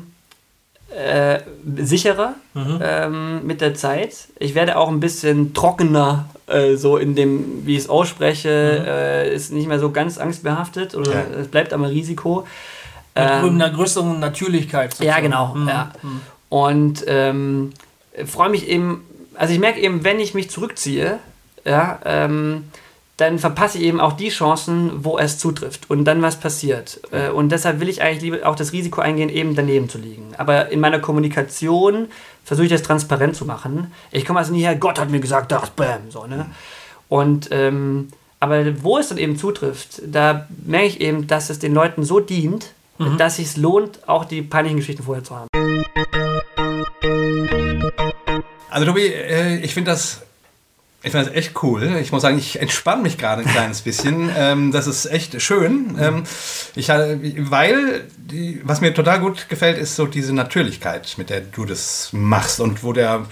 äh, 0.96 1.40
sicherer 1.76 2.34
ähm, 2.54 3.46
mit 3.46 3.60
der 3.60 3.74
Zeit. 3.74 4.28
Ich 4.38 4.54
werde 4.54 4.76
auch 4.76 4.88
ein 4.88 5.00
bisschen 5.00 5.54
trockener, 5.54 6.28
äh, 6.48 6.74
so 6.76 6.96
in 6.96 7.14
dem, 7.14 7.64
wie 7.66 7.74
ich 7.76 7.82
es 7.84 7.88
ausspreche, 7.88 8.48
äh, 8.86 9.34
ist 9.34 9.52
nicht 9.52 9.68
mehr 9.68 9.78
so 9.78 9.90
ganz 9.92 10.18
angstbehaftet 10.18 10.94
oder 10.94 11.12
Ja. 11.12 11.24
es 11.40 11.48
bleibt 11.48 11.72
aber 11.72 11.90
Risiko. 11.90 12.46
Mit 13.14 13.24
Ähm, 13.24 13.44
einer 13.56 13.70
größeren 13.70 14.18
Natürlichkeit. 14.20 14.94
ja, 14.94 15.14
sozusagen. 15.14 15.22
genau. 15.24 15.54
Mhm. 15.54 15.68
Ja. 15.68 15.90
Und 16.48 17.04
ähm, 17.06 17.72
freue 18.26 18.48
mich 18.50 18.68
eben, 18.68 19.04
also 19.36 19.52
ich 19.52 19.60
merke 19.60 19.80
eben, 19.80 20.04
wenn 20.04 20.18
ich 20.20 20.34
mich 20.34 20.50
zurückziehe, 20.50 21.18
ja, 21.64 21.98
ähm, 22.04 22.64
dann 23.20 23.38
verpasse 23.38 23.78
ich 23.78 23.84
eben 23.84 24.00
auch 24.00 24.14
die 24.14 24.30
Chancen, 24.30 25.04
wo 25.04 25.18
es 25.18 25.38
zutrifft 25.38 25.90
und 25.90 26.04
dann 26.04 26.22
was 26.22 26.40
passiert. 26.40 27.00
Äh, 27.10 27.28
und 27.28 27.50
deshalb 27.50 27.78
will 27.80 27.88
ich 27.88 28.00
eigentlich 28.00 28.22
lieber 28.22 28.48
auch 28.48 28.56
das 28.56 28.72
Risiko 28.72 29.02
eingehen, 29.02 29.28
eben 29.28 29.54
daneben 29.54 29.88
zu 29.90 29.98
liegen. 29.98 30.32
Aber 30.38 30.70
in 30.70 30.80
meiner 30.80 31.00
Kommunikation 31.00 32.08
versuche 32.44 32.66
ich 32.66 32.72
das 32.72 32.82
transparent 32.82 33.36
zu 33.36 33.44
machen. 33.44 33.92
Ich 34.10 34.24
komme 34.24 34.38
also 34.38 34.52
nie 34.52 34.62
her, 34.62 34.74
Gott 34.74 34.98
hat 34.98 35.10
mir 35.10 35.20
gesagt, 35.20 35.52
das, 35.52 35.70
bam, 35.70 36.10
so, 36.10 36.26
ne? 36.26 36.46
Und, 37.08 37.48
ähm, 37.50 38.08
aber 38.38 38.82
wo 38.82 38.96
es 38.96 39.08
dann 39.08 39.18
eben 39.18 39.36
zutrifft, 39.36 40.00
da 40.06 40.46
merke 40.64 40.86
ich 40.86 41.00
eben, 41.00 41.26
dass 41.26 41.50
es 41.50 41.58
den 41.58 41.74
Leuten 41.74 42.04
so 42.04 42.20
dient, 42.20 42.72
dass 43.18 43.38
es 43.38 43.54
sich 43.54 43.62
lohnt, 43.62 44.08
auch 44.08 44.24
die 44.24 44.42
peinlichen 44.42 44.78
Geschichten 44.78 45.02
vorher 45.02 45.24
zu 45.24 45.36
haben. 45.36 45.48
Also 48.70 48.86
Tobi, 48.86 49.06
äh, 49.06 49.58
ich 49.58 49.74
finde 49.74 49.90
das, 49.90 50.22
ich 51.02 51.12
finde 51.12 51.26
das 51.26 51.34
echt 51.34 51.62
cool. 51.62 51.96
Ich 52.02 52.12
muss 52.12 52.22
sagen, 52.22 52.36
ich 52.36 52.60
entspanne 52.60 53.02
mich 53.02 53.16
gerade 53.16 53.42
ein 53.42 53.48
kleines 53.48 53.82
bisschen. 53.82 54.30
Ähm, 54.40 54.70
das 54.70 54.86
ist 54.86 55.06
echt 55.06 55.40
schön. 55.42 55.96
Ähm, 56.00 56.22
ich, 56.74 56.88
weil, 56.88 58.06
die, 58.16 58.60
was 58.64 58.80
mir 58.80 58.94
total 58.94 59.20
gut 59.20 59.48
gefällt, 59.48 59.76
ist 59.76 59.96
so 59.96 60.06
diese 60.06 60.34
Natürlichkeit, 60.34 61.14
mit 61.18 61.30
der 61.30 61.40
du 61.40 61.64
das 61.64 62.10
machst 62.12 62.60
und 62.60 62.82
wo 62.82 62.92
der 62.92 63.26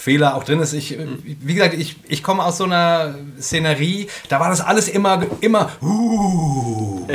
Fehler 0.00 0.34
auch 0.34 0.44
drin 0.44 0.60
ist. 0.60 0.72
Ich, 0.72 0.98
äh, 0.98 1.06
wie 1.24 1.52
gesagt, 1.52 1.74
ich, 1.74 1.96
ich 2.08 2.22
komme 2.22 2.42
aus 2.42 2.56
so 2.56 2.64
einer 2.64 3.16
Szenerie, 3.38 4.08
da 4.30 4.40
war 4.40 4.48
das 4.48 4.62
alles 4.62 4.88
immer, 4.88 5.26
immer, 5.42 5.70
uh, 5.82 7.06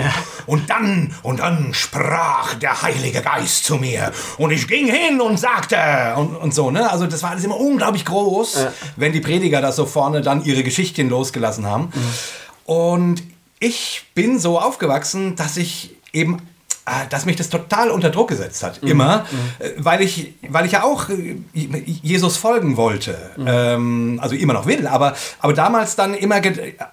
und 0.46 0.70
dann, 0.70 1.16
und 1.24 1.40
dann 1.40 1.74
sprach 1.74 2.54
der 2.54 2.84
Heilige 2.84 3.22
Geist 3.22 3.66
zu 3.66 3.78
mir 3.78 4.12
und 4.38 4.52
ich 4.52 4.68
ging 4.68 4.86
hin 4.86 5.20
und 5.20 5.40
sagte 5.40 5.78
und, 6.16 6.36
und 6.36 6.54
so, 6.54 6.70
ne? 6.70 6.92
Also 6.92 7.08
das 7.08 7.24
war 7.24 7.32
alles 7.32 7.44
immer 7.44 7.60
unglaublich 7.60 8.06
groß, 8.06 8.68
wenn 8.98 9.14
die 9.14 9.22
Prediger 9.22 9.62
da 9.62 9.72
so 9.72 9.88
vorne 9.88 10.22
dann 10.22 10.46
ihre 10.46 10.62
Geschichten 10.62 11.10
losgelassen 11.10 11.66
haben. 11.66 11.92
Und 12.66 13.24
ich 13.60 14.04
bin 14.14 14.38
so 14.38 14.60
aufgewachsen, 14.60 15.36
dass 15.36 15.58
ich 15.58 15.96
eben 16.14 16.38
dass 17.10 17.26
mich 17.26 17.36
das 17.36 17.50
total 17.50 17.90
unter 17.90 18.12
Druck 18.12 18.30
gesetzt 18.30 18.62
hat, 18.62 18.84
immer, 18.84 19.26
äh, 19.58 19.72
weil 19.78 20.02
ich, 20.02 20.36
weil 20.48 20.66
ich 20.66 20.74
ja 20.74 20.84
auch 20.84 21.10
äh, 21.10 21.38
Jesus 21.54 22.38
folgen 22.38 22.78
wollte, 22.78 23.18
ähm, 23.44 24.20
also 24.22 24.36
immer 24.36 24.54
noch 24.54 24.68
will, 24.68 24.86
aber, 24.86 25.16
aber 25.40 25.54
damals 25.54 25.96
dann 25.96 26.14
immer 26.14 26.40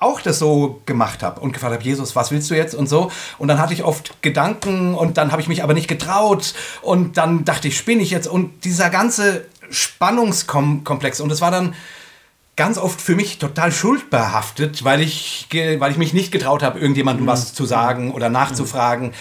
auch 0.01 0.23
das 0.23 0.39
so 0.39 0.81
gemacht 0.87 1.23
habe 1.23 1.41
und 1.41 1.53
gefragt 1.53 1.75
habe, 1.75 1.85
Jesus, 1.85 2.17
was 2.17 2.31
willst 2.31 2.51
du 2.51 2.55
jetzt 2.55 2.75
und 2.75 2.89
so, 2.89 3.11
und 3.39 3.49
dann 3.49 3.59
hatte 3.59 3.75
ich 3.75 3.85
oft 3.85 4.23
Gedanken 4.23 4.95
und 4.95 5.19
dann 5.19 5.31
habe 5.31 5.43
ich 5.43 5.49
mich 5.49 5.63
aber 5.63 5.75
nicht 5.75 5.89
getraut 5.89 6.55
und 6.81 7.19
dann 7.19 7.45
dachte 7.45 7.69
ich, 7.69 7.77
spinne 7.77 8.03
ich 8.03 8.11
jetzt? 8.11 8.27
Und 8.27 8.65
dieser 8.65 8.89
ganze 8.89 9.45
Spannungskomplex 9.71 11.21
und 11.21 11.31
es 11.31 11.43
war 11.43 11.51
dann 11.51 11.75
ganz 12.57 12.79
oft 12.79 13.01
für 13.01 13.15
mich 13.15 13.39
total 13.39 13.73
schuldbehaftet, 13.73 14.85
weil 14.85 15.01
ich, 15.01 15.49
weil 15.79 15.91
ich 15.91 15.99
mich 15.99 16.13
nicht 16.13 16.33
getraut 16.33 16.63
habe, 16.63 16.79
irgendjemandem 16.79 17.27
was 17.27 17.55
zu 17.55 17.65
sagen 17.65 18.13
oder 18.13 18.29
nachzufragen. 18.29 19.13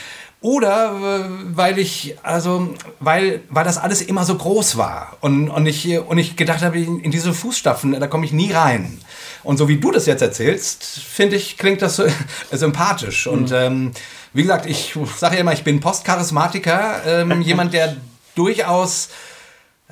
Oder 0.41 0.95
äh, 0.95 1.29
weil 1.55 1.77
ich, 1.77 2.15
also, 2.23 2.73
weil, 2.99 3.41
weil 3.49 3.63
das 3.63 3.77
alles 3.77 4.01
immer 4.01 4.25
so 4.25 4.35
groß 4.35 4.75
war 4.75 5.17
und, 5.21 5.49
und, 5.49 5.67
ich, 5.67 5.99
und 5.99 6.17
ich 6.17 6.35
gedacht 6.35 6.63
habe, 6.63 6.79
in, 6.79 7.11
diese 7.11 7.31
Fußstapfen, 7.31 7.99
da 7.99 8.07
komme 8.07 8.25
ich 8.25 8.33
nie 8.33 8.51
rein. 8.51 8.99
Und 9.43 9.57
so 9.57 9.67
wie 9.67 9.77
du 9.77 9.91
das 9.91 10.07
jetzt 10.07 10.21
erzählst, 10.21 10.83
finde 10.83 11.35
ich, 11.35 11.57
klingt 11.57 11.83
das 11.83 11.95
so 11.95 12.05
sympathisch. 12.51 13.27
Mhm. 13.27 13.33
Und 13.33 13.51
ähm, 13.51 13.91
wie 14.33 14.41
gesagt, 14.41 14.65
ich 14.65 14.97
sage 15.15 15.35
ja 15.35 15.41
immer, 15.41 15.53
ich 15.53 15.63
bin 15.63 15.79
Postcharismatiker, 15.79 17.01
ähm, 17.05 17.41
jemand, 17.43 17.73
der 17.73 17.97
durchaus 18.33 19.09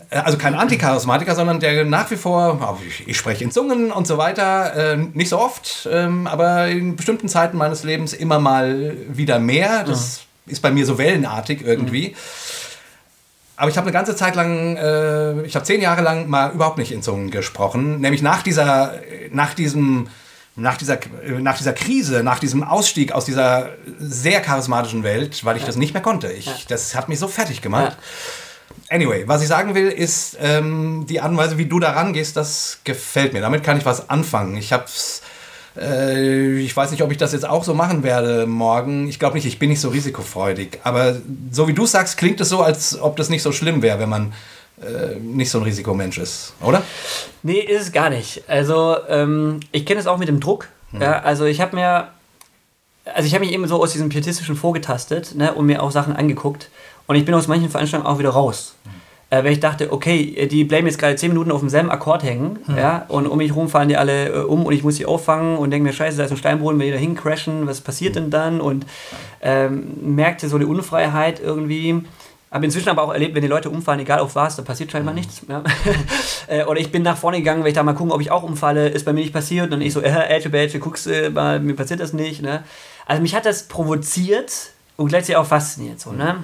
äh, 0.09 0.15
also 0.15 0.39
kein 0.39 0.55
Anticharismatiker, 0.55 1.35
sondern 1.35 1.59
der 1.59 1.85
nach 1.85 2.09
wie 2.09 2.15
vor, 2.15 2.75
ich, 2.87 3.07
ich 3.07 3.17
spreche 3.17 3.43
in 3.43 3.51
Zungen 3.51 3.91
und 3.91 4.07
so 4.07 4.17
weiter, 4.17 4.93
äh, 4.93 4.97
nicht 4.97 5.29
so 5.29 5.37
oft, 5.37 5.87
ähm, 5.91 6.25
aber 6.25 6.69
in 6.69 6.95
bestimmten 6.95 7.29
Zeiten 7.29 7.55
meines 7.55 7.83
Lebens 7.83 8.13
immer 8.13 8.39
mal 8.39 8.97
wieder 9.09 9.37
mehr. 9.37 9.83
Das 9.83 10.21
ist 10.49 10.61
bei 10.61 10.71
mir 10.71 10.85
so 10.85 10.97
wellenartig 10.97 11.61
irgendwie. 11.63 12.09
Mhm. 12.09 12.15
Aber 13.59 13.69
ich 13.69 13.75
habe 13.75 13.87
eine 13.87 13.93
ganze 13.93 14.15
Zeit 14.15 14.35
lang, 14.35 14.77
äh, 14.77 15.41
ich 15.41 15.55
habe 15.55 15.65
zehn 15.65 15.81
Jahre 15.81 16.01
lang 16.01 16.29
mal 16.29 16.51
überhaupt 16.51 16.77
nicht 16.77 16.93
in 16.93 17.01
Zungen 17.01 17.29
gesprochen. 17.29 17.99
Nämlich 17.99 18.21
nach 18.21 18.41
dieser, 18.41 18.93
nach 19.31 19.53
diesem, 19.53 20.07
nach 20.55 20.77
dieser, 20.77 20.97
nach 21.39 21.57
dieser 21.57 21.73
Krise, 21.73 22.23
nach 22.23 22.39
diesem 22.39 22.63
Ausstieg 22.63 23.11
aus 23.11 23.25
dieser 23.25 23.71
sehr 23.99 24.39
charismatischen 24.39 25.03
Welt, 25.03 25.43
weil 25.43 25.57
ich 25.57 25.63
ja. 25.63 25.67
das 25.67 25.75
nicht 25.75 25.93
mehr 25.93 26.01
konnte. 26.01 26.31
Ich, 26.31 26.45
ja. 26.45 26.53
Das 26.69 26.95
hat 26.95 27.09
mich 27.09 27.19
so 27.19 27.27
fertig 27.27 27.61
gemacht. 27.61 27.97
Ja. 28.89 28.95
Anyway, 28.95 29.27
was 29.27 29.41
ich 29.41 29.49
sagen 29.49 29.75
will, 29.75 29.89
ist, 29.89 30.37
ähm, 30.41 31.05
die 31.07 31.19
Art 31.19 31.31
und 31.31 31.37
Weise, 31.37 31.57
wie 31.57 31.65
du 31.65 31.79
da 31.81 31.91
rangehst, 31.91 32.37
das 32.37 32.79
gefällt 32.85 33.33
mir. 33.33 33.41
Damit 33.41 33.63
kann 33.65 33.77
ich 33.77 33.85
was 33.85 34.09
anfangen. 34.09 34.55
Ich 34.55 34.71
habe 34.71 34.85
es 34.85 35.21
äh, 35.79 36.59
ich 36.59 36.75
weiß 36.75 36.91
nicht, 36.91 37.03
ob 37.03 37.11
ich 37.11 37.17
das 37.17 37.31
jetzt 37.31 37.47
auch 37.47 37.63
so 37.63 37.73
machen 37.73 38.03
werde 38.03 38.45
morgen. 38.45 39.07
Ich 39.07 39.19
glaube 39.19 39.35
nicht, 39.35 39.45
ich 39.45 39.59
bin 39.59 39.69
nicht 39.69 39.81
so 39.81 39.89
risikofreudig. 39.89 40.79
Aber 40.83 41.17
so 41.51 41.67
wie 41.67 41.73
du 41.73 41.85
sagst, 41.85 42.17
klingt 42.17 42.41
es 42.41 42.49
so, 42.49 42.61
als 42.61 42.99
ob 42.99 43.15
das 43.15 43.29
nicht 43.29 43.41
so 43.41 43.51
schlimm 43.51 43.81
wäre, 43.81 43.99
wenn 43.99 44.09
man 44.09 44.33
äh, 44.81 45.15
nicht 45.19 45.49
so 45.49 45.59
ein 45.59 45.63
Risikomensch 45.63 46.17
ist, 46.17 46.53
oder? 46.61 46.83
Nee, 47.43 47.59
ist 47.59 47.81
es 47.81 47.91
gar 47.91 48.09
nicht. 48.09 48.43
Also 48.47 48.97
ähm, 49.07 49.59
ich 49.71 49.85
kenne 49.85 49.99
es 49.99 50.07
auch 50.07 50.17
mit 50.17 50.27
dem 50.27 50.39
Druck. 50.39 50.67
Hm. 50.91 51.01
Ja, 51.01 51.19
also 51.19 51.45
ich 51.45 51.61
habe 51.61 51.75
mir, 51.75 52.07
also 53.05 53.27
ich 53.27 53.33
habe 53.33 53.45
mich 53.45 53.53
eben 53.53 53.67
so 53.67 53.81
aus 53.81 53.91
diesem 53.91 54.09
pietistischen 54.09 54.55
vorgetastet 54.55 55.35
ne, 55.35 55.53
und 55.53 55.65
mir 55.65 55.81
auch 55.81 55.91
Sachen 55.91 56.15
angeguckt. 56.15 56.69
Und 57.07 57.15
ich 57.15 57.25
bin 57.25 57.33
aus 57.33 57.47
manchen 57.47 57.69
Veranstaltungen 57.69 58.11
auch 58.11 58.19
wieder 58.19 58.29
raus. 58.29 58.75
Hm 58.83 58.98
äh, 59.29 59.43
weil 59.43 59.51
ich 59.51 59.59
dachte, 59.59 59.93
okay, 59.93 60.47
die 60.47 60.63
bleiben 60.63 60.87
jetzt 60.87 60.97
gerade 60.97 61.15
10 61.15 61.29
Minuten 61.29 61.51
auf 61.51 61.59
demselben 61.59 61.91
Akkord 61.91 62.23
hängen, 62.23 62.59
mhm. 62.65 62.77
ja, 62.77 63.05
und 63.07 63.27
um 63.27 63.37
mich 63.37 63.51
herum 63.51 63.69
fallen 63.69 63.89
die 63.89 63.97
alle 63.97 64.29
äh, 64.29 64.39
um 64.39 64.65
und 64.65 64.73
ich 64.73 64.83
muss 64.83 64.95
sie 64.95 65.05
auffangen 65.05 65.57
und 65.57 65.71
denke 65.71 65.87
mir, 65.87 65.93
scheiße, 65.93 66.17
da 66.17 66.23
ist 66.23 66.31
ein 66.31 66.37
Steinboden, 66.37 66.79
wenn 66.79 66.87
die 66.87 66.93
da 66.93 66.99
hincrashen, 66.99 67.67
was 67.67 67.81
passiert 67.81 68.15
denn 68.15 68.29
dann? 68.29 68.59
Und 68.59 68.85
ähm, 69.41 69.93
merkte 70.01 70.49
so 70.49 70.57
die 70.57 70.65
Unfreiheit 70.65 71.39
irgendwie. 71.39 72.03
Habe 72.51 72.65
inzwischen 72.65 72.89
aber 72.89 73.03
auch 73.03 73.13
erlebt, 73.13 73.35
wenn 73.35 73.43
die 73.43 73.47
Leute 73.47 73.69
umfallen, 73.69 73.99
egal 73.99 74.19
auf 74.19 74.33
was, 74.33 74.55
da 74.55 74.63
passiert 74.63 74.91
scheinbar 74.91 75.13
mhm. 75.13 75.19
nichts. 75.19 75.41
Ja. 75.47 75.63
Äh, 76.47 76.63
oder 76.63 76.79
ich 76.79 76.91
bin 76.91 77.03
nach 77.03 77.15
vorne 77.15 77.37
gegangen, 77.37 77.61
weil 77.61 77.67
ich 77.67 77.75
da 77.75 77.83
mal 77.83 77.93
gucken, 77.93 78.11
ob 78.11 78.21
ich 78.21 78.31
auch 78.31 78.41
umfalle, 78.41 78.89
ist 78.89 79.05
bei 79.05 79.13
mir 79.13 79.19
nicht 79.19 79.33
passiert. 79.33 79.71
Und 79.71 79.81
ich 79.81 79.93
so, 79.93 80.01
äh, 80.01 80.09
Elche, 80.09 80.51
Elche, 80.51 80.79
guckst 80.79 81.05
äh, 81.05 81.29
mal, 81.29 81.59
mir 81.59 81.75
passiert 81.75 81.99
das 81.99 82.11
nicht. 82.11 82.41
Ne? 82.41 82.63
Also 83.05 83.21
mich 83.21 83.35
hat 83.35 83.45
das 83.45 83.67
provoziert 83.67 84.51
und 84.97 85.09
gleichzeitig 85.09 85.35
auch 85.35 85.45
fasziniert. 85.45 85.99
So, 85.99 86.11
ne? 86.11 86.43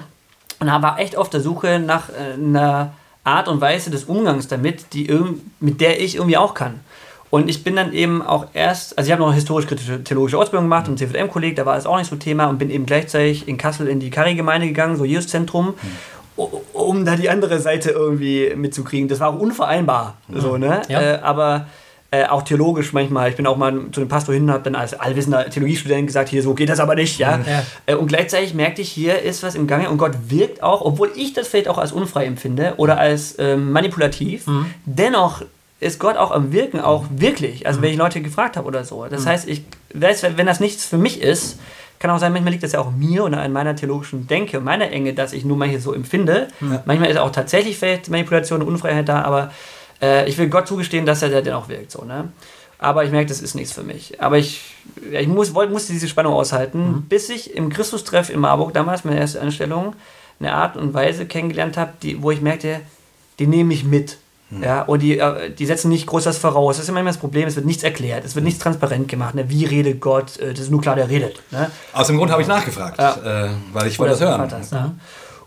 Und 0.58 0.68
war 0.68 0.98
echt 0.98 1.16
auf 1.16 1.28
der 1.30 1.40
Suche 1.40 1.78
nach 1.78 2.08
äh, 2.08 2.34
einer 2.34 2.92
Art 3.24 3.48
und 3.48 3.60
Weise 3.60 3.90
des 3.90 4.04
Umgangs 4.04 4.48
damit, 4.48 4.92
die 4.92 5.12
mit 5.60 5.80
der 5.80 6.00
ich 6.00 6.16
irgendwie 6.16 6.36
auch 6.36 6.54
kann. 6.54 6.80
Und 7.28 7.50
ich 7.50 7.64
bin 7.64 7.74
dann 7.74 7.92
eben 7.92 8.22
auch 8.22 8.46
erst, 8.54 8.96
also 8.96 9.08
ich 9.08 9.12
habe 9.12 9.20
noch 9.20 9.28
eine 9.28 9.34
historisch-kritische 9.34 10.04
theologische 10.04 10.38
Ausbildung 10.38 10.66
gemacht 10.66 10.88
und 10.88 10.98
CVM-Kolleg, 10.98 11.56
da 11.56 11.66
war 11.66 11.76
es 11.76 11.84
auch 11.84 11.98
nicht 11.98 12.08
so 12.08 12.16
Thema 12.16 12.46
und 12.46 12.58
bin 12.58 12.70
eben 12.70 12.86
gleichzeitig 12.86 13.48
in 13.48 13.58
Kassel 13.58 13.88
in 13.88 13.98
die 13.98 14.10
Kari-Gemeinde 14.10 14.68
gegangen, 14.68 14.96
so 14.96 15.04
Jesus-Zentrum, 15.04 15.74
mhm. 16.36 16.44
um 16.72 17.04
da 17.04 17.16
die 17.16 17.28
andere 17.28 17.58
Seite 17.58 17.90
irgendwie 17.90 18.54
mitzukriegen. 18.54 19.08
Das 19.08 19.18
war 19.18 19.30
auch 19.30 19.38
unvereinbar, 19.40 20.14
mhm. 20.28 20.40
so, 20.40 20.56
ne? 20.56 20.82
Ja. 20.88 21.00
Äh, 21.00 21.18
aber 21.18 21.66
äh, 22.10 22.24
auch 22.26 22.42
theologisch 22.42 22.92
manchmal. 22.92 23.30
Ich 23.30 23.36
bin 23.36 23.46
auch 23.46 23.56
mal 23.56 23.72
zu 23.92 24.00
dem 24.00 24.08
Pastor 24.08 24.34
hin 24.34 24.44
und 24.44 24.50
habe 24.50 24.62
dann 24.62 24.74
als 24.74 24.94
allwissender 24.94 25.48
Theologiestudent 25.50 26.06
gesagt, 26.06 26.28
hier 26.28 26.42
so 26.42 26.54
geht 26.54 26.68
das 26.68 26.78
aber 26.78 26.94
nicht, 26.94 27.18
ja. 27.18 27.40
ja. 27.46 27.62
Äh, 27.86 27.94
und 27.96 28.06
gleichzeitig 28.06 28.54
merkte 28.54 28.82
ich, 28.82 28.90
hier 28.90 29.22
ist 29.22 29.42
was 29.42 29.54
im 29.54 29.66
Gange 29.66 29.90
und 29.90 29.98
Gott 29.98 30.12
wirkt 30.28 30.62
auch, 30.62 30.82
obwohl 30.82 31.10
ich 31.16 31.32
das 31.32 31.48
vielleicht 31.48 31.68
auch 31.68 31.78
als 31.78 31.92
unfrei 31.92 32.26
empfinde 32.26 32.74
oder 32.76 32.98
als 32.98 33.36
ähm, 33.38 33.72
manipulativ, 33.72 34.46
mhm. 34.46 34.66
dennoch 34.84 35.42
ist 35.80 35.98
Gott 35.98 36.16
auch 36.16 36.30
am 36.30 36.52
Wirken, 36.52 36.80
auch 36.80 37.04
wirklich. 37.10 37.66
Also, 37.66 37.80
mhm. 37.80 37.84
wenn 37.84 37.90
ich 37.90 37.98
Leute 37.98 38.22
gefragt 38.22 38.56
habe 38.56 38.66
oder 38.66 38.84
so. 38.84 39.04
Das 39.06 39.24
mhm. 39.24 39.28
heißt, 39.28 39.48
ich 39.48 39.64
weiß, 39.92 40.24
wenn 40.36 40.46
das 40.46 40.60
nichts 40.60 40.86
für 40.86 40.98
mich 40.98 41.20
ist, 41.20 41.58
kann 41.98 42.10
auch 42.10 42.18
sein, 42.18 42.32
manchmal 42.32 42.52
liegt 42.52 42.62
das 42.62 42.72
ja 42.72 42.80
auch 42.80 42.90
mir 42.90 43.24
oder 43.24 43.40
an 43.40 43.52
meiner 43.52 43.74
theologischen 43.74 44.26
Denke 44.26 44.58
und 44.58 44.64
meiner 44.64 44.90
Enge, 44.90 45.14
dass 45.14 45.32
ich 45.32 45.44
nur 45.44 45.64
hier 45.64 45.80
so 45.80 45.94
empfinde. 45.94 46.48
Ja. 46.60 46.82
Manchmal 46.84 47.10
ist 47.10 47.18
auch 47.18 47.30
tatsächlich 47.30 47.78
vielleicht 47.78 48.10
Manipulation 48.10 48.62
und 48.62 48.68
Unfreiheit 48.68 49.08
da, 49.08 49.22
aber 49.22 49.50
äh, 50.02 50.28
ich 50.28 50.38
will 50.38 50.48
Gott 50.48 50.68
zugestehen, 50.68 51.06
dass 51.06 51.22
er 51.22 51.28
der 51.28 51.42
dennoch 51.42 51.68
wirkt. 51.68 51.90
So, 51.90 52.04
ne? 52.04 52.28
Aber 52.78 53.04
ich 53.04 53.10
merke, 53.10 53.28
das 53.28 53.40
ist 53.40 53.54
nichts 53.54 53.72
für 53.72 53.82
mich. 53.82 54.20
Aber 54.20 54.38
ich, 54.38 54.74
ja, 55.10 55.20
ich 55.20 55.28
muss, 55.28 55.54
wollte, 55.54 55.72
musste 55.72 55.92
diese 55.92 56.08
Spannung 56.08 56.34
aushalten, 56.34 56.88
mhm. 56.88 57.02
bis 57.02 57.28
ich 57.30 57.54
im 57.54 57.70
Christus-Treff 57.70 58.28
in 58.28 58.40
Marburg 58.40 58.74
damals, 58.74 59.04
meine 59.04 59.18
erste 59.18 59.40
Anstellung, 59.40 59.94
eine 60.38 60.52
Art 60.52 60.76
und 60.76 60.92
Weise 60.92 61.26
kennengelernt 61.26 61.76
habe, 61.78 61.92
wo 62.18 62.30
ich 62.30 62.42
merkte, 62.42 62.80
die 63.38 63.46
nehme 63.46 63.72
ich 63.72 63.84
mit. 63.84 64.18
Mhm. 64.50 64.62
Ja, 64.62 64.82
und 64.82 65.00
die, 65.00 65.18
äh, 65.18 65.50
die 65.50 65.66
setzen 65.66 65.88
nicht 65.88 66.06
groß 66.06 66.26
was 66.26 66.38
voraus. 66.38 66.76
Das 66.76 66.84
ist 66.84 66.88
immer 66.88 67.02
das 67.02 67.16
Problem, 67.16 67.48
es 67.48 67.56
wird 67.56 67.66
nichts 67.66 67.82
erklärt, 67.82 68.24
es 68.24 68.34
wird 68.34 68.44
nichts 68.44 68.60
transparent 68.60 69.08
gemacht. 69.08 69.34
Ne? 69.34 69.48
Wie 69.48 69.64
redet 69.64 70.00
Gott? 70.00 70.38
Äh, 70.38 70.52
das 70.52 70.64
ist 70.64 70.70
nur 70.70 70.80
klar, 70.80 70.94
der 70.94 71.08
redet. 71.08 71.42
Ne? 71.50 71.70
Aus 71.92 72.06
dem 72.06 72.18
Grund 72.18 72.30
habe 72.30 72.42
ich 72.42 72.48
nachgefragt, 72.48 72.98
ja. 72.98 73.46
äh, 73.46 73.50
weil 73.72 73.88
ich 73.88 73.98
wollte 73.98 74.12
das 74.12 74.20
hören. 74.20 74.48
Das, 74.48 74.70
ne? 74.70 74.94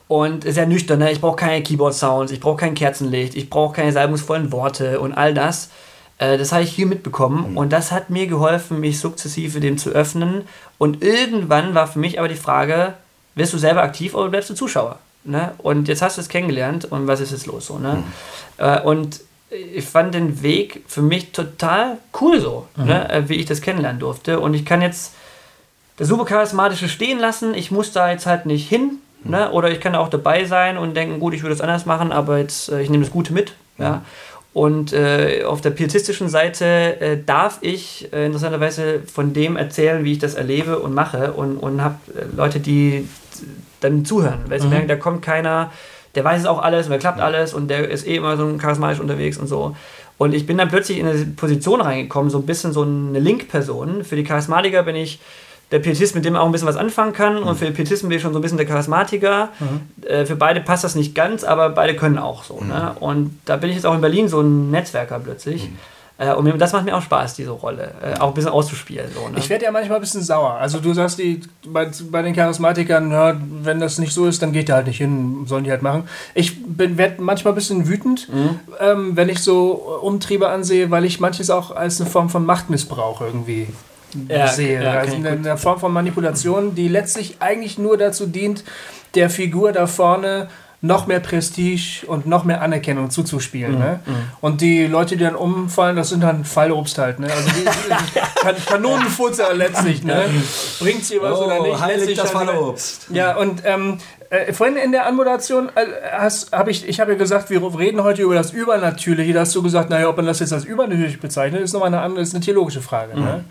Und 0.09 0.43
sehr 0.43 0.65
nüchtern, 0.65 0.97
ne? 0.97 1.11
ich 1.11 1.21
brauche 1.21 1.35
keine 1.35 1.61
Keyboard-Sounds, 1.61 2.31
ich 2.31 2.39
brauche 2.39 2.57
kein 2.57 2.73
Kerzenlicht, 2.73 3.35
ich 3.35 3.47
brauche 3.47 3.75
keine 3.75 3.91
salbungsvollen 3.91 4.51
Worte 4.51 4.99
und 4.99 5.13
all 5.13 5.35
das. 5.35 5.69
Äh, 6.17 6.39
das 6.39 6.51
habe 6.51 6.63
ich 6.63 6.71
hier 6.71 6.87
mitbekommen 6.87 7.51
mhm. 7.51 7.57
und 7.57 7.71
das 7.71 7.91
hat 7.91 8.09
mir 8.09 8.25
geholfen, 8.25 8.79
mich 8.79 8.99
sukzessive 8.99 9.59
dem 9.59 9.77
zu 9.77 9.91
öffnen. 9.91 10.45
Und 10.79 11.03
irgendwann 11.03 11.75
war 11.75 11.85
für 11.85 11.99
mich 11.99 12.17
aber 12.17 12.27
die 12.27 12.33
Frage, 12.33 12.95
wirst 13.35 13.53
du 13.53 13.59
selber 13.59 13.83
aktiv 13.83 14.15
oder 14.15 14.29
bleibst 14.29 14.49
du 14.49 14.55
Zuschauer? 14.55 14.97
Ne? 15.25 15.51
Und 15.59 15.87
jetzt 15.87 16.01
hast 16.01 16.17
du 16.17 16.21
es 16.21 16.27
kennengelernt 16.27 16.85
und 16.85 17.05
was 17.05 17.19
ist 17.19 17.31
jetzt 17.31 17.45
los? 17.45 17.67
So, 17.67 17.77
ne? 17.77 18.03
Mhm. 18.57 18.65
Äh, 18.65 18.81
und 18.81 19.21
ich 19.51 19.85
fand 19.85 20.15
den 20.15 20.41
Weg 20.41 20.83
für 20.87 21.03
mich 21.03 21.33
total 21.33 21.99
cool 22.19 22.39
so, 22.39 22.65
mhm. 22.77 22.85
ne? 22.85 23.11
Äh, 23.11 23.29
wie 23.29 23.35
ich 23.35 23.45
das 23.45 23.61
kennenlernen 23.61 23.99
durfte. 23.99 24.39
Und 24.39 24.55
ich 24.55 24.65
kann 24.65 24.81
jetzt 24.81 25.13
das 25.97 26.07
super 26.07 26.25
charismatische 26.25 26.89
stehen 26.89 27.19
lassen. 27.19 27.53
Ich 27.53 27.69
muss 27.69 27.91
da 27.91 28.09
jetzt 28.09 28.25
halt 28.25 28.47
nicht 28.47 28.67
hin, 28.67 28.97
Ne? 29.23 29.51
Oder 29.51 29.71
ich 29.71 29.79
kann 29.79 29.95
auch 29.95 30.09
dabei 30.09 30.45
sein 30.45 30.77
und 30.77 30.95
denken, 30.95 31.19
gut, 31.19 31.33
ich 31.33 31.43
würde 31.43 31.53
es 31.53 31.61
anders 31.61 31.85
machen, 31.85 32.11
aber 32.11 32.37
jetzt, 32.37 32.71
äh, 32.71 32.81
ich 32.81 32.89
nehme 32.89 33.03
das 33.03 33.11
Gute 33.11 33.33
mit. 33.33 33.53
Mhm. 33.77 33.83
Ja? 33.83 34.01
Und 34.53 34.93
äh, 34.93 35.43
auf 35.43 35.61
der 35.61 35.69
pietistischen 35.69 36.27
Seite 36.27 36.65
äh, 36.99 37.17
darf 37.23 37.59
ich 37.61 38.11
äh, 38.11 38.25
interessanterweise 38.25 39.01
von 39.01 39.33
dem 39.33 39.57
erzählen, 39.57 40.03
wie 40.03 40.13
ich 40.13 40.19
das 40.19 40.33
erlebe 40.33 40.79
und 40.79 40.93
mache 40.93 41.33
und, 41.33 41.57
und 41.57 41.83
habe 41.83 41.97
äh, 42.15 42.35
Leute, 42.35 42.59
die 42.59 43.07
dann 43.79 44.05
zuhören, 44.05 44.39
weil 44.47 44.59
sie 44.59 44.65
mhm. 44.65 44.73
merken, 44.73 44.87
da 44.87 44.95
kommt 44.95 45.21
keiner, 45.21 45.71
der 46.15 46.23
weiß 46.23 46.41
es 46.41 46.47
auch 46.47 46.61
alles 46.61 46.87
und 46.87 46.91
der 46.91 46.99
klappt 46.99 47.21
alles 47.21 47.53
und 47.53 47.69
der 47.69 47.89
ist 47.89 48.07
eh 48.07 48.15
immer 48.15 48.37
so 48.37 48.57
charismatisch 48.57 48.99
unterwegs 48.99 49.37
und 49.37 49.47
so. 49.47 49.75
Und 50.17 50.33
ich 50.33 50.45
bin 50.45 50.57
dann 50.57 50.67
plötzlich 50.67 50.97
in 50.97 51.07
eine 51.07 51.25
Position 51.25 51.79
reingekommen, 51.79 52.29
so 52.29 52.39
ein 52.39 52.45
bisschen 52.45 52.73
so 52.73 52.81
eine 52.81 53.19
Link-Person. 53.19 54.03
Für 54.03 54.17
die 54.17 54.25
Charismatiker 54.25 54.83
bin 54.83 54.97
ich 54.97 55.19
der 55.71 55.79
Pietist, 55.79 56.15
mit 56.15 56.25
dem 56.25 56.33
man 56.33 56.41
auch 56.41 56.45
ein 56.45 56.51
bisschen 56.51 56.67
was 56.67 56.77
anfangen 56.77 57.13
kann. 57.13 57.41
Mhm. 57.41 57.47
Und 57.47 57.57
für 57.57 57.69
Pietisten 57.71 58.09
bin 58.09 58.17
ich 58.17 58.21
schon 58.21 58.33
so 58.33 58.39
ein 58.39 58.41
bisschen 58.41 58.57
der 58.57 58.67
Charismatiker. 58.67 59.49
Mhm. 59.59 60.05
Äh, 60.05 60.25
für 60.25 60.35
beide 60.35 60.61
passt 60.61 60.83
das 60.83 60.95
nicht 60.95 61.15
ganz, 61.15 61.43
aber 61.43 61.69
beide 61.69 61.95
können 61.95 62.17
auch 62.17 62.43
so. 62.43 62.55
Ne? 62.55 62.65
Mhm. 62.65 62.69
Ne? 62.69 62.95
Und 62.99 63.39
da 63.45 63.57
bin 63.57 63.69
ich 63.69 63.75
jetzt 63.75 63.85
auch 63.85 63.95
in 63.95 64.01
Berlin 64.01 64.27
so 64.27 64.41
ein 64.41 64.71
Netzwerker 64.71 65.19
plötzlich. 65.19 65.69
Mhm. 65.69 65.77
Äh, 66.19 66.33
und 66.33 66.59
das 66.59 66.73
macht 66.73 66.83
mir 66.83 66.95
auch 66.95 67.01
Spaß, 67.01 67.35
diese 67.35 67.51
Rolle, 67.51 67.93
äh, 68.03 68.19
auch 68.19 68.29
ein 68.29 68.33
bisschen 68.33 68.51
auszuspielen. 68.51 69.09
So, 69.13 69.29
ne? 69.29 69.37
Ich 69.37 69.49
werde 69.49 69.63
ja 69.65 69.71
manchmal 69.71 69.99
ein 69.99 70.01
bisschen 70.01 70.21
sauer. 70.21 70.55
Also 70.55 70.79
du 70.79 70.93
sagst, 70.93 71.17
die, 71.17 71.39
bei, 71.65 71.89
bei 72.11 72.21
den 72.21 72.35
Charismatikern, 72.35 73.09
ja, 73.09 73.35
wenn 73.63 73.79
das 73.79 73.99
nicht 73.99 74.13
so 74.13 74.25
ist, 74.25 74.41
dann 74.41 74.51
geht 74.51 74.67
der 74.67 74.75
halt 74.75 74.87
nicht 74.87 74.97
hin, 74.97 75.45
sollen 75.45 75.63
die 75.63 75.71
halt 75.71 75.81
machen. 75.81 76.09
Ich 76.33 76.57
werde 76.67 77.21
manchmal 77.21 77.53
ein 77.53 77.55
bisschen 77.55 77.87
wütend, 77.87 78.27
mhm. 78.27 78.59
ähm, 78.81 79.15
wenn 79.15 79.29
ich 79.29 79.39
so 79.39 79.71
Umtriebe 80.01 80.49
ansehe, 80.49 80.91
weil 80.91 81.05
ich 81.05 81.21
manches 81.21 81.49
auch 81.49 81.71
als 81.71 82.01
eine 82.01 82.09
Form 82.09 82.29
von 82.29 82.45
Machtmissbrauch 82.45 83.21
irgendwie 83.21 83.67
ja, 84.27 84.47
sehe. 84.47 84.83
Ja, 84.83 84.93
also 84.99 85.15
eine, 85.15 85.57
Form 85.57 85.79
von 85.79 85.91
Manipulation, 85.91 86.75
die 86.75 86.87
letztlich 86.87 87.37
eigentlich 87.39 87.77
nur 87.77 87.97
dazu 87.97 88.25
dient, 88.25 88.63
der 89.15 89.29
Figur 89.29 89.71
da 89.71 89.87
vorne 89.87 90.49
noch 90.81 91.07
mehr 91.07 91.19
Prestige 91.19 92.05
und 92.07 92.25
noch 92.25 92.45
mehr 92.45 92.61
Anerkennung 92.61 93.09
zuzuspielen. 93.09 93.73
Mhm. 93.73 93.79
Ne? 93.79 93.99
Mhm. 94.05 94.13
Und 94.39 94.61
die 94.61 94.87
Leute, 94.87 95.17
die 95.17 95.23
dann 95.23 95.35
umfallen, 95.35 95.97
das 95.97 96.09
sind 96.09 96.23
dann 96.23 96.45
Fallobst 96.45 96.97
halt. 96.97 97.19
Ne? 97.19 97.27
Also 97.29 97.49
die, 97.49 97.65
die 97.65 98.65
Kanonenfutzer 98.65 99.53
letztlich. 99.53 100.03
Ne? 100.03 100.23
Bringt 100.79 101.03
sie 101.03 101.21
was 101.21 101.37
oh, 101.37 101.45
oder 101.45 101.61
nicht? 101.61 101.81
Heilig 101.81 102.17
das 102.17 102.31
Fallobst. 102.31 103.07
Ja, 103.11 103.35
und 103.35 103.63
ähm, 103.65 103.97
äh, 104.29 104.53
vorhin 104.53 104.77
in 104.77 104.93
der 104.93 105.05
Anmoderation 105.05 105.69
äh, 105.75 106.29
habe 106.53 106.71
ich, 106.71 106.87
ich 106.87 106.99
habe 107.01 107.11
ja 107.11 107.17
gesagt, 107.17 107.49
wir 107.49 107.61
reden 107.77 108.03
heute 108.03 108.21
über 108.21 108.35
das 108.35 108.51
Übernatürliche. 108.51 109.33
Da 109.33 109.41
hast 109.41 109.55
du 109.55 109.61
gesagt, 109.61 109.89
naja, 109.89 110.07
ob 110.07 110.15
man 110.15 110.27
das 110.27 110.39
jetzt 110.39 110.53
als 110.53 110.63
übernatürlich 110.63 111.19
bezeichnet, 111.19 111.61
ist 111.61 111.73
nochmal 111.73 111.87
eine 111.87 111.99
andere, 111.99 112.21
ist 112.21 112.33
eine 112.33 112.43
theologische 112.43 112.81
Frage. 112.81 113.15
Ne? 113.15 113.19
Mhm. 113.19 113.25
Ne? 113.25 113.43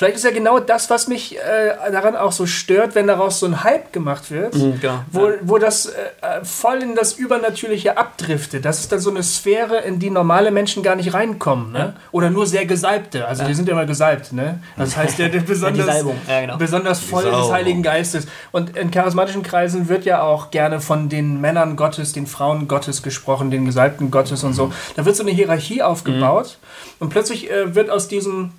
Vielleicht 0.00 0.16
ist 0.16 0.24
ja 0.24 0.30
genau 0.30 0.60
das, 0.60 0.88
was 0.88 1.08
mich 1.08 1.36
äh, 1.36 1.90
daran 1.92 2.16
auch 2.16 2.32
so 2.32 2.46
stört, 2.46 2.94
wenn 2.94 3.06
daraus 3.06 3.38
so 3.38 3.44
ein 3.44 3.64
Hype 3.64 3.92
gemacht 3.92 4.30
wird, 4.30 4.54
Mhm, 4.54 4.80
genau. 4.80 5.00
wo, 5.12 5.28
wo 5.42 5.58
das 5.58 5.84
äh, 5.84 6.42
voll 6.42 6.78
in 6.82 6.94
das 6.94 7.12
Übernatürliche 7.12 7.98
abdriftet. 7.98 8.64
Das 8.64 8.80
ist 8.80 8.90
dann 8.92 8.98
so 8.98 9.10
eine 9.10 9.22
Sphäre, 9.22 9.80
in 9.82 9.98
die 9.98 10.08
normale 10.08 10.52
Menschen 10.52 10.82
gar 10.82 10.96
nicht 10.96 11.12
reinkommen. 11.12 11.72
Ne? 11.72 11.96
Oder 12.12 12.30
nur 12.30 12.46
sehr 12.46 12.64
Gesalbte. 12.64 13.28
Also 13.28 13.44
die 13.44 13.52
sind 13.52 13.68
ja 13.68 13.74
immer 13.74 13.84
gesalbt. 13.84 14.32
Ne? 14.32 14.60
Das 14.78 14.96
heißt, 14.96 15.18
der, 15.18 15.28
der 15.28 15.40
besonders. 15.46 16.02
Ja, 16.26 16.40
genau. 16.40 16.56
besonders 16.56 17.00
voll 17.00 17.24
des. 17.24 17.50
Heiligen 17.52 17.82
Geistes. 17.82 18.26
Und 18.52 18.78
in 18.78 18.90
charismatischen 18.90 19.42
Kreisen 19.42 19.90
wird 19.90 20.06
ja 20.06 20.22
auch 20.22 20.50
gerne 20.50 20.80
von 20.80 21.10
den 21.10 21.42
Männern 21.42 21.76
Gottes, 21.76 22.14
den 22.14 22.26
Frauen 22.26 22.68
Gottes 22.68 23.02
gesprochen, 23.02 23.50
den 23.50 23.66
Gesalbten 23.66 24.10
Gottes 24.10 24.44
und 24.44 24.54
so. 24.54 24.72
Da 24.96 25.04
wird 25.04 25.14
so 25.14 25.24
eine 25.24 25.32
Hierarchie 25.32 25.82
aufgebaut 25.82 26.56
und 27.00 27.10
plötzlich 27.10 27.50
äh, 27.50 27.74
wird 27.74 27.90
aus 27.90 28.08
diesem 28.08 28.52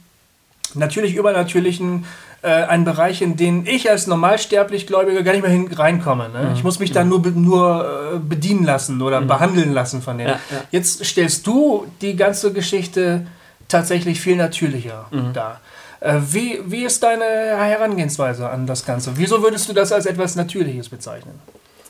natürlich 0.76 1.16
übernatürlichen 1.16 2.06
äh, 2.42 2.48
ein 2.48 2.86
Bereich, 2.86 3.22
in 3.22 3.38
den 3.38 3.66
ich 3.66 3.90
als 3.90 4.08
normalsterblich 4.08 4.88
Gläubiger 4.88 5.24
gar 5.24 5.34
nicht 5.34 5.44
mehr 5.44 5.52
hin, 5.52 5.72
reinkomme. 5.72 6.30
Ne? 6.30 6.54
Ich 6.56 6.64
muss 6.64 6.80
mich 6.80 6.92
da 6.92 7.04
nur, 7.04 7.20
nur 7.28 8.14
äh, 8.16 8.20
bedienen 8.20 8.64
lassen 8.64 9.02
oder 9.02 9.22
behandeln 9.22 9.74
lassen 9.74 10.02
von 10.02 10.18
denen. 10.18 10.30
Ja, 10.30 10.40
ja. 10.50 10.58
Jetzt 10.72 11.06
stellst 11.06 11.46
du 11.46 11.86
die 12.02 12.16
ganze 12.16 12.52
Geschichte 12.52 13.28
tatsächlich 13.68 14.20
viel 14.20 14.36
natürlicher 14.36 15.06
dar. 15.34 15.62
Äh, 16.02 16.20
wie, 16.32 16.60
wie 16.66 16.84
ist 16.84 17.04
deine 17.04 17.24
Herangehensweise 17.24 18.50
an 18.50 18.66
das 18.66 18.86
Ganze? 18.86 19.12
Wieso 19.16 19.42
würdest 19.44 19.70
du 19.70 19.74
das 19.74 19.92
als 19.92 20.06
etwas 20.08 20.36
Natürliches 20.36 20.90
bezeichnen? 20.90 21.40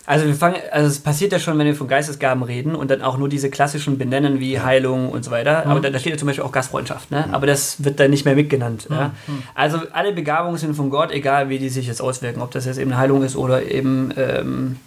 Also 0.08 0.26
wir 0.26 0.34
fangen, 0.34 0.56
also 0.72 0.88
es 0.88 1.00
passiert 1.00 1.32
ja 1.32 1.40
schon, 1.40 1.58
wenn 1.60 1.68
wir 1.68 1.76
von 1.76 1.88
Geistesgaben 1.88 2.44
reden 2.44 2.76
und 2.76 2.90
dann 2.90 3.02
auch 3.02 3.18
nur 3.18 3.30
diese 3.30 3.50
klassischen 3.50 3.98
benennen 3.98 4.40
wie 4.40 4.60
Heilung 4.60 5.10
und 5.10 5.24
so 5.24 5.32
weiter. 5.32 5.68
Aber 5.68 5.80
da, 5.80 5.90
da 5.90 6.00
steht 6.00 6.14
ja 6.14 6.18
zum 6.18 6.28
Beispiel 6.28 6.44
auch 6.44 6.52
Gastfreundschaft, 6.52 7.12
ne? 7.12 7.30
Aber 7.32 7.46
das 7.46 7.84
wird 7.84 8.00
dann 8.00 8.10
nicht 8.10 8.26
mehr 8.26 8.36
mitgenannt. 8.36 8.88
Ja? 8.90 9.12
Also 9.54 9.80
alle 9.92 10.12
Begabungen 10.12 10.58
sind 10.58 10.76
von 10.76 10.90
Gott, 10.90 11.12
egal 11.12 11.50
wie 11.50 11.60
die 11.60 11.70
sich 11.70 11.88
jetzt 11.88 12.02
auswirken, 12.02 12.42
ob 12.42 12.52
das 12.52 12.66
jetzt 12.66 12.80
eben 12.80 12.98
Heilung 12.98 13.24
ist 13.24 13.36
oder 13.36 13.64
eben 13.70 14.12
ähm, 14.18 14.78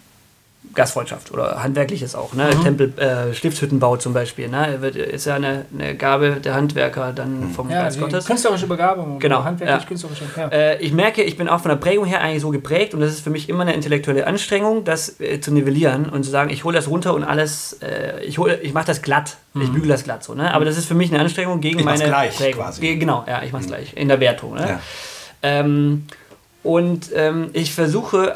Gastfreundschaft 0.74 1.30
oder 1.32 1.62
handwerkliches 1.62 2.14
auch, 2.14 2.34
ne? 2.34 2.50
Tempel, 2.62 2.92
äh, 2.98 3.32
Stiftshüttenbau 3.34 3.96
zum 3.96 4.12
Beispiel, 4.12 4.48
ne? 4.48 4.78
Wird, 4.80 4.96
ist 4.96 5.24
ja 5.26 5.34
eine, 5.36 5.64
eine 5.72 5.94
Gabe 5.96 6.32
der 6.42 6.54
Handwerker 6.54 7.12
dann 7.12 7.50
vom 7.54 7.68
Geist 7.68 7.96
die 7.96 8.00
Gottes. 8.00 8.26
künstlerische 8.26 8.66
Begabung. 8.66 9.18
Genau, 9.18 9.44
Handwerklich, 9.44 9.82
ja. 9.82 9.88
künstlerische. 9.88 10.24
Ja. 10.36 10.48
Äh, 10.48 10.82
ich 10.82 10.92
merke, 10.92 11.22
ich 11.22 11.36
bin 11.36 11.48
auch 11.48 11.60
von 11.60 11.68
der 11.70 11.76
Prägung 11.76 12.06
her 12.06 12.20
eigentlich 12.20 12.42
so 12.42 12.50
geprägt 12.50 12.94
und 12.94 13.00
das 13.00 13.10
ist 13.10 13.20
für 13.20 13.30
mich 13.30 13.48
immer 13.48 13.62
eine 13.62 13.74
intellektuelle 13.74 14.26
Anstrengung, 14.26 14.84
das 14.84 15.20
äh, 15.20 15.40
zu 15.40 15.52
nivellieren 15.52 16.08
und 16.08 16.24
zu 16.24 16.30
sagen, 16.30 16.50
ich 16.50 16.64
hole 16.64 16.76
das 16.76 16.88
runter 16.88 17.14
und 17.14 17.24
alles, 17.24 17.74
äh, 17.82 18.20
ich, 18.24 18.38
hole- 18.38 18.58
ich 18.60 18.72
mache 18.74 18.86
das 18.86 19.02
glatt, 19.02 19.36
ich 19.60 19.70
bügele 19.70 19.92
das 19.92 20.02
glatt 20.04 20.24
so. 20.24 20.34
Ne? 20.34 20.52
Aber 20.52 20.64
das 20.64 20.76
ist 20.76 20.86
für 20.86 20.94
mich 20.94 21.10
eine 21.12 21.20
Anstrengung 21.20 21.60
gegen 21.60 21.78
Ich 21.78 21.84
mach's 21.84 21.98
meine 22.00 22.10
gleich, 22.10 22.36
Prägung. 22.36 22.62
quasi. 22.64 22.80
Ge- 22.80 22.96
Genau, 22.96 23.24
ja, 23.28 23.42
ich 23.42 23.52
mach's 23.52 23.66
gleich, 23.68 23.92
in 23.96 24.08
der 24.08 24.18
Wertung. 24.20 24.54
Ne? 24.54 24.66
Ja. 24.68 24.80
Ähm, 25.42 26.06
und 26.62 27.10
ähm, 27.14 27.50
ich 27.52 27.74
versuche, 27.74 28.34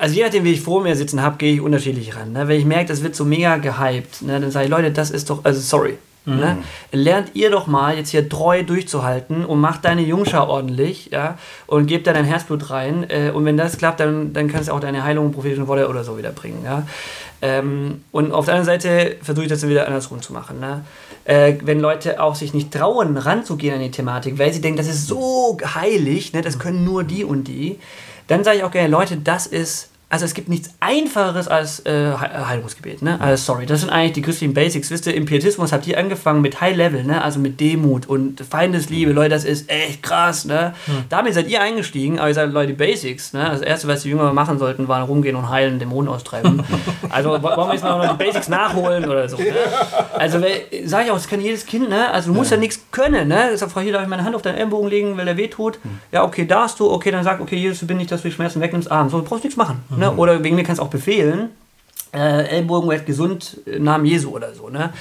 also 0.00 0.14
je 0.14 0.22
nachdem, 0.24 0.44
wie 0.44 0.52
ich 0.52 0.60
vor 0.60 0.82
mir 0.82 0.96
sitzen 0.96 1.22
habe, 1.22 1.36
gehe 1.36 1.54
ich 1.54 1.60
unterschiedlich 1.60 2.16
ran. 2.16 2.32
Ne? 2.32 2.48
Wenn 2.48 2.58
ich 2.58 2.64
merke, 2.64 2.86
das 2.86 3.02
wird 3.02 3.14
so 3.14 3.24
mega 3.24 3.58
gehypt, 3.58 4.22
ne? 4.22 4.40
dann 4.40 4.50
sage 4.50 4.64
ich, 4.64 4.70
Leute, 4.70 4.90
das 4.90 5.10
ist 5.10 5.30
doch, 5.30 5.44
also 5.44 5.60
sorry. 5.60 5.98
Ne? 6.26 6.58
Lernt 6.92 7.30
ihr 7.34 7.50
doch 7.50 7.66
mal 7.66 7.96
jetzt 7.96 8.10
hier 8.10 8.28
treu 8.28 8.62
durchzuhalten 8.62 9.44
und 9.44 9.58
macht 9.58 9.84
deine 9.84 10.02
Jungschau 10.02 10.46
ordentlich, 10.46 11.10
ja, 11.10 11.38
und 11.66 11.86
gebt 11.86 12.06
da 12.06 12.12
dein 12.12 12.26
Herzblut 12.26 12.70
rein. 12.70 13.08
Äh, 13.08 13.30
und 13.30 13.44
wenn 13.46 13.56
das 13.56 13.78
klappt, 13.78 14.00
dann, 14.00 14.32
dann 14.32 14.46
kannst 14.46 14.68
du 14.68 14.72
auch 14.72 14.80
deine 14.80 15.02
Heilung, 15.02 15.32
prophetischen 15.32 15.66
Worte 15.66 15.88
oder 15.88 16.04
so 16.04 16.18
wieder 16.18 16.30
bringen, 16.30 16.62
ja. 16.64 16.86
Ähm, 17.42 18.04
und 18.12 18.32
auf 18.32 18.44
der 18.44 18.54
anderen 18.54 18.80
Seite 18.80 19.16
versuche 19.22 19.44
ich 19.44 19.50
das 19.50 19.62
dann 19.62 19.70
wieder 19.70 19.86
andersrum 19.86 20.20
zu 20.20 20.32
machen. 20.32 20.60
Ne? 20.60 20.84
Äh, 21.24 21.54
wenn 21.62 21.80
Leute 21.80 22.20
auch 22.22 22.34
sich 22.34 22.52
nicht 22.52 22.70
trauen, 22.70 23.16
ranzugehen 23.16 23.74
an 23.74 23.80
die 23.80 23.90
Thematik, 23.90 24.38
weil 24.38 24.52
sie 24.52 24.60
denken, 24.60 24.76
das 24.76 24.88
ist 24.88 25.06
so 25.06 25.56
heilig, 25.74 26.34
ne? 26.34 26.42
das 26.42 26.58
können 26.58 26.84
nur 26.84 27.02
die 27.02 27.24
und 27.24 27.44
die, 27.44 27.78
dann 28.26 28.44
sage 28.44 28.58
ich 28.58 28.64
auch 28.64 28.70
gerne, 28.70 28.88
Leute, 28.88 29.16
das 29.16 29.46
ist, 29.46 29.89
also 30.10 30.24
es 30.24 30.34
gibt 30.34 30.48
nichts 30.48 30.70
Einfacheres 30.80 31.46
als 31.48 31.80
äh, 31.86 32.10
He- 32.12 32.44
Heilungsgebet. 32.48 33.00
Ne? 33.00 33.20
Also 33.20 33.52
sorry, 33.52 33.64
das 33.64 33.80
sind 33.80 33.90
eigentlich 33.90 34.12
die 34.14 34.22
christlichen 34.22 34.52
Basics. 34.54 34.90
Wisst 34.90 35.06
ihr, 35.06 35.14
im 35.14 35.24
Pietismus 35.24 35.72
habt 35.72 35.86
ihr 35.86 35.96
angefangen 35.98 36.40
mit 36.42 36.60
High 36.60 36.76
Level, 36.76 37.04
ne? 37.04 37.22
also 37.22 37.38
mit 37.38 37.60
Demut 37.60 38.06
und 38.08 38.40
Feindesliebe. 38.40 39.12
Leute, 39.12 39.30
das 39.30 39.44
ist 39.44 39.70
echt 39.70 40.02
krass. 40.02 40.44
Ne? 40.44 40.74
Damit 41.08 41.34
seid 41.34 41.48
ihr 41.48 41.60
eingestiegen, 41.60 42.18
aber 42.18 42.28
ihr 42.28 42.34
seid 42.34 42.52
Leute, 42.52 42.68
die 42.68 42.72
Basics. 42.72 43.32
Ne? 43.32 43.44
Das 43.50 43.60
Erste, 43.60 43.86
was 43.88 44.02
die 44.02 44.08
Jünger 44.10 44.32
machen 44.32 44.58
sollten, 44.58 44.88
war 44.88 45.02
rumgehen 45.02 45.36
und 45.36 45.48
heilen, 45.48 45.78
Dämonen 45.78 46.08
austreiben. 46.12 46.62
also 47.08 47.30
wo- 47.30 47.42
wollen 47.42 47.68
wir 47.68 47.72
jetzt 47.74 47.84
mal 47.84 48.04
noch 48.06 48.16
die 48.18 48.24
Basics 48.24 48.48
nachholen 48.48 49.08
oder 49.08 49.28
so. 49.28 49.36
Ne? 49.36 49.44
Also 50.14 50.38
sage 50.86 51.04
ich 51.04 51.10
auch, 51.12 51.14
das 51.16 51.28
kann 51.28 51.40
jedes 51.40 51.64
Kind, 51.66 51.88
ne? 51.88 52.10
Also 52.10 52.32
du 52.32 52.36
musst 52.36 52.50
ja, 52.50 52.56
nichts 52.56 52.80
können, 52.90 53.28
ne? 53.28 53.48
Deshalb 53.52 53.70
frage 53.70 53.86
ich, 53.86 53.92
darf 53.92 54.02
ich 54.02 54.08
meine 54.08 54.24
Hand 54.24 54.34
auf 54.34 54.42
deinen 54.42 54.56
Ellenbogen 54.56 54.88
legen, 54.90 55.16
weil 55.16 55.24
der 55.24 55.36
weh 55.36 55.46
tut? 55.48 55.78
Ja, 56.10 56.24
okay, 56.24 56.46
darfst 56.46 56.80
du, 56.80 56.90
okay, 56.90 57.10
dann 57.10 57.22
sag, 57.24 57.40
okay, 57.40 57.56
Jesus, 57.56 57.86
bin 57.86 58.00
ich, 58.00 58.08
dass 58.08 58.22
du 58.22 58.28
die 58.28 58.34
Schmerzen 58.34 58.60
wegnimmst, 58.60 58.90
Arm. 58.90 59.08
So, 59.08 59.18
du 59.20 59.24
brauchst 59.24 59.44
nichts 59.44 59.56
machen. 59.56 59.82
Ne? 60.00 60.12
Oder 60.16 60.42
wegen 60.42 60.56
mir 60.56 60.64
kannst 60.64 60.80
du 60.80 60.84
auch 60.84 60.90
befehlen, 60.90 61.50
äh, 62.12 62.46
Ellbogen 62.56 62.90
wird 62.90 63.06
gesund 63.06 63.58
im 63.66 63.84
Namen 63.84 64.04
Jesu 64.06 64.30
oder 64.30 64.52
so, 64.54 64.68
ne? 64.68 64.92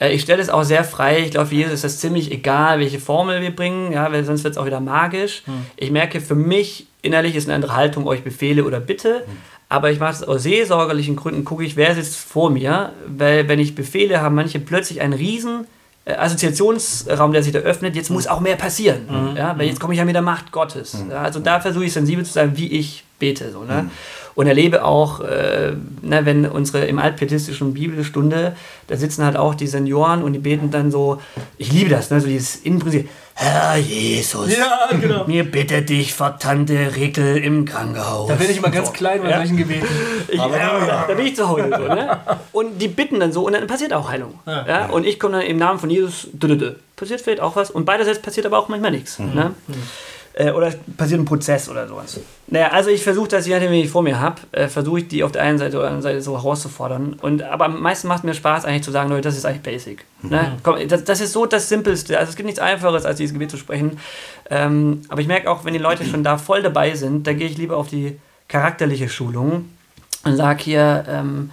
Äh, 0.00 0.12
Ich 0.14 0.22
stelle 0.22 0.42
es 0.42 0.48
auch 0.50 0.64
sehr 0.64 0.82
frei. 0.82 1.20
Ich 1.20 1.30
glaube, 1.30 1.46
für 1.48 1.54
Jesus 1.54 1.74
ist 1.74 1.84
das 1.84 1.98
ziemlich 2.00 2.32
egal, 2.32 2.80
welche 2.80 2.98
Formel 2.98 3.40
wir 3.40 3.54
bringen, 3.54 3.92
ja, 3.92 4.10
weil 4.10 4.24
sonst 4.24 4.42
wird 4.44 4.52
es 4.54 4.58
auch 4.58 4.66
wieder 4.66 4.80
magisch. 4.80 5.42
Ich 5.76 5.90
merke, 5.90 6.20
für 6.20 6.34
mich 6.34 6.86
innerlich 7.02 7.36
ist 7.36 7.46
eine 7.46 7.54
andere 7.54 7.76
Haltung, 7.76 8.06
euch 8.08 8.22
Befehle 8.24 8.64
oder 8.64 8.80
Bitte. 8.80 9.24
Aber 9.68 9.90
ich 9.92 10.00
mache 10.00 10.12
es 10.14 10.22
aus 10.22 10.42
seelsorgerlichen 10.44 11.14
Gründen, 11.14 11.44
gucke 11.44 11.62
ich, 11.62 11.76
wer 11.76 11.94
sitzt 11.94 12.16
vor 12.16 12.48
mir, 12.50 12.92
weil 13.06 13.48
wenn 13.48 13.58
ich 13.58 13.74
Befehle 13.74 14.22
haben, 14.22 14.34
manche 14.34 14.58
plötzlich 14.60 15.00
einen 15.02 15.12
riesen 15.12 15.66
äh, 16.06 16.14
Assoziationsraum, 16.14 17.32
der 17.32 17.42
sich 17.42 17.52
da 17.52 17.58
öffnet, 17.60 17.94
jetzt 17.94 18.10
muss 18.10 18.26
auch 18.26 18.40
mehr 18.40 18.56
passieren. 18.56 19.34
Ja, 19.36 19.58
weil 19.58 19.66
jetzt 19.68 19.78
komme 19.78 19.92
ich 19.92 19.98
ja 19.98 20.04
mit 20.06 20.14
der 20.14 20.22
Macht 20.22 20.52
Gottes. 20.52 20.96
Ja, 21.10 21.22
also 21.22 21.38
da 21.40 21.60
versuche 21.60 21.84
ich 21.84 21.92
sensibel 21.92 22.24
zu 22.24 22.32
sein, 22.32 22.56
wie 22.56 22.68
ich 22.72 23.04
bete. 23.18 23.52
So, 23.52 23.62
ne? 23.64 23.90
Und 24.38 24.46
erlebe 24.46 24.84
auch, 24.84 25.18
äh, 25.18 25.72
ne, 26.00 26.24
wenn 26.24 26.46
unsere 26.46 26.84
im 26.84 27.00
altpietistischen 27.00 27.74
Bibelstunde, 27.74 28.54
da 28.86 28.96
sitzen 28.96 29.24
halt 29.24 29.36
auch 29.36 29.56
die 29.56 29.66
Senioren 29.66 30.22
und 30.22 30.32
die 30.32 30.38
beten 30.38 30.70
dann 30.70 30.92
so, 30.92 31.20
ich 31.56 31.72
liebe 31.72 31.90
das, 31.90 32.12
ne, 32.12 32.20
so 32.20 32.28
dieses 32.28 32.54
Innenprinzip, 32.54 33.08
Herr 33.34 33.76
Jesus, 33.78 34.56
Ja, 34.56 34.90
genau. 34.96 35.24
mir 35.26 35.42
bitte 35.42 35.82
dich 35.82 36.14
vor 36.14 36.38
Tante 36.38 36.94
Rekel 36.94 37.38
im 37.38 37.64
Krankenhaus. 37.64 38.28
Da 38.28 38.38
werde 38.38 38.52
ich 38.52 38.58
immer 38.58 38.70
ganz 38.70 38.92
klein 38.92 39.22
bei 39.22 39.30
Ja. 39.30 39.38
solchen 39.38 39.56
Gebeten. 39.56 39.88
Ich, 40.28 40.38
ja, 40.38 41.04
da 41.08 41.14
bin 41.14 41.26
ich 41.26 41.34
zu 41.34 41.48
Hause. 41.48 41.68
So, 41.76 41.88
ne? 41.92 42.20
Und 42.52 42.78
die 42.80 42.86
bitten 42.86 43.18
dann 43.18 43.32
so 43.32 43.44
und 43.44 43.54
dann 43.54 43.66
passiert 43.66 43.92
auch 43.92 44.08
Heilung. 44.08 44.34
Ja. 44.46 44.86
Und 44.86 45.04
ich 45.04 45.18
komme 45.18 45.38
dann 45.38 45.46
im 45.48 45.56
Namen 45.56 45.80
von 45.80 45.90
Jesus, 45.90 46.28
passiert 46.94 47.20
vielleicht 47.22 47.40
auch 47.40 47.56
was 47.56 47.72
und 47.72 47.84
beiderseits 47.84 48.22
passiert 48.22 48.46
aber 48.46 48.58
auch 48.60 48.68
manchmal 48.68 48.92
nichts. 48.92 49.18
Ne? 49.18 49.52
Äh, 50.38 50.52
oder 50.52 50.72
passiert 50.96 51.20
ein 51.20 51.24
Prozess 51.24 51.68
oder 51.68 51.88
sowas. 51.88 52.20
Naja, 52.46 52.68
also 52.68 52.90
ich 52.90 53.02
versuche 53.02 53.26
das, 53.26 53.44
je 53.44 53.54
nachdem, 53.54 53.72
wie 53.72 53.82
ich 53.82 53.90
vor 53.90 54.04
mir 54.04 54.20
habe, 54.20 54.40
äh, 54.52 54.68
versuche 54.68 55.00
ich 55.00 55.08
die 55.08 55.24
auf 55.24 55.32
der 55.32 55.42
einen 55.42 55.58
Seite 55.58 55.76
oder 55.76 55.86
anderen 55.86 56.02
Seite 56.02 56.22
so 56.22 56.36
herauszufordern. 56.36 57.14
Und, 57.20 57.42
aber 57.42 57.64
am 57.64 57.82
meisten 57.82 58.06
macht 58.06 58.22
mir 58.22 58.34
Spaß 58.34 58.64
eigentlich 58.64 58.84
zu 58.84 58.92
sagen, 58.92 59.10
Leute, 59.10 59.22
das 59.22 59.36
ist 59.36 59.44
eigentlich 59.44 59.62
basic. 59.62 60.04
Ne? 60.22 60.56
Komm, 60.62 60.76
das, 60.86 61.02
das 61.02 61.20
ist 61.20 61.32
so 61.32 61.44
das 61.44 61.68
Simpelste. 61.68 62.16
Also 62.16 62.30
es 62.30 62.36
gibt 62.36 62.46
nichts 62.46 62.60
Einfaches, 62.60 63.04
als 63.04 63.16
dieses 63.16 63.32
Gebet 63.32 63.50
zu 63.50 63.56
sprechen. 63.56 63.98
Ähm, 64.48 65.02
aber 65.08 65.20
ich 65.20 65.26
merke 65.26 65.50
auch, 65.50 65.64
wenn 65.64 65.72
die 65.72 65.80
Leute 65.80 66.04
schon 66.04 66.22
da 66.22 66.38
voll 66.38 66.62
dabei 66.62 66.94
sind, 66.94 67.26
dann 67.26 67.36
gehe 67.36 67.48
ich 67.48 67.58
lieber 67.58 67.76
auf 67.76 67.88
die 67.88 68.16
charakterliche 68.46 69.08
Schulung 69.08 69.68
und 70.24 70.36
sage 70.36 70.62
hier, 70.62 71.04
ähm, 71.08 71.50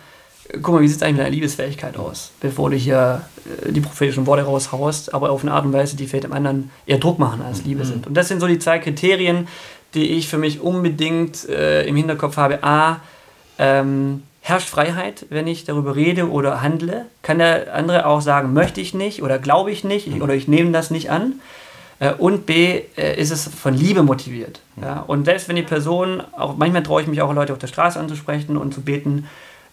guck 0.62 0.76
mal, 0.76 0.82
wie 0.82 0.88
sieht 0.88 0.98
es 0.98 1.04
eigentlich 1.04 1.18
mit 1.18 1.26
deiner 1.26 1.36
Liebesfähigkeit 1.36 1.98
aus, 1.98 2.32
bevor 2.40 2.70
du 2.70 2.76
hier 2.76 3.22
äh, 3.66 3.72
die 3.72 3.82
prophetischen 3.82 4.26
Worte 4.26 4.44
raushaust, 4.44 5.14
aber 5.14 5.32
auf 5.32 5.42
eine 5.42 5.52
Art 5.52 5.66
und 5.66 5.74
Weise, 5.74 5.96
die 5.96 6.08
vielleicht 6.08 6.26
dem 6.26 6.34
anderen 6.34 6.72
eher 6.86 6.98
Druck 6.98 7.20
machen 7.20 7.42
als 7.42 7.64
Liebe 7.64 7.86
sind. 7.86 8.08
Und 8.08 8.16
das 8.16 8.28
sind 8.28 8.40
so 8.40 8.48
die 8.48 8.60
zwei 8.60 8.80
Kriterien, 8.80 9.48
die 9.94 10.12
ich 10.12 10.28
für 10.28 10.38
mich 10.38 10.62
unbedingt 10.62 11.48
äh, 11.50 11.86
im 11.86 11.96
Hinterkopf 11.96 12.38
habe. 12.38 12.64
A, 12.64 13.00
ähm, 13.58 14.24
herrscht 14.42 14.70
Freiheit, 14.70 15.26
wenn 15.30 15.48
ich 15.48 15.64
darüber 15.64 15.96
rede 15.96 16.30
oder 16.30 16.62
handle? 16.62 17.06
Kann 17.24 17.40
der 17.40 17.74
andere 17.74 18.06
auch 18.06 18.22
sagen, 18.22 18.54
möchte 18.54 18.82
ich 18.82 18.94
nicht 18.94 19.24
oder 19.24 19.40
glaube 19.40 19.72
ich 19.72 19.84
nicht 19.84 20.08
ich, 20.08 20.22
oder 20.22 20.36
ich 20.36 20.48
nehme 20.48 20.72
das 20.72 20.92
nicht 20.92 21.10
an? 21.10 21.40
Äh, 22.00 22.12
Und 22.12 22.46
B, 22.46 22.82
äh, 22.98 23.20
ist 23.20 23.32
es 23.32 23.48
von 23.48 23.74
Liebe 23.74 24.04
motiviert. 24.04 24.60
Ja? 24.82 25.00
Und 25.00 25.26
selbst 25.26 25.48
wenn 25.48 25.56
die 25.56 25.64
Person, 25.64 26.22
auch 26.34 26.58
manchmal 26.58 26.84
traue 26.84 27.02
ich 27.02 27.08
mich 27.08 27.22
auch 27.22 27.34
Leute 27.34 27.54
auf 27.54 27.60
der 27.60 27.68
Straße 27.68 28.00
anzusprechen 28.00 28.58
und 28.58 28.74
zu 28.74 28.82
beten, 28.82 29.28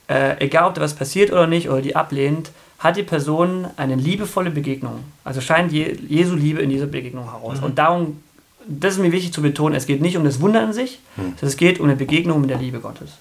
äh, 0.08 0.44
egal 0.44 0.68
ob 0.68 0.74
da 0.74 0.80
was 0.80 0.94
passiert 0.94 1.32
oder 1.32 1.46
nicht 1.46 1.68
oder 1.68 1.82
die 1.82 1.96
ablehnt, 1.96 2.50
hat 2.78 2.96
die 2.96 3.02
Person 3.02 3.66
eine 3.76 3.94
liebevolle 3.94 4.50
Begegnung. 4.50 5.04
Also 5.24 5.40
scheint 5.40 5.72
Je 5.72 5.96
Jesu 6.08 6.34
Liebe 6.34 6.60
in 6.60 6.70
dieser 6.70 6.86
Begegnung 6.86 7.30
heraus. 7.30 7.60
Und 7.60 7.78
darum, 7.78 8.20
das 8.66 8.94
ist 8.94 9.00
mir 9.00 9.12
wichtig 9.12 9.32
zu 9.32 9.40
betonen, 9.40 9.76
es 9.76 9.86
geht 9.86 10.02
nicht 10.02 10.16
um 10.16 10.24
das 10.24 10.40
Wunder 10.40 10.60
an 10.60 10.72
sich, 10.72 10.98
sondern 11.16 11.36
es 11.40 11.56
geht 11.56 11.78
um 11.78 11.86
eine 11.86 11.96
Begegnung 11.96 12.40
mit 12.40 12.50
der 12.50 12.58
Liebe 12.58 12.80
Gottes. 12.80 13.18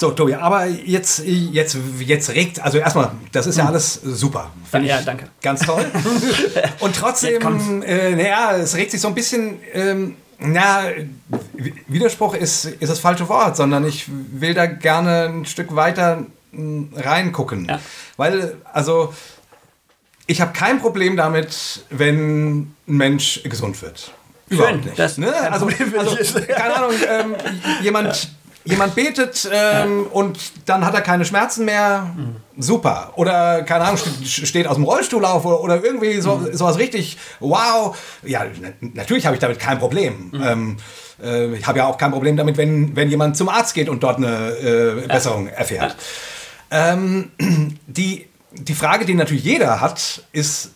So, 0.00 0.12
Tobi, 0.12 0.32
aber 0.34 0.64
jetzt, 0.64 1.22
jetzt, 1.26 1.76
jetzt 1.98 2.30
regt, 2.30 2.58
also 2.62 2.78
erstmal, 2.78 3.10
das 3.32 3.46
ist 3.46 3.58
ja 3.58 3.66
alles 3.66 4.00
super. 4.02 4.50
Ja, 4.72 4.98
ich 4.98 5.04
danke. 5.04 5.26
Ganz 5.42 5.60
toll. 5.60 5.84
Und 6.80 6.96
trotzdem, 6.96 7.82
äh, 7.82 8.16
naja, 8.16 8.56
es 8.56 8.76
regt 8.76 8.92
sich 8.92 9.00
so 9.02 9.08
ein 9.08 9.14
bisschen, 9.14 9.58
ähm, 9.74 10.16
na, 10.40 10.84
Widerspruch 11.86 12.34
ist, 12.34 12.64
ist 12.64 12.88
das 12.88 12.98
falsche 12.98 13.28
Wort, 13.28 13.56
sondern 13.56 13.84
ich 13.86 14.06
will 14.08 14.54
da 14.54 14.66
gerne 14.66 15.26
ein 15.26 15.44
Stück 15.46 15.74
weiter 15.76 16.24
reingucken. 16.96 17.66
Ja. 17.66 17.80
Weil, 18.16 18.56
also, 18.72 19.14
ich 20.26 20.40
habe 20.40 20.52
kein 20.52 20.80
Problem 20.80 21.16
damit, 21.16 21.84
wenn 21.90 22.58
ein 22.60 22.76
Mensch 22.86 23.42
gesund 23.44 23.80
wird. 23.82 24.12
Überhaupt 24.48 24.84
nicht. 24.84 24.98
Das- 24.98 25.18
ne? 25.18 25.32
also, 25.50 25.68
also, 25.96 26.40
keine 26.40 26.76
Ahnung, 26.76 26.94
ähm, 27.08 27.34
jemand, 27.82 28.30
jemand 28.64 28.94
betet 28.94 29.48
ähm, 29.52 30.06
und 30.12 30.38
dann 30.66 30.84
hat 30.84 30.94
er 30.94 31.00
keine 31.00 31.24
Schmerzen 31.24 31.64
mehr. 31.64 32.14
Super. 32.58 33.12
Oder, 33.16 33.62
keine 33.62 33.84
Ahnung, 33.84 33.96
ste- 33.96 34.46
steht 34.46 34.66
aus 34.66 34.74
dem 34.76 34.84
Rollstuhl 34.84 35.24
auf 35.24 35.44
oder, 35.46 35.60
oder 35.62 35.84
irgendwie 35.84 36.20
so, 36.20 36.46
sowas 36.52 36.76
richtig, 36.78 37.16
wow. 37.40 37.96
Ja, 38.22 38.44
na, 38.60 38.68
natürlich 38.94 39.24
habe 39.24 39.34
ich 39.34 39.40
damit 39.40 39.58
kein 39.58 39.78
Problem. 39.78 40.32
Ähm, 40.44 40.76
äh, 41.22 41.54
ich 41.54 41.66
habe 41.66 41.78
ja 41.78 41.86
auch 41.86 41.96
kein 41.96 42.10
Problem 42.10 42.36
damit, 42.36 42.58
wenn, 42.58 42.94
wenn 42.96 43.08
jemand 43.08 43.36
zum 43.36 43.48
Arzt 43.48 43.74
geht 43.74 43.88
und 43.88 44.02
dort 44.02 44.18
eine 44.18 44.50
äh, 44.50 45.06
Besserung 45.08 45.48
erfährt. 45.48 45.96
Ähm, 46.70 47.30
die, 47.86 48.26
die 48.52 48.74
Frage, 48.74 49.06
die 49.06 49.14
natürlich 49.14 49.44
jeder 49.44 49.80
hat, 49.80 50.22
ist, 50.32 50.72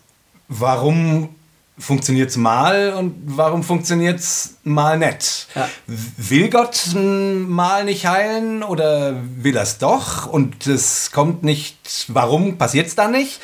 warum 0.49 1.35
funktioniert 1.77 2.31
es 2.31 2.37
mal 2.37 2.93
und 2.93 3.15
warum 3.27 3.63
funktioniert 3.65 4.21
es 4.21 4.59
mal 4.63 4.97
nicht? 4.99 5.49
Ja. 5.55 5.69
Will 6.17 6.49
Gott 6.49 6.91
mal 6.95 7.85
nicht 7.85 8.07
heilen 8.07 8.63
oder 8.63 9.17
will 9.39 9.57
er 9.57 9.63
es 9.65 9.79
doch 9.79 10.27
und 10.27 10.67
es 10.69 11.11
kommt 11.11 11.43
nicht, 11.43 11.77
warum 12.09 12.59
passiert 12.59 12.87
es 12.87 12.95
dann 12.95 13.11
nicht? 13.11 13.41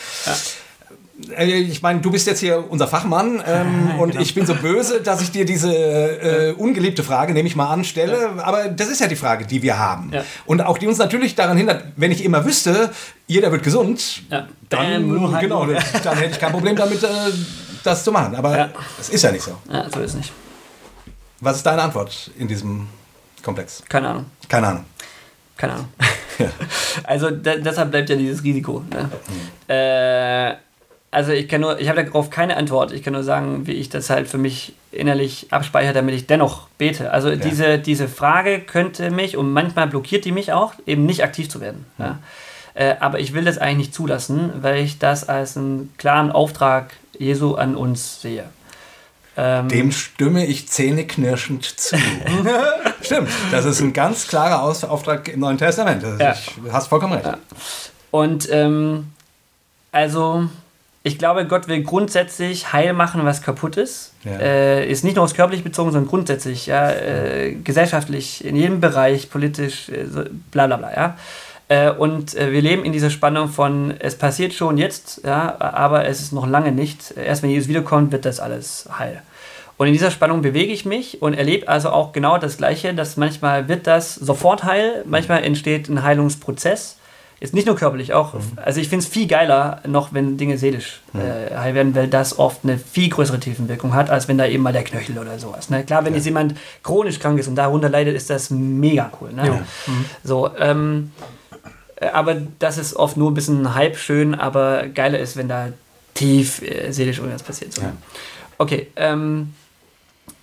Äh, 1.36 1.46
Ich 1.58 1.82
meine, 1.82 2.00
du 2.00 2.10
bist 2.12 2.26
jetzt 2.28 2.38
hier 2.40 2.64
unser 2.70 2.86
Fachmann 2.86 3.42
ähm, 3.46 3.98
und 3.98 4.14
ich 4.20 4.32
bin 4.34 4.46
so 4.46 4.54
böse, 4.54 5.00
dass 5.02 5.20
ich 5.22 5.32
dir 5.32 5.44
diese 5.44 5.72
äh, 5.74 6.52
ungeliebte 6.52 7.02
Frage, 7.02 7.32
nehme 7.34 7.48
ich 7.48 7.56
mal 7.56 7.68
an, 7.68 7.82
stelle. 7.84 8.30
Aber 8.44 8.68
das 8.68 8.88
ist 8.88 9.00
ja 9.00 9.08
die 9.08 9.16
Frage, 9.16 9.44
die 9.44 9.60
wir 9.62 9.76
haben. 9.78 10.10
Ja. 10.14 10.24
Und 10.46 10.60
auch 10.62 10.78
die 10.78 10.86
uns 10.86 10.98
natürlich 10.98 11.34
daran 11.34 11.56
hindert, 11.56 11.84
wenn 11.96 12.12
ich 12.12 12.24
immer 12.24 12.44
wüsste, 12.44 12.90
jeder 13.26 13.50
wird 13.52 13.64
gesund, 13.64 14.22
Ja. 14.30 14.46
dann, 14.68 15.08
Bam, 15.08 15.32
halt 15.32 15.42
genau, 15.42 15.66
dann 15.66 16.16
hätte 16.16 16.30
ich 16.32 16.38
kein 16.40 16.52
Problem 16.52 16.76
damit, 16.76 17.02
äh, 17.02 17.08
das 17.82 18.04
zu 18.04 18.12
machen. 18.12 18.34
Aber 18.34 18.56
Ja. 18.56 18.68
es 18.98 19.08
ist 19.08 19.22
ja 19.22 19.32
nicht 19.32 19.42
so. 19.42 19.56
Ja, 19.70 19.88
so 19.90 20.00
ist 20.00 20.10
es 20.12 20.16
nicht. 20.16 20.32
Was 21.40 21.56
ist 21.56 21.66
deine 21.66 21.82
Antwort 21.82 22.30
in 22.38 22.48
diesem 22.48 22.88
Komplex? 23.42 23.82
Keine 23.88 24.08
Ahnung. 24.08 24.26
Keine 24.48 24.66
Ahnung. 24.68 24.84
Keine 25.56 25.72
Ahnung. 25.74 25.88
also 27.04 27.30
da, 27.30 27.56
deshalb 27.56 27.90
bleibt 27.90 28.10
ja 28.10 28.16
dieses 28.16 28.42
Risiko. 28.44 28.82
Ne? 28.90 29.10
Äh, 29.74 30.56
also 31.10 31.32
ich 31.32 31.48
kann 31.48 31.60
nur, 31.60 31.80
ich 31.80 31.88
habe 31.88 32.04
darauf 32.04 32.30
keine 32.30 32.56
Antwort. 32.56 32.92
Ich 32.92 33.02
kann 33.02 33.14
nur 33.14 33.24
sagen, 33.24 33.66
wie 33.66 33.72
ich 33.72 33.88
das 33.88 34.10
halt 34.10 34.28
für 34.28 34.38
mich 34.38 34.74
innerlich 34.92 35.48
abspeichere, 35.50 35.92
damit 35.92 36.14
ich 36.14 36.26
dennoch 36.26 36.68
bete. 36.78 37.10
Also 37.10 37.34
diese, 37.34 37.78
diese 37.78 38.06
Frage 38.08 38.60
könnte 38.60 39.10
mich 39.10 39.36
und 39.36 39.52
manchmal 39.52 39.86
blockiert 39.88 40.24
die 40.24 40.32
mich 40.32 40.52
auch, 40.52 40.74
eben 40.86 41.06
nicht 41.06 41.24
aktiv 41.24 41.48
zu 41.48 41.60
werden. 41.60 41.86
Ja? 41.98 42.18
Äh, 42.74 42.94
aber 43.00 43.18
ich 43.18 43.32
will 43.34 43.44
das 43.44 43.58
eigentlich 43.58 43.88
nicht 43.88 43.94
zulassen, 43.94 44.52
weil 44.62 44.78
ich 44.84 44.98
das 44.98 45.28
als 45.28 45.56
einen 45.56 45.92
klaren 45.98 46.30
Auftrag 46.30 46.92
Jesu 47.20 47.54
an 47.54 47.76
uns 47.76 48.22
sehe. 48.22 48.44
Ähm, 49.36 49.68
Dem 49.68 49.92
stimme 49.92 50.46
ich 50.46 50.68
zähneknirschend 50.68 51.64
zu. 51.64 51.96
Stimmt, 53.02 53.28
das 53.52 53.64
ist 53.66 53.80
ein 53.80 53.92
ganz 53.92 54.26
klarer 54.26 54.62
Aus 54.62 54.82
Auftrag 54.84 55.28
im 55.28 55.40
Neuen 55.40 55.58
Testament. 55.58 56.02
Das 56.02 56.18
Ja. 56.18 56.34
Du 56.62 56.72
hast 56.72 56.88
vollkommen 56.88 57.12
recht. 57.12 57.38
Und 58.10 58.48
ähm, 58.50 59.12
also, 59.92 60.48
ich 61.02 61.18
glaube, 61.18 61.46
Gott 61.46 61.68
will 61.68 61.82
grundsätzlich 61.82 62.72
heil 62.72 62.92
machen, 62.92 63.24
was 63.24 63.42
kaputt 63.42 63.76
ist. 63.76 64.14
Ja. 64.24 64.32
Äh, 64.32 64.90
ist 64.90 65.04
nicht 65.04 65.16
nur 65.16 65.24
aufs 65.24 65.34
körperlich 65.34 65.62
bezogen, 65.62 65.92
sondern 65.92 66.08
grundsätzlich, 66.08 66.66
ja, 66.66 66.90
äh, 66.90 67.52
gesellschaftlich, 67.52 68.44
in 68.44 68.56
jedem 68.56 68.80
Bereich, 68.80 69.30
politisch, 69.30 69.90
äh, 69.90 70.06
so, 70.06 70.24
bla 70.50 70.66
bla 70.66 70.76
bla, 70.76 70.92
ja. 70.92 71.16
Äh, 71.70 71.92
und 71.92 72.34
äh, 72.34 72.50
wir 72.50 72.60
leben 72.60 72.84
in 72.84 72.92
dieser 72.92 73.10
Spannung 73.10 73.48
von, 73.48 73.94
es 74.00 74.16
passiert 74.16 74.52
schon 74.52 74.76
jetzt, 74.76 75.22
ja, 75.24 75.56
aber 75.60 76.04
es 76.06 76.20
ist 76.20 76.32
noch 76.32 76.46
lange 76.46 76.72
nicht. 76.72 77.14
Erst 77.16 77.44
wenn 77.44 77.50
Jesus 77.50 77.68
wiederkommt, 77.68 78.10
wird 78.10 78.24
das 78.24 78.40
alles 78.40 78.88
heil. 78.98 79.22
Und 79.76 79.86
in 79.86 79.92
dieser 79.92 80.10
Spannung 80.10 80.42
bewege 80.42 80.72
ich 80.72 80.84
mich 80.84 81.22
und 81.22 81.32
erlebe 81.32 81.68
also 81.68 81.90
auch 81.90 82.12
genau 82.12 82.38
das 82.38 82.56
Gleiche, 82.56 82.92
dass 82.92 83.16
manchmal 83.16 83.68
wird 83.68 83.86
das 83.86 84.16
sofort 84.16 84.64
heil, 84.64 85.04
manchmal 85.06 85.44
entsteht 85.44 85.88
ein 85.88 86.02
Heilungsprozess. 86.02 86.96
Ist 87.38 87.54
nicht 87.54 87.66
nur 87.66 87.76
körperlich, 87.76 88.12
auch. 88.12 88.34
Also 88.56 88.80
ich 88.80 88.88
finde 88.88 89.06
es 89.06 89.10
viel 89.10 89.26
geiler, 89.26 89.80
noch 89.86 90.12
wenn 90.12 90.36
Dinge 90.36 90.58
seelisch 90.58 91.00
äh, 91.14 91.56
heil 91.56 91.74
werden, 91.74 91.94
weil 91.94 92.08
das 92.08 92.38
oft 92.38 92.64
eine 92.64 92.76
viel 92.78 93.08
größere 93.08 93.40
Tiefenwirkung 93.40 93.94
hat, 93.94 94.10
als 94.10 94.28
wenn 94.28 94.36
da 94.36 94.46
eben 94.46 94.62
mal 94.62 94.74
der 94.74 94.84
Knöchel 94.84 95.16
oder 95.18 95.38
sowas. 95.38 95.70
Ne? 95.70 95.84
Klar, 95.84 96.04
wenn 96.04 96.14
jetzt 96.14 96.26
jemand 96.26 96.54
chronisch 96.82 97.18
krank 97.18 97.38
ist 97.38 97.48
und 97.48 97.54
darunter 97.54 97.88
leidet, 97.88 98.16
ist 98.16 98.28
das 98.28 98.50
mega 98.50 99.10
cool. 99.20 99.32
Ne? 99.32 99.64
So, 100.22 100.50
ähm, 100.58 101.12
äh, 101.16 101.39
aber 102.08 102.36
das 102.58 102.78
ist 102.78 102.94
oft 102.94 103.16
nur 103.16 103.30
ein 103.30 103.34
bisschen 103.34 103.74
halb 103.74 103.96
schön, 103.96 104.34
aber 104.34 104.88
geiler 104.88 105.18
ist, 105.18 105.36
wenn 105.36 105.48
da 105.48 105.68
tief 106.14 106.62
äh, 106.62 106.92
seelisch 106.92 107.18
irgendwas 107.18 107.42
passiert. 107.42 107.74
So. 107.74 107.82
Okay, 108.58 108.88
ähm, 108.96 109.54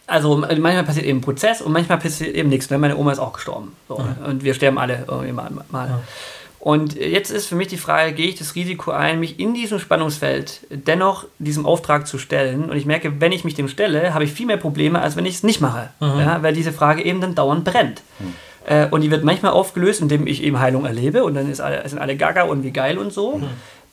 also 0.07 0.37
manchmal 0.37 0.83
passiert 0.83 1.05
eben 1.05 1.21
Prozess 1.21 1.61
und 1.61 1.73
manchmal 1.73 1.97
passiert 1.97 2.33
eben 2.35 2.49
nichts. 2.49 2.69
Ne? 2.69 2.77
Meine 2.77 2.97
Oma 2.97 3.11
ist 3.11 3.19
auch 3.19 3.33
gestorben. 3.33 3.75
So. 3.87 4.01
Und 4.25 4.43
wir 4.43 4.53
sterben 4.53 4.77
alle 4.77 5.05
irgendwie 5.07 5.33
mal. 5.33 5.51
mal. 5.69 6.01
Und 6.59 6.95
jetzt 6.95 7.29
ist 7.29 7.45
für 7.45 7.55
mich 7.55 7.67
die 7.67 7.77
Frage, 7.77 8.13
gehe 8.13 8.27
ich 8.27 8.35
das 8.35 8.55
Risiko 8.55 8.91
ein, 8.91 9.19
mich 9.19 9.39
in 9.39 9.53
diesem 9.53 9.79
Spannungsfeld 9.79 10.61
dennoch 10.69 11.25
diesem 11.39 11.65
Auftrag 11.65 12.07
zu 12.07 12.17
stellen? 12.17 12.69
Und 12.69 12.77
ich 12.77 12.85
merke, 12.85 13.21
wenn 13.21 13.31
ich 13.31 13.43
mich 13.43 13.53
dem 13.53 13.67
stelle, 13.67 14.13
habe 14.13 14.23
ich 14.23 14.31
viel 14.31 14.47
mehr 14.47 14.57
Probleme, 14.57 15.01
als 15.01 15.15
wenn 15.15 15.25
ich 15.25 15.35
es 15.35 15.43
nicht 15.43 15.61
mache. 15.61 15.89
Ja? 15.99 16.41
Weil 16.41 16.53
diese 16.53 16.73
Frage 16.73 17.03
eben 17.03 17.21
dann 17.21 17.35
dauernd 17.35 17.63
brennt. 17.63 18.01
Äh, 18.67 18.87
und 18.89 19.01
die 19.01 19.09
wird 19.09 19.23
manchmal 19.23 19.53
aufgelöst, 19.53 20.01
indem 20.01 20.27
ich 20.27 20.43
eben 20.43 20.59
Heilung 20.59 20.85
erlebe 20.85 21.23
und 21.23 21.33
dann 21.33 21.49
ist 21.49 21.61
alle, 21.61 21.87
sind 21.87 21.99
alle 21.99 22.15
gaga 22.15 22.43
und 22.43 22.63
wie 22.63 22.71
geil 22.71 22.97
und 22.97 23.11
so. 23.11 23.41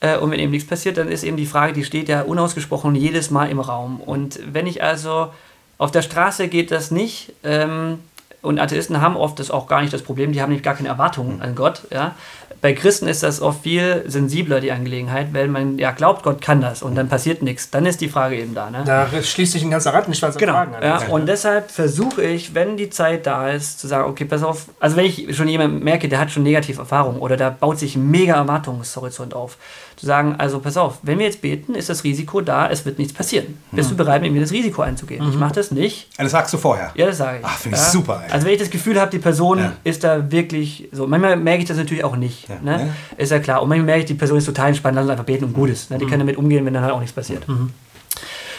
Äh, 0.01 0.17
und 0.17 0.29
wenn 0.29 0.39
eben 0.39 0.51
nichts 0.51 0.67
passiert, 0.67 0.97
dann 0.97 1.07
ist 1.07 1.23
eben 1.23 1.37
die 1.37 1.45
Frage, 1.45 1.73
die 1.73 1.85
steht 1.85 2.09
ja 2.09 2.21
unausgesprochen 2.21 2.93
jedes 2.93 3.31
Mal 3.31 3.49
im 3.49 3.59
Raum. 3.59 4.01
Und 4.01 4.39
wenn 4.51 4.67
ich 4.67 4.83
also 4.83 5.29
auf 5.77 5.91
der 5.91 6.01
Straße 6.01 6.49
geht 6.49 6.71
das 6.71 6.91
nicht, 6.91 7.33
ähm, 7.43 7.99
und 8.41 8.59
Atheisten 8.59 9.01
haben 9.01 9.15
oft 9.15 9.39
das 9.39 9.49
auch 9.49 9.65
gar 9.65 9.81
nicht 9.81 9.91
das 9.91 10.03
Problem, 10.03 10.31
die 10.31 10.41
haben 10.41 10.49
nämlich 10.49 10.63
gar 10.63 10.75
keine 10.75 10.89
Erwartungen 10.89 11.41
an 11.41 11.55
Gott. 11.55 11.81
Ja? 11.91 12.13
Bei 12.61 12.73
Christen 12.73 13.07
ist 13.07 13.21
das 13.23 13.41
oft 13.41 13.61
viel 13.63 14.03
sensibler, 14.07 14.59
die 14.59 14.71
Angelegenheit, 14.71 15.33
weil 15.33 15.47
man 15.47 15.77
ja 15.77 15.91
glaubt, 15.91 16.23
Gott 16.23 16.41
kann 16.41 16.61
das 16.61 16.81
und 16.81 16.95
dann 16.95 17.09
passiert 17.09 17.41
nichts. 17.41 17.69
Dann 17.69 17.85
ist 17.85 18.01
die 18.01 18.09
Frage 18.09 18.37
eben 18.37 18.55
da. 18.55 18.69
Ne? 18.69 18.83
Da 18.85 19.07
schließt 19.21 19.51
sich 19.51 19.63
ein 19.63 19.71
ganzer 19.71 19.93
Rattenschwanz 19.93 20.35
an 20.35 20.39
Genau. 20.39 20.53
Fragen 20.53 20.75
an. 20.75 20.83
Ja, 20.83 20.97
und 21.09 21.27
deshalb 21.27 21.69
versuche 21.69 22.23
ich, 22.23 22.55
wenn 22.55 22.77
die 22.77 22.89
Zeit 22.89 23.27
da 23.27 23.49
ist, 23.49 23.79
zu 23.79 23.87
sagen, 23.87 24.09
okay, 24.09 24.25
pass 24.25 24.41
auf, 24.43 24.65
also 24.79 24.95
wenn 24.95 25.05
ich 25.05 25.35
schon 25.35 25.47
jemanden 25.47 25.83
merke, 25.83 26.09
der 26.09 26.19
hat 26.19 26.31
schon 26.31 26.43
negative 26.43 26.79
Erfahrungen 26.79 27.19
oder 27.19 27.37
da 27.37 27.49
baut 27.49 27.77
sich 27.77 27.95
ein 27.95 28.09
mega 28.09 28.35
Erwartungshorizont 28.35 29.33
auf, 29.33 29.57
zu 29.95 30.05
sagen, 30.05 30.35
also 30.37 30.59
pass 30.59 30.75
auf, 30.77 30.99
wenn 31.03 31.19
wir 31.19 31.25
jetzt 31.25 31.41
beten, 31.41 31.73
ist 31.75 31.89
das 31.89 32.03
Risiko 32.03 32.41
da, 32.41 32.69
es 32.69 32.85
wird 32.85 32.97
nichts 32.99 33.13
passieren. 33.13 33.57
Bist 33.71 33.91
du 33.91 33.95
bereit, 33.95 34.21
mit 34.21 34.31
mir 34.33 34.41
das 34.41 34.51
Risiko 34.51 34.81
einzugehen? 34.81 35.27
Ich 35.29 35.37
mache 35.37 35.53
das 35.53 35.71
nicht. 35.71 36.07
Das 36.17 36.31
sagst 36.31 36.53
du 36.53 36.57
vorher. 36.57 36.91
Ja, 36.95 37.05
das 37.07 37.17
sage 37.17 37.39
ich. 37.39 37.45
Ach, 37.45 37.57
finde 37.57 37.77
ich 37.77 37.83
ja. 37.83 37.89
super, 37.89 38.21
ey. 38.25 38.31
Also 38.31 38.45
wenn 38.45 38.53
ich 38.53 38.59
das 38.59 38.69
Gefühl 38.69 38.99
habe, 38.99 39.11
die 39.11 39.19
Person 39.19 39.59
Ja. 39.59 39.73
ist 39.83 40.03
da 40.03 40.31
wirklich 40.31 40.89
so. 40.91 41.07
Manchmal 41.07 41.37
merke 41.37 41.61
ich 41.63 41.67
das 41.67 41.77
natürlich 41.77 42.03
auch 42.03 42.15
nicht. 42.15 42.49
Ja. 42.49 42.59
Ne? 42.61 42.93
Ist 43.17 43.31
ja 43.31 43.39
klar. 43.39 43.61
Und 43.61 43.69
manchmal 43.69 43.85
merke 43.85 44.01
ich, 44.01 44.05
die 44.05 44.13
Person 44.15 44.37
ist 44.37 44.45
total 44.45 44.69
entspannt, 44.69 44.95
lass 44.95 45.03
uns 45.03 45.11
einfach 45.11 45.25
beten 45.25 45.45
und 45.45 45.53
gut 45.53 45.69
ist. 45.69 45.89
Ne? 45.91 45.97
Die 45.97 46.05
können 46.05 46.19
damit 46.19 46.37
umgehen, 46.37 46.65
wenn 46.65 46.73
dann 46.73 46.83
halt 46.83 46.93
auch 46.93 46.99
nichts 46.99 47.15
passiert. 47.15 47.43
Äh, 47.47 47.53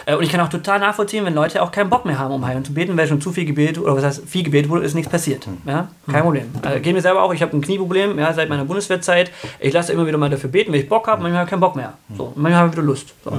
Und 0.06 0.22
ich 0.22 0.30
kann 0.30 0.40
auch 0.40 0.48
total 0.48 0.78
nachvollziehen, 0.78 1.24
wenn 1.24 1.34
Leute 1.34 1.60
auch 1.60 1.72
keinen 1.72 1.90
Bock 1.90 2.04
mehr 2.04 2.16
haben, 2.16 2.32
um 2.32 2.46
heilen 2.46 2.64
zu 2.64 2.72
beten, 2.72 2.96
weil 2.96 3.08
schon 3.08 3.20
zu 3.20 3.32
viel 3.32 3.44
gebetet 3.44 3.78
oder 3.78 3.96
was 3.96 4.04
heißt 4.04 4.22
viel 4.28 4.44
gebetet 4.44 4.70
wurde, 4.70 4.84
ist 4.84 4.94
nichts 4.94 5.10
passiert. 5.10 5.48
Ja? 5.66 5.88
Kein 6.10 6.22
Problem. 6.22 6.44
Also, 6.62 6.80
geht 6.80 6.94
mir 6.94 7.00
selber 7.00 7.22
auch, 7.22 7.34
ich 7.34 7.42
habe 7.42 7.56
ein 7.56 7.60
Knieproblem 7.60 8.16
ja, 8.16 8.32
seit 8.32 8.48
meiner 8.48 8.64
Bundeswehrzeit. 8.64 9.32
Ich 9.58 9.72
lasse 9.72 9.92
immer 9.92 10.06
wieder 10.06 10.16
mal 10.16 10.30
dafür 10.30 10.48
beten, 10.48 10.72
wenn 10.72 10.80
ich 10.80 10.88
Bock 10.88 11.08
habe, 11.08 11.22
manchmal 11.22 11.40
habe 11.40 11.48
ich 11.48 11.50
keinen 11.50 11.60
Bock 11.60 11.74
mehr. 11.74 11.94
So, 12.16 12.24
und 12.26 12.36
manchmal 12.36 12.60
habe 12.60 12.68
ich 12.68 12.76
wieder 12.76 12.86
Lust. 12.86 13.14
So. 13.24 13.32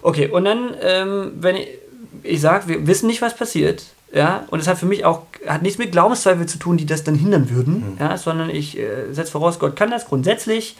Okay, 0.00 0.28
und 0.28 0.46
dann, 0.46 0.74
ähm, 0.82 1.32
wenn 1.38 1.56
ich, 1.56 1.68
ich 2.22 2.40
sage, 2.40 2.68
wir 2.68 2.86
wissen 2.86 3.06
nicht, 3.06 3.20
was 3.20 3.36
passiert. 3.36 3.84
Ja, 4.12 4.44
und 4.50 4.58
es 4.58 4.66
hat 4.66 4.78
für 4.78 4.86
mich 4.86 5.04
auch 5.04 5.22
hat 5.46 5.62
nichts 5.62 5.78
mit 5.78 5.92
Glaubenszweifel 5.92 6.46
zu 6.46 6.58
tun, 6.58 6.76
die 6.76 6.86
das 6.86 7.04
dann 7.04 7.14
hindern 7.14 7.48
würden, 7.50 7.96
ja, 8.00 8.16
sondern 8.16 8.50
ich 8.50 8.76
äh, 8.76 9.12
setze 9.12 9.30
voraus, 9.30 9.58
Gott 9.58 9.76
kann 9.76 9.90
das 9.90 10.06
grundsätzlich 10.06 10.76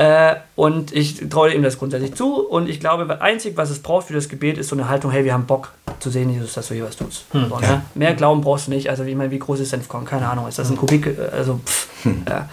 äh, 0.00 0.36
und 0.56 0.92
ich 0.92 1.28
traue 1.28 1.52
ihm 1.52 1.62
das 1.62 1.78
grundsätzlich 1.78 2.14
zu 2.14 2.40
und 2.40 2.70
ich 2.70 2.80
glaube, 2.80 3.04
das 3.04 3.20
einzig, 3.20 3.58
was 3.58 3.68
es 3.68 3.80
braucht 3.80 4.06
für 4.06 4.14
das 4.14 4.30
Gebet, 4.30 4.56
ist 4.56 4.68
so 4.68 4.76
eine 4.76 4.88
Haltung, 4.88 5.10
hey, 5.10 5.26
wir 5.26 5.34
haben 5.34 5.44
Bock 5.44 5.72
zu 5.98 6.08
sehen, 6.08 6.30
Jesus, 6.30 6.54
dass 6.54 6.68
du 6.68 6.74
hier 6.74 6.84
was 6.84 6.96
tust. 6.96 7.26
So, 7.32 7.38
ne? 7.38 7.82
Mehr 7.94 8.14
Glauben 8.14 8.40
brauchst 8.40 8.66
du 8.66 8.70
nicht, 8.70 8.88
also 8.88 9.04
wie, 9.04 9.10
ich 9.10 9.16
meine, 9.16 9.30
wie 9.30 9.38
groß 9.38 9.60
ist 9.60 9.68
Senfkorn? 9.68 10.06
Keine 10.06 10.26
Ahnung, 10.26 10.48
ist 10.48 10.58
das 10.58 10.70
ein 10.70 10.78
Kubik? 10.78 11.06
Äh, 11.06 11.36
Also, 11.36 11.60
pff, 11.66 11.88
ja. 12.26 12.48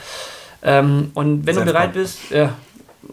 ähm, 0.61 1.11
und 1.13 1.45
wenn 1.47 1.55
du 1.55 1.61
Senfkorn. 1.61 1.65
bereit 1.67 1.93
bist, 1.93 2.31
ja, 2.31 2.53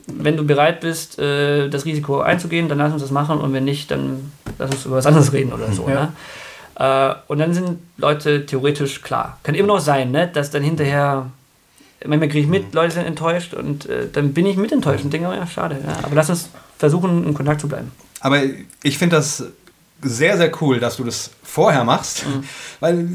wenn 0.08 0.36
du 0.36 0.44
bereit 0.44 0.80
bist, 0.80 1.16
äh, 1.20 1.68
das 1.68 1.84
Risiko 1.84 2.20
einzugehen, 2.20 2.68
dann 2.68 2.78
lass 2.78 2.92
uns 2.92 3.02
das 3.02 3.12
machen 3.12 3.38
und 3.38 3.52
wenn 3.52 3.64
nicht, 3.64 3.92
dann 3.92 4.32
lass 4.58 4.72
uns 4.72 4.84
über 4.84 4.96
was 4.96 5.06
anderes 5.06 5.32
reden 5.32 5.52
oder 5.52 5.70
so. 5.70 5.88
Ja. 5.88 6.10
Ne? 6.80 7.14
Äh, 7.20 7.30
und 7.30 7.38
dann 7.38 7.54
sind 7.54 7.78
Leute 7.98 8.46
theoretisch 8.46 9.00
klar. 9.00 9.38
Kann 9.44 9.54
immer 9.54 9.68
noch 9.68 9.78
sein, 9.78 10.10
ne? 10.10 10.26
dass 10.26 10.50
dann 10.50 10.64
hinterher, 10.64 11.26
manchmal 12.06 12.28
kriege 12.28 12.40
ich 12.40 12.46
mit, 12.46 12.74
Leute 12.74 12.94
sind 12.94 13.06
enttäuscht 13.06 13.54
und 13.54 13.86
äh, 13.86 14.08
dann 14.12 14.32
bin 14.32 14.46
ich 14.46 14.56
mit 14.56 14.72
enttäuscht 14.72 15.04
und 15.04 15.12
denke, 15.12 15.28
oh 15.28 15.32
ja, 15.32 15.46
schade. 15.46 15.78
Ja. 15.84 15.98
Aber 16.02 16.14
lass 16.14 16.30
uns 16.30 16.50
versuchen, 16.78 17.24
in 17.24 17.34
Kontakt 17.34 17.60
zu 17.60 17.68
bleiben. 17.68 17.92
Aber 18.20 18.40
ich 18.82 18.98
finde 18.98 19.16
das 19.16 19.44
sehr, 20.02 20.36
sehr 20.36 20.50
cool, 20.60 20.80
dass 20.80 20.96
du 20.96 21.04
das 21.04 21.30
vorher 21.42 21.84
machst, 21.84 22.26
Mhm. 22.26 22.44
weil 22.80 23.08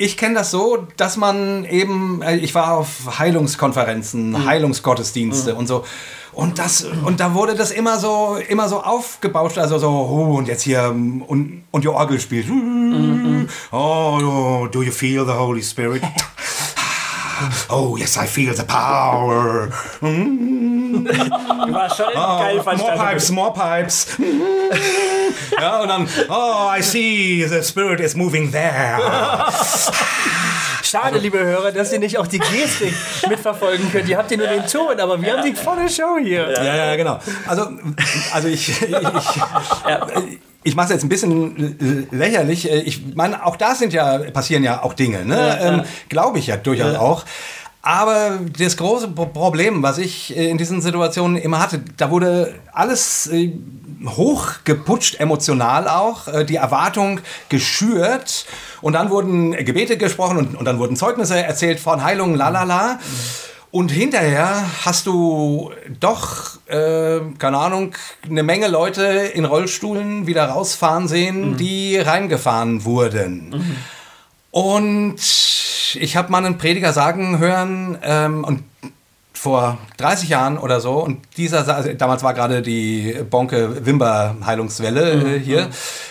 ich 0.00 0.16
kenne 0.16 0.36
das 0.36 0.52
so, 0.52 0.86
dass 0.96 1.16
man 1.16 1.64
eben, 1.64 2.22
äh, 2.22 2.36
ich 2.36 2.54
war 2.54 2.72
auf 2.76 3.18
Heilungskonferenzen, 3.18 4.30
mhm. 4.30 4.46
Heilungsgottesdienste 4.46 5.52
mhm. 5.52 5.58
und 5.58 5.66
so. 5.66 5.84
Und 6.32 6.60
das, 6.60 6.84
und 6.84 7.18
da 7.18 7.34
wurde 7.34 7.56
das 7.56 7.72
immer 7.72 7.98
so, 7.98 8.38
immer 8.48 8.68
so 8.68 8.80
aufgebauscht, 8.80 9.58
also 9.58 9.78
so, 9.78 9.88
oh, 9.88 10.36
und 10.36 10.46
jetzt 10.46 10.62
hier, 10.62 10.88
und, 10.90 11.64
und 11.72 11.82
die 11.82 11.88
Orgel 11.88 12.20
spielt. 12.20 12.48
Mhm. 12.48 13.48
Oh, 13.72 14.68
do 14.70 14.82
you 14.82 14.92
feel 14.92 15.26
the 15.26 15.32
Holy 15.32 15.62
Spirit? 15.62 16.02
Oh, 17.68 17.96
yes, 17.96 18.16
I 18.16 18.26
feel 18.26 18.54
the 18.54 18.64
power. 18.64 19.68
Du 20.98 21.74
warst 21.74 21.96
schon 21.96 22.06
oh, 22.14 22.38
geil 22.38 22.62
More 22.76 22.96
pipes, 22.96 23.30
more 23.30 23.52
pipes. 23.52 24.06
ja, 25.60 25.80
und 25.80 25.88
dann, 25.88 26.08
oh, 26.28 26.70
I 26.70 26.82
see, 26.82 27.44
the 27.46 27.62
spirit 27.62 28.00
is 28.00 28.14
moving 28.14 28.50
there. 28.50 28.98
Schade, 30.82 31.18
liebe 31.18 31.38
Hörer, 31.38 31.72
dass 31.72 31.92
ihr 31.92 31.98
nicht 31.98 32.16
auch 32.18 32.26
die 32.26 32.38
Gestik 32.38 32.94
mitverfolgen 33.28 33.92
könnt. 33.92 34.08
Ihr 34.08 34.16
habt 34.16 34.30
ja 34.30 34.36
nur 34.38 34.46
den 34.46 34.66
Ton, 34.66 34.98
aber 34.98 35.20
wir 35.20 35.36
haben 35.36 35.44
die 35.44 35.54
volle 35.54 35.88
Show 35.88 36.16
hier. 36.22 36.50
Ja, 36.52 36.74
ja, 36.76 36.96
genau. 36.96 37.20
Also, 37.46 37.68
also 38.32 38.48
ich, 38.48 38.68
ich, 38.68 38.88
ich 38.88 38.92
ja 38.94 40.06
ich 40.64 40.74
mache 40.74 40.86
es 40.86 40.92
jetzt 40.92 41.04
ein 41.04 41.08
bisschen 41.08 42.08
lächerlich. 42.10 42.68
Ich 42.68 43.14
meine, 43.14 43.44
auch 43.46 43.56
da 43.56 43.74
sind 43.74 43.92
ja, 43.92 44.18
passieren 44.30 44.64
ja 44.64 44.82
auch 44.82 44.94
Dinge, 44.94 45.24
ne? 45.24 45.36
Ja, 45.36 45.60
ähm, 45.60 45.82
Glaube 46.08 46.38
ich 46.38 46.48
ja 46.48 46.56
durchaus 46.56 46.94
ja. 46.94 47.00
auch. 47.00 47.24
Aber 47.80 48.40
das 48.58 48.76
große 48.76 49.08
Problem, 49.08 49.82
was 49.82 49.98
ich 49.98 50.36
äh, 50.36 50.50
in 50.50 50.58
diesen 50.58 50.82
Situationen 50.82 51.36
immer 51.36 51.60
hatte, 51.60 51.80
da 51.96 52.10
wurde 52.10 52.56
alles 52.72 53.28
äh, 53.28 53.52
hochgeputscht, 54.04 55.20
emotional 55.20 55.88
auch, 55.88 56.28
äh, 56.28 56.44
die 56.44 56.56
Erwartung 56.56 57.20
geschürt 57.48 58.46
und 58.82 58.94
dann 58.94 59.10
wurden 59.10 59.52
Gebete 59.64 59.96
gesprochen 59.96 60.38
und, 60.38 60.56
und 60.56 60.64
dann 60.64 60.78
wurden 60.78 60.96
Zeugnisse 60.96 61.42
erzählt 61.42 61.78
von 61.78 62.02
Heilung, 62.02 62.34
lalala. 62.34 62.94
Mhm. 62.94 62.98
Und 63.70 63.90
hinterher 63.90 64.64
hast 64.84 65.06
du 65.06 65.72
doch, 66.00 66.58
äh, 66.68 67.20
keine 67.38 67.58
Ahnung, 67.58 67.94
eine 68.28 68.42
Menge 68.42 68.66
Leute 68.68 69.02
in 69.02 69.44
Rollstuhlen 69.44 70.26
wieder 70.26 70.46
rausfahren 70.46 71.06
sehen, 71.06 71.52
mhm. 71.52 71.56
die 71.58 71.98
reingefahren 71.98 72.84
wurden. 72.84 73.50
Mhm. 73.50 73.76
Und 74.50 75.16
ich 75.94 76.16
habe 76.16 76.32
mal 76.32 76.44
einen 76.44 76.56
Prediger 76.56 76.94
sagen 76.94 77.38
hören, 77.38 77.98
ähm, 78.02 78.44
und 78.44 78.64
vor 79.38 79.78
30 79.98 80.28
Jahren 80.28 80.58
oder 80.58 80.80
so 80.80 81.02
und 81.02 81.20
dieser, 81.36 81.66
also 81.74 81.92
damals 81.92 82.22
war 82.22 82.34
gerade 82.34 82.60
die 82.60 83.16
Bonke-Wimber-Heilungswelle 83.30 85.16
mhm. 85.16 85.26
äh, 85.26 85.38
hier 85.38 85.68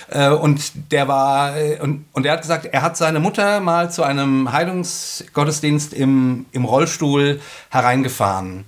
äh, 0.09 0.30
und 0.30 0.91
der 0.91 1.07
war, 1.07 1.57
äh, 1.57 1.80
und, 1.82 2.05
und 2.13 2.25
er 2.25 2.34
hat 2.34 2.41
gesagt, 2.41 2.65
er 2.65 2.82
hat 2.82 2.95
seine 2.95 3.19
Mutter 3.19 3.59
mal 3.59 3.91
zu 3.91 4.03
einem 4.03 4.51
Heilungsgottesdienst 4.51 5.93
im, 5.93 6.45
im 6.53 6.63
Rollstuhl 6.63 7.41
hereingefahren 7.69 8.63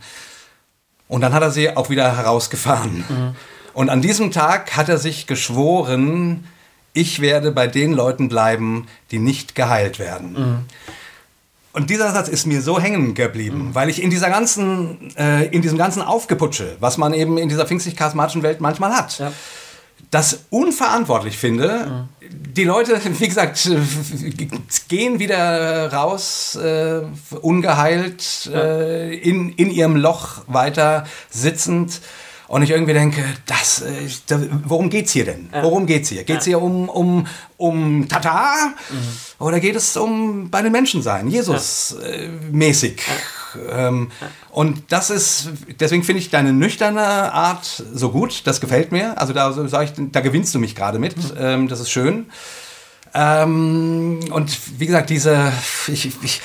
und 1.07 1.21
dann 1.21 1.33
hat 1.33 1.41
er 1.41 1.51
sie 1.51 1.75
auch 1.75 1.89
wieder 1.89 2.17
herausgefahren. 2.17 3.05
Mhm. 3.07 3.35
Und 3.73 3.89
an 3.89 4.01
diesem 4.01 4.31
Tag 4.31 4.75
hat 4.75 4.89
er 4.89 4.97
sich 4.97 5.25
geschworen, 5.25 6.45
ich 6.93 7.21
werde 7.21 7.51
bei 7.51 7.67
den 7.67 7.93
Leuten 7.93 8.27
bleiben, 8.27 8.87
die 9.11 9.19
nicht 9.19 9.55
geheilt 9.55 9.99
werden. 9.99 10.33
Mhm. 10.33 10.65
Und 11.71 11.89
dieser 11.89 12.11
Satz 12.11 12.27
ist 12.29 12.47
mir 12.47 12.61
so 12.61 12.79
hängen 12.79 13.13
geblieben, 13.13 13.67
mhm. 13.67 13.75
weil 13.75 13.89
ich 13.89 14.01
in 14.01 14.09
dieser 14.09 14.29
ganzen, 14.29 15.15
äh, 15.15 15.45
in 15.47 15.61
diesem 15.61 15.77
ganzen 15.77 16.01
Aufgeputsche, 16.01 16.77
was 16.79 16.97
man 16.97 17.13
eben 17.13 17.37
in 17.37 17.47
dieser 17.47 17.65
pfingstlich-charismatischen 17.65 18.41
Welt 18.41 18.59
manchmal 18.59 18.95
hat, 18.95 19.19
ja. 19.19 19.31
das 20.09 20.45
unverantwortlich 20.49 21.37
finde. 21.37 22.07
Mhm. 22.21 22.53
Die 22.53 22.63
Leute, 22.63 22.99
wie 23.19 23.27
gesagt, 23.27 23.69
gehen 24.87 25.19
wieder 25.19 25.93
raus, 25.93 26.55
äh, 26.55 27.01
ungeheilt, 27.41 28.49
ja. 28.51 28.59
äh, 28.59 29.15
in, 29.15 29.53
in 29.53 29.69
ihrem 29.69 29.95
Loch 29.95 30.41
weiter 30.47 31.05
sitzend. 31.29 32.01
Und 32.49 32.63
ich 32.63 32.71
irgendwie 32.71 32.93
denke, 32.93 33.23
das, 33.45 33.83
äh, 33.83 34.07
das 34.25 34.41
worum 34.65 34.89
geht's 34.89 35.11
hier 35.11 35.23
denn? 35.23 35.49
Worum 35.61 35.85
geht's 35.85 36.09
hier? 36.09 36.23
Geht's 36.23 36.45
hier 36.45 36.59
um, 36.59 36.89
um, 36.89 37.27
um 37.57 38.07
Tata? 38.09 38.73
Mhm. 38.89 39.45
Oder 39.45 39.59
geht 39.59 39.75
es 39.75 39.95
um 39.95 40.49
bei 40.49 40.63
den 40.63 40.71
Menschen 40.71 41.03
sein? 41.03 41.27
Jesus-mäßig? 41.27 43.03
Ja. 43.55 43.87
Ähm, 43.87 44.09
und 44.49 44.91
das 44.91 45.11
ist, 45.11 45.49
deswegen 45.79 46.03
finde 46.03 46.21
ich 46.21 46.31
deine 46.31 46.51
nüchterne 46.51 47.31
Art 47.31 47.83
so 47.93 48.09
gut. 48.09 48.41
Das 48.45 48.59
gefällt 48.59 48.91
mir. 48.91 49.21
Also 49.21 49.31
da 49.31 49.53
sage 49.67 49.85
ich, 49.85 50.11
da 50.11 50.21
gewinnst 50.21 50.55
du 50.55 50.59
mich 50.59 50.75
gerade 50.75 50.97
mit. 50.97 51.17
Mhm. 51.17 51.37
Ähm, 51.37 51.67
das 51.67 51.79
ist 51.79 51.91
schön. 51.91 52.31
Ähm, 53.13 54.21
und 54.31 54.57
wie 54.79 54.87
gesagt, 54.87 55.11
diese, 55.11 55.53
ich, 55.87 56.11
ich 56.23 56.41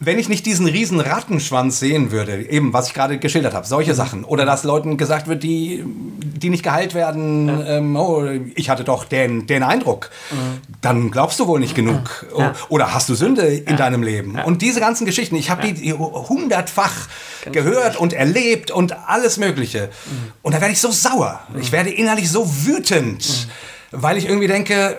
wenn 0.00 0.18
ich 0.18 0.28
nicht 0.28 0.46
diesen 0.46 0.66
riesen 0.66 1.00
Rattenschwanz 1.00 1.80
sehen 1.80 2.12
würde, 2.12 2.48
eben 2.48 2.72
was 2.72 2.88
ich 2.88 2.94
gerade 2.94 3.18
geschildert 3.18 3.54
habe, 3.54 3.66
solche 3.66 3.92
mhm. 3.92 3.96
Sachen, 3.96 4.24
oder 4.24 4.46
dass 4.46 4.62
Leuten 4.62 4.96
gesagt 4.96 5.26
wird, 5.26 5.42
die, 5.42 5.84
die 5.84 6.50
nicht 6.50 6.62
geheilt 6.62 6.94
werden, 6.94 7.48
ja. 7.48 7.78
ähm, 7.78 7.96
oh, 7.96 8.24
ich 8.54 8.70
hatte 8.70 8.84
doch 8.84 9.04
den, 9.04 9.48
den 9.48 9.64
Eindruck, 9.64 10.10
mhm. 10.30 10.60
dann 10.80 11.10
glaubst 11.10 11.40
du 11.40 11.48
wohl 11.48 11.58
nicht 11.58 11.74
genug. 11.74 12.26
Ja. 12.36 12.54
Oder 12.68 12.94
hast 12.94 13.08
du 13.08 13.14
Sünde 13.14 13.46
in 13.46 13.76
deinem 13.76 14.04
Leben? 14.04 14.38
Und 14.44 14.62
diese 14.62 14.78
ganzen 14.78 15.04
Geschichten, 15.04 15.34
ich 15.34 15.50
habe 15.50 15.72
die 15.72 15.92
hundertfach 15.92 17.08
Ganz 17.44 17.54
gehört 17.54 17.96
und 17.96 18.12
erlebt 18.12 18.70
und 18.70 18.96
alles 19.08 19.36
Mögliche. 19.36 19.86
Mhm. 19.86 20.32
Und 20.42 20.54
da 20.54 20.60
werde 20.60 20.72
ich 20.72 20.80
so 20.80 20.92
sauer. 20.92 21.40
Ich 21.60 21.70
mhm. 21.70 21.72
werde 21.72 21.90
innerlich 21.90 22.30
so 22.30 22.48
wütend, 22.66 23.26
mhm. 23.26 24.02
weil 24.02 24.16
ich 24.16 24.26
irgendwie 24.26 24.48
denke, 24.48 24.96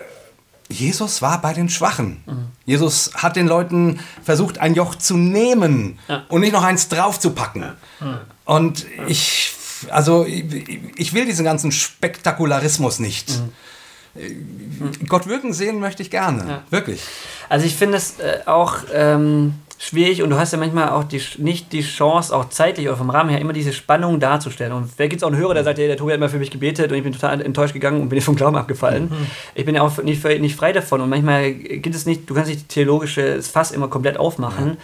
Jesus 0.70 1.20
war 1.20 1.40
bei 1.40 1.52
den 1.52 1.68
Schwachen. 1.68 2.22
Mhm. 2.26 2.46
Jesus 2.64 3.10
hat 3.14 3.36
den 3.36 3.46
Leuten 3.46 4.00
versucht, 4.22 4.58
ein 4.58 4.74
Joch 4.74 4.94
zu 4.94 5.16
nehmen 5.16 5.98
ja. 6.08 6.24
und 6.28 6.40
nicht 6.40 6.52
noch 6.52 6.62
eins 6.62 6.88
draufzupacken. 6.88 7.62
Ja. 7.62 7.76
Mhm. 8.00 8.18
Und 8.44 8.86
ich, 9.06 9.52
also, 9.90 10.24
ich 10.24 11.12
will 11.12 11.26
diesen 11.26 11.44
ganzen 11.44 11.72
Spektakularismus 11.72 12.98
nicht. 12.98 13.30
Mhm. 13.30 15.06
Gott 15.06 15.26
wirken 15.26 15.52
sehen 15.52 15.78
möchte 15.78 16.02
ich 16.02 16.10
gerne. 16.10 16.48
Ja. 16.48 16.62
Wirklich. 16.70 17.02
Also, 17.48 17.66
ich 17.66 17.74
finde 17.74 17.98
es 17.98 18.18
äh, 18.18 18.40
auch. 18.46 18.78
Ähm 18.92 19.54
schwierig 19.82 20.22
und 20.22 20.28
du 20.28 20.38
hast 20.38 20.52
ja 20.52 20.58
manchmal 20.58 20.90
auch 20.90 21.04
die, 21.04 21.22
nicht 21.38 21.72
die 21.72 21.80
Chance, 21.80 22.36
auch 22.36 22.50
zeitlich 22.50 22.86
oder 22.86 22.98
vom 22.98 23.08
Rahmen 23.08 23.30
her 23.30 23.40
immer 23.40 23.54
diese 23.54 23.72
Spannung 23.72 24.20
darzustellen. 24.20 24.74
Und 24.74 24.90
wer 24.98 25.08
gibt 25.08 25.22
es 25.22 25.24
auch 25.24 25.32
einen 25.32 25.40
Hörer, 25.40 25.54
der 25.54 25.64
sagt, 25.64 25.78
hey, 25.78 25.86
der 25.86 25.96
Tobi 25.96 26.12
hat 26.12 26.18
immer 26.18 26.28
für 26.28 26.38
mich 26.38 26.50
gebetet 26.50 26.92
und 26.92 26.98
ich 26.98 27.02
bin 27.02 27.14
total 27.14 27.40
enttäuscht 27.40 27.72
gegangen 27.72 28.02
und 28.02 28.10
bin 28.10 28.20
vom 28.20 28.36
Glauben 28.36 28.56
abgefallen. 28.56 29.04
Mhm. 29.04 29.26
Ich 29.54 29.64
bin 29.64 29.74
ja 29.74 29.80
auch 29.80 29.96
nicht, 30.02 30.22
nicht 30.22 30.54
frei 30.54 30.72
davon 30.72 31.00
und 31.00 31.08
manchmal 31.08 31.54
gibt 31.54 31.96
es 31.96 32.04
nicht, 32.04 32.28
du 32.28 32.34
kannst 32.34 32.50
nicht 32.50 32.68
theologische 32.68 33.40
Fass 33.42 33.70
immer 33.70 33.88
komplett 33.88 34.18
aufmachen. 34.18 34.76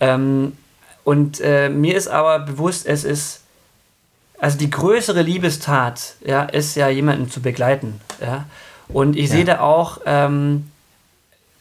Ja. 0.00 0.14
Ähm, 0.14 0.52
und 1.04 1.40
äh, 1.42 1.68
mir 1.68 1.94
ist 1.94 2.08
aber 2.08 2.38
bewusst, 2.38 2.86
es 2.86 3.04
ist, 3.04 3.42
also 4.38 4.56
die 4.56 4.70
größere 4.70 5.20
Liebestat, 5.20 6.14
ja, 6.24 6.44
ist 6.44 6.76
ja 6.76 6.88
jemanden 6.88 7.30
zu 7.30 7.42
begleiten, 7.42 8.00
ja. 8.22 8.46
Und 8.88 9.16
ich 9.16 9.28
ja. 9.28 9.36
sehe 9.36 9.44
da 9.44 9.60
auch, 9.60 10.00
ähm, 10.06 10.69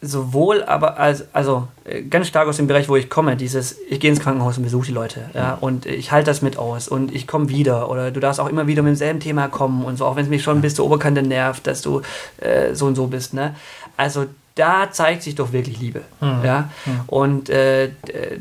sowohl 0.02 0.64
aber 0.64 0.98
als, 0.98 1.26
also 1.34 1.68
äh, 1.84 2.02
ganz 2.04 2.28
stark 2.28 2.48
aus 2.48 2.58
dem 2.58 2.68
Bereich, 2.68 2.88
wo 2.88 2.96
ich 2.96 3.10
komme, 3.10 3.36
dieses, 3.36 3.78
ich 3.90 4.00
gehe 4.00 4.10
ins 4.10 4.22
Krankenhaus 4.22 4.58
und 4.58 4.64
besuche 4.64 4.88
die 4.88 4.94
Leute, 4.94 5.30
ja, 5.34 5.58
und 5.60 5.86
ich 5.86 6.12
halte 6.12 6.28
das 6.28 6.42
mit 6.42 6.58
aus 6.58 6.88
und 6.88 7.14
ich 7.14 7.28
komme 7.28 7.50
wieder 7.50 7.90
oder 7.90 8.12
du 8.12 8.20
darfst 8.20 8.40
auch 8.40 8.48
immer 8.48 8.68
wieder 8.68 8.82
mit 8.82 8.92
demselben 8.92 9.20
Thema 9.20 9.50
kommen 9.50 9.84
und 9.84 9.98
so, 9.98 10.06
auch 10.06 10.16
wenn 10.16 10.24
es 10.24 10.30
mich 10.30 10.42
schon 10.42 10.62
bis 10.62 10.76
zur 10.76 10.86
Oberkante 10.86 11.22
nervt, 11.22 11.68
dass 11.68 11.82
du 11.82 12.02
äh, 12.38 12.74
so 12.74 12.86
und 12.86 12.96
so 12.96 13.08
bist, 13.08 13.34
ne? 13.34 13.56
Also 13.98 14.26
da 14.56 14.90
zeigt 14.92 15.24
sich 15.24 15.36
doch 15.36 15.52
wirklich 15.52 15.80
Liebe, 15.80 16.02
mhm. 16.22 16.42
ja, 16.46 16.70
mhm. 16.86 17.02
und 17.08 17.50
äh, 17.50 17.90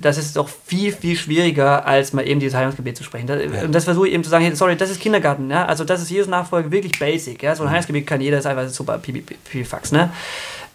das 0.00 0.16
ist 0.16 0.36
doch 0.36 0.48
viel, 0.48 0.92
viel 0.92 1.16
schwieriger, 1.16 1.86
als 1.86 2.12
mal 2.12 2.26
eben 2.26 2.38
dieses 2.38 2.56
Heilungsgebet 2.56 2.96
zu 2.96 3.04
sprechen. 3.04 3.26
Das, 3.26 3.40
ja. 3.42 3.64
Und 3.64 3.72
das 3.72 3.84
versuche 3.84 4.08
ich 4.08 4.14
eben 4.14 4.22
zu 4.22 4.30
sagen, 4.30 4.44
hey, 4.44 4.54
sorry, 4.54 4.76
das 4.76 4.90
ist 4.90 5.00
Kindergarten, 5.00 5.50
ja, 5.50 5.66
also 5.66 5.82
das 5.82 6.02
ist 6.02 6.10
Jesus 6.10 6.28
Nachfolge 6.28 6.70
wirklich 6.70 6.98
basic, 7.00 7.42
ja, 7.42 7.56
so 7.56 7.64
ein 7.64 7.66
mhm. 7.66 7.72
Heilungsgebet 7.72 8.06
kann 8.06 8.20
jeder, 8.20 8.38
ist 8.38 8.46
einfach 8.46 8.68
super, 8.68 8.98
Pipifax, 8.98 9.90
ne? 9.90 10.10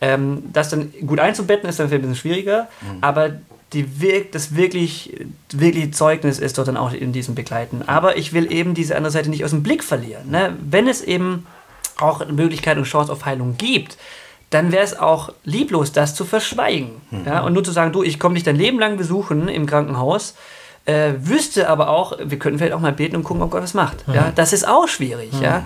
Ähm, 0.04 0.44
das 0.52 0.68
dann 0.68 0.92
gut 1.08 1.22
einzubetten 1.22 1.70
ist 1.70 1.80
dann 1.80 1.90
ein 1.90 2.02
bisschen 2.02 2.16
schwieriger, 2.16 2.68
mhm. 2.82 2.98
aber 3.00 3.30
die 3.72 4.02
wirk 4.02 4.34
das 4.34 4.54
wirklich, 4.54 5.16
wirklich 5.54 5.94
Zeugnis 5.94 6.40
ist 6.40 6.58
dort 6.58 6.68
dann 6.68 6.76
auch 6.76 6.92
in 6.92 7.14
diesem 7.14 7.36
Begleiten. 7.36 7.84
Aber 7.88 8.18
ich 8.18 8.34
will 8.34 8.52
eben 8.52 8.74
diese 8.74 8.98
andere 8.98 9.12
Seite 9.12 9.30
nicht 9.30 9.46
aus 9.46 9.52
dem 9.52 9.64
Blick 9.64 9.82
verlieren. 9.82 10.30
Ne? 10.30 10.58
Wenn 10.60 10.90
es 10.90 11.02
eben 11.02 11.48
auch 12.02 12.20
eine 12.20 12.34
Möglichkeit 12.34 12.78
und 12.78 12.84
Chance 12.84 13.14
auf 13.14 13.24
Heilung 13.24 13.56
gibt, 13.58 13.98
dann 14.50 14.74
wäre 14.74 14.84
es 14.84 15.00
auch 15.00 15.32
lieblos, 15.46 15.94
das 15.94 16.16
zu 16.16 16.26
verschweigen. 16.26 17.02
Mhm. 17.10 17.26
Ja? 17.26 17.40
Und 17.40 17.54
nur 17.54 17.64
zu 17.64 17.72
sagen, 17.72 17.94
du, 17.94 18.04
ich 18.04 18.20
komme 18.20 18.36
dich 18.36 18.44
dein 18.44 18.58
Leben 18.58 18.80
lang 18.80 18.98
besuchen 18.98 19.48
im 19.48 19.66
Krankenhaus, 19.68 20.36
äh, 20.84 21.14
wüsste 21.18 21.70
aber 21.70 21.88
auch, 21.88 22.20
wir 22.22 22.38
könnten 22.38 22.60
vielleicht 22.60 22.74
auch 22.74 22.82
mal 22.82 22.92
beten 22.92 23.16
und 23.16 23.24
gucken, 23.24 23.42
ob 23.42 23.52
Gott 23.52 23.64
was 23.64 23.74
macht. 23.74 24.06
Mhm. 24.06 24.16
Ja? 24.16 24.34
Das 24.36 24.52
ist 24.52 24.68
auch 24.68 24.90
schwierig. 24.90 25.32
Mhm. 25.32 25.42
Ja? 25.42 25.66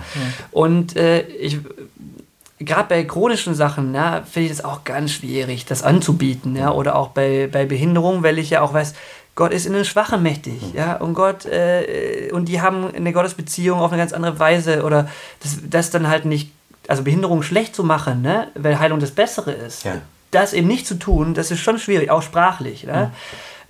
Und 0.52 0.96
äh, 0.96 1.22
ich 1.22 1.58
gerade 2.58 2.88
bei 2.88 3.04
chronischen 3.04 3.54
Sachen, 3.54 3.94
ja, 3.94 4.22
finde 4.30 4.50
ich 4.50 4.56
das 4.56 4.64
auch 4.64 4.84
ganz 4.84 5.12
schwierig, 5.12 5.66
das 5.66 5.82
anzubieten, 5.82 6.56
ja, 6.56 6.72
oder 6.72 6.96
auch 6.96 7.08
bei, 7.08 7.48
bei 7.50 7.66
Behinderung, 7.66 8.22
weil 8.22 8.38
ich 8.38 8.50
ja 8.50 8.62
auch 8.62 8.72
weiß, 8.72 8.94
Gott 9.34 9.52
ist 9.52 9.66
in 9.66 9.72
den 9.72 9.84
Schwachen 9.84 10.22
mächtig, 10.22 10.60
ja, 10.74 10.96
und 10.96 11.14
Gott, 11.14 11.46
äh, 11.46 12.30
und 12.32 12.46
die 12.46 12.60
haben 12.60 12.92
eine 12.94 13.12
Gottesbeziehung 13.12 13.78
auf 13.80 13.92
eine 13.92 14.00
ganz 14.00 14.12
andere 14.12 14.38
Weise, 14.38 14.82
oder 14.82 15.08
das, 15.40 15.58
das 15.68 15.90
dann 15.90 16.08
halt 16.08 16.24
nicht, 16.24 16.50
also 16.88 17.04
Behinderung 17.04 17.42
schlecht 17.42 17.74
zu 17.74 17.84
machen, 17.84 18.22
ne, 18.22 18.48
weil 18.54 18.78
Heilung 18.78 18.98
das 18.98 19.12
Bessere 19.12 19.52
ist. 19.52 19.84
Ja. 19.84 20.00
das 20.30 20.52
eben 20.52 20.68
nicht 20.68 20.86
zu 20.86 20.98
tun, 20.98 21.34
das 21.34 21.50
ist 21.50 21.60
schon 21.60 21.78
schwierig, 21.78 22.10
auch 22.10 22.22
sprachlich. 22.22 22.84
Ne? 22.84 23.12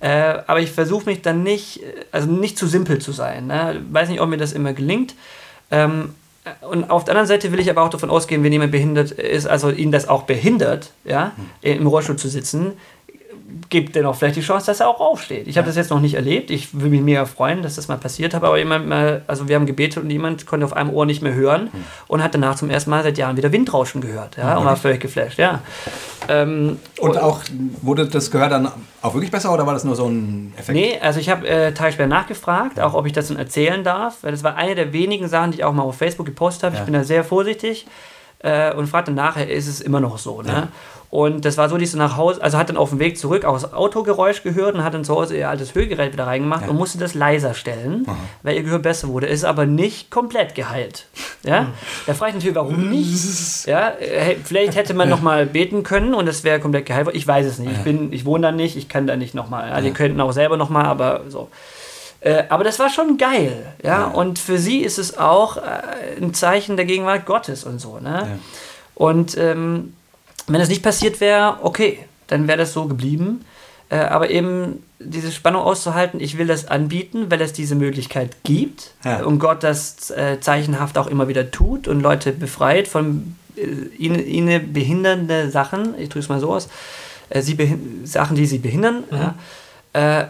Mhm. 0.01 0.07
Äh, 0.07 0.43
aber 0.47 0.59
ich 0.59 0.71
versuche 0.71 1.05
mich 1.05 1.21
dann 1.21 1.43
nicht, 1.43 1.81
also 2.11 2.29
nicht 2.29 2.57
zu 2.57 2.67
simpel 2.67 2.99
zu 2.99 3.11
sein. 3.11 3.47
Ne? 3.47 3.81
Weiß 3.91 4.09
nicht, 4.09 4.21
ob 4.21 4.29
mir 4.29 4.37
das 4.37 4.53
immer 4.53 4.73
gelingt. 4.73 5.15
Ähm, 5.71 6.15
und 6.61 6.89
auf 6.89 7.03
der 7.03 7.13
anderen 7.13 7.27
Seite 7.27 7.51
will 7.51 7.59
ich 7.59 7.69
aber 7.69 7.83
auch 7.83 7.89
davon 7.89 8.09
ausgehen, 8.09 8.43
wenn 8.43 8.51
jemand 8.51 8.71
behindert 8.71 9.11
ist, 9.11 9.45
also 9.45 9.69
ihn 9.69 9.91
das 9.91 10.07
auch 10.07 10.23
behindert, 10.23 10.93
ja, 11.03 11.33
mhm. 11.35 11.45
im 11.61 11.87
Rollstuhl 11.87 12.15
zu 12.15 12.29
sitzen, 12.29 12.73
gibt 13.69 13.95
dennoch 13.95 14.15
vielleicht 14.15 14.35
die 14.35 14.41
Chance, 14.41 14.67
dass 14.67 14.79
er 14.79 14.87
auch 14.87 14.99
aufsteht. 14.99 15.47
Ich 15.47 15.57
habe 15.57 15.67
das 15.67 15.75
jetzt 15.75 15.89
noch 15.89 16.01
nicht 16.01 16.15
erlebt. 16.15 16.49
Ich 16.51 16.73
würde 16.73 16.89
mich 16.89 17.01
mega 17.01 17.25
freuen, 17.25 17.61
dass 17.61 17.75
das 17.75 17.87
mal 17.87 17.97
passiert 17.97 18.33
hat. 18.33 18.43
Aber 18.43 18.57
jemand 18.57 18.87
mal, 18.87 19.21
also 19.27 19.47
wir 19.47 19.55
haben 19.55 19.65
gebetet 19.65 20.03
und 20.03 20.09
jemand 20.09 20.45
konnte 20.45 20.65
auf 20.65 20.73
einem 20.73 20.89
Ohr 20.89 21.05
nicht 21.05 21.21
mehr 21.21 21.33
hören 21.33 21.69
mhm. 21.71 21.83
und 22.07 22.23
hat 22.23 22.33
danach 22.33 22.55
zum 22.55 22.69
ersten 22.69 22.89
Mal 22.89 23.03
seit 23.03 23.17
Jahren 23.17 23.37
wieder 23.37 23.51
Windrauschen 23.51 24.01
gehört. 24.01 24.37
Ja, 24.37 24.53
mhm. 24.53 24.59
und 24.59 24.65
war 24.65 24.75
völlig 24.75 25.01
geflasht. 25.01 25.37
Ja. 25.37 25.61
Ähm, 26.27 26.79
und, 26.99 27.09
und 27.09 27.17
auch 27.17 27.41
wurde 27.81 28.07
das 28.07 28.31
Gehör 28.31 28.49
dann 28.49 28.71
auch 29.01 29.13
wirklich 29.13 29.31
besser 29.31 29.53
oder 29.53 29.65
war 29.65 29.73
das 29.73 29.83
nur 29.83 29.95
so 29.95 30.07
ein 30.07 30.53
Effekt? 30.57 30.75
Nee, 30.75 30.99
also 31.01 31.19
ich 31.19 31.29
habe 31.29 31.47
äh, 31.47 31.73
Tage 31.73 31.93
später 31.93 32.09
nachgefragt, 32.09 32.79
auch 32.79 32.93
ob 32.93 33.05
ich 33.05 33.13
das 33.13 33.29
dann 33.29 33.37
erzählen 33.37 33.83
darf, 33.83 34.17
weil 34.21 34.31
das 34.31 34.43
war 34.43 34.55
eine 34.55 34.75
der 34.75 34.93
wenigen 34.93 35.27
Sachen, 35.27 35.51
die 35.51 35.59
ich 35.59 35.63
auch 35.63 35.73
mal 35.73 35.83
auf 35.83 35.95
Facebook 35.95 36.25
gepostet 36.25 36.63
habe. 36.63 36.75
Ja. 36.75 36.81
Ich 36.81 36.85
bin 36.85 36.93
da 36.93 37.03
sehr 37.03 37.23
vorsichtig 37.23 37.87
äh, 38.39 38.73
und 38.73 38.87
fragte 38.87 39.11
nachher, 39.11 39.49
ist 39.49 39.67
es 39.67 39.81
immer 39.81 39.99
noch 39.99 40.17
so. 40.17 40.41
Ne? 40.41 40.49
Ja. 40.49 40.67
Und 41.11 41.43
das 41.43 41.57
war 41.57 41.69
so, 41.69 41.77
dass 41.77 41.91
sie 41.91 41.97
nach 41.97 42.17
Hause, 42.17 42.41
also 42.43 42.59
hat 42.59 42.69
dann 42.69 42.77
auf 42.77 42.89
dem 42.89 42.99
Weg 42.99 43.17
zurück 43.17 43.43
auch 43.43 43.59
das 43.59 43.73
Autogeräusch 43.73 44.43
gehört 44.43 44.75
und 44.75 44.83
hat 44.83 44.93
dann 44.93 45.03
zu 45.03 45.15
Hause 45.15 45.35
ihr 45.35 45.49
altes 45.49 45.73
Hörgerät 45.73 46.13
wieder 46.13 46.27
reingemacht 46.27 46.65
ja. 46.65 46.69
und 46.69 46.77
musste 46.77 46.99
das 46.99 47.15
leiser 47.15 47.55
stellen, 47.55 48.03
Aha. 48.05 48.15
weil 48.43 48.55
ihr 48.55 48.63
Gehör 48.63 48.77
besser 48.77 49.07
wurde. 49.07 49.25
Ist 49.25 49.43
aber 49.43 49.65
nicht 49.65 50.11
komplett 50.11 50.53
geheilt. 50.53 51.07
Ja? 51.43 51.69
Da 52.05 52.13
frage 52.13 52.29
ich 52.29 52.35
natürlich, 52.35 52.55
warum 52.55 52.89
nicht? 52.89 53.09
Ja? 53.65 53.93
Vielleicht 54.43 54.75
hätte 54.75 54.93
man 54.93 55.09
nochmal 55.09 55.45
beten 55.45 55.83
können 55.83 56.13
und 56.13 56.27
es 56.27 56.43
wäre 56.43 56.59
komplett 56.59 56.85
geheilt. 56.85 57.09
Ich 57.13 57.27
weiß 57.27 57.45
es 57.45 57.59
nicht. 57.59 57.71
Ich, 57.71 57.79
bin, 57.79 58.13
ich 58.13 58.25
wohne 58.25 58.47
da 58.47 58.51
nicht, 58.51 58.75
ich 58.75 58.87
kann 58.87 59.07
da 59.07 59.15
nicht 59.15 59.33
nochmal. 59.33 59.71
Also, 59.71 59.75
ja. 59.75 59.81
Die 59.81 59.91
könnten 59.91 60.21
auch 60.21 60.31
selber 60.31 60.57
nochmal, 60.57 60.85
aber 60.85 61.21
so. 61.29 61.49
Äh, 62.21 62.43
aber 62.49 62.63
das 62.63 62.79
war 62.79 62.89
schon 62.89 63.17
geil, 63.17 63.73
ja? 63.81 63.89
ja? 63.89 64.05
Und 64.05 64.37
für 64.39 64.57
sie 64.57 64.79
ist 64.79 64.99
es 64.99 65.17
auch 65.17 65.57
äh, 65.57 65.61
ein 66.21 66.33
Zeichen 66.33 66.75
der 66.75 66.85
Gegenwart 66.85 67.25
Gottes 67.25 67.63
und 67.63 67.79
so, 67.79 67.99
ne? 67.99 68.09
Ja. 68.09 68.27
Und 68.95 69.37
ähm, 69.37 69.93
wenn 70.49 70.59
das 70.59 70.69
nicht 70.69 70.83
passiert 70.83 71.19
wäre, 71.21 71.57
okay, 71.61 71.99
dann 72.27 72.47
wäre 72.47 72.57
das 72.57 72.73
so 72.73 72.85
geblieben. 72.85 73.45
Äh, 73.89 73.97
aber 73.97 74.29
eben 74.29 74.83
diese 74.99 75.31
Spannung 75.31 75.63
auszuhalten, 75.63 76.19
ich 76.19 76.37
will 76.37 76.45
das 76.45 76.67
anbieten, 76.67 77.31
weil 77.31 77.41
es 77.41 77.53
diese 77.53 77.75
Möglichkeit 77.75 78.37
gibt 78.43 78.91
ja. 79.03 79.23
und 79.23 79.39
Gott 79.39 79.63
das 79.63 80.11
äh, 80.11 80.39
zeichenhaft 80.39 80.97
auch 80.97 81.07
immer 81.07 81.27
wieder 81.27 81.49
tut 81.49 81.87
und 81.87 82.01
Leute 82.01 82.31
befreit 82.31 82.87
von 82.87 83.35
äh, 83.55 83.61
ihnen, 83.97 84.23
ihnen 84.25 84.73
behindernde 84.73 85.49
Sachen, 85.49 85.95
ich 85.97 86.09
drücke 86.09 86.19
es 86.19 86.29
mal 86.29 86.39
so 86.39 86.53
aus, 86.53 86.69
äh, 87.29 87.41
sie 87.41 87.57
Sachen, 88.03 88.35
die 88.35 88.45
sie 88.45 88.59
behindern. 88.59 89.03
Mhm. 89.09 89.17
Ja, 89.17 89.35
äh, 89.93 90.27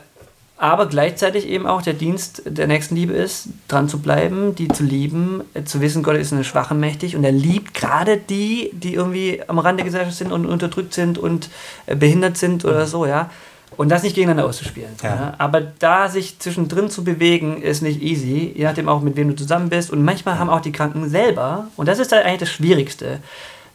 aber 0.59 0.87
gleichzeitig 0.87 1.47
eben 1.47 1.65
auch 1.65 1.81
der 1.81 1.93
Dienst 1.93 2.41
der 2.45 2.67
Nächstenliebe 2.67 3.13
ist, 3.13 3.47
dran 3.69 3.87
zu 3.87 3.99
bleiben, 3.99 4.55
die 4.55 4.67
zu 4.67 4.83
lieben, 4.83 5.41
äh, 5.53 5.63
zu 5.63 5.79
wissen, 5.79 6.03
Gott 6.03 6.17
ist 6.17 6.33
eine 6.33 6.43
Schwache 6.43 6.75
mächtig 6.75 7.15
und 7.15 7.23
er 7.23 7.31
liebt 7.31 7.73
gerade 7.73 8.17
die, 8.17 8.69
die 8.73 8.93
irgendwie 8.93 9.41
am 9.47 9.57
Rand 9.57 9.79
der 9.79 9.85
Gesellschaft 9.85 10.17
sind 10.17 10.33
und 10.33 10.45
unterdrückt 10.45 10.93
sind 10.93 11.17
und 11.17 11.49
äh, 11.85 11.95
behindert 11.95 12.37
sind 12.37 12.65
oder 12.65 12.85
so, 12.85 13.05
ja. 13.05 13.29
Und 13.77 13.87
das 13.87 14.03
nicht 14.03 14.15
gegeneinander 14.15 14.49
auszuspielen. 14.49 14.91
Ja. 15.01 15.15
Ja. 15.15 15.33
Aber 15.37 15.61
da 15.61 16.09
sich 16.09 16.39
zwischendrin 16.39 16.89
zu 16.89 17.05
bewegen, 17.05 17.61
ist 17.61 17.81
nicht 17.81 18.01
easy, 18.01 18.51
je 18.53 18.65
nachdem 18.65 18.89
auch, 18.89 19.01
mit 19.01 19.15
wem 19.15 19.29
du 19.29 19.35
zusammen 19.35 19.69
bist. 19.69 19.91
Und 19.91 20.03
manchmal 20.03 20.37
haben 20.37 20.49
auch 20.49 20.59
die 20.59 20.73
Kranken 20.73 21.07
selber, 21.07 21.67
und 21.77 21.87
das 21.87 21.99
ist 21.99 22.11
halt 22.11 22.25
eigentlich 22.25 22.41
das 22.41 22.49
Schwierigste, 22.49 23.19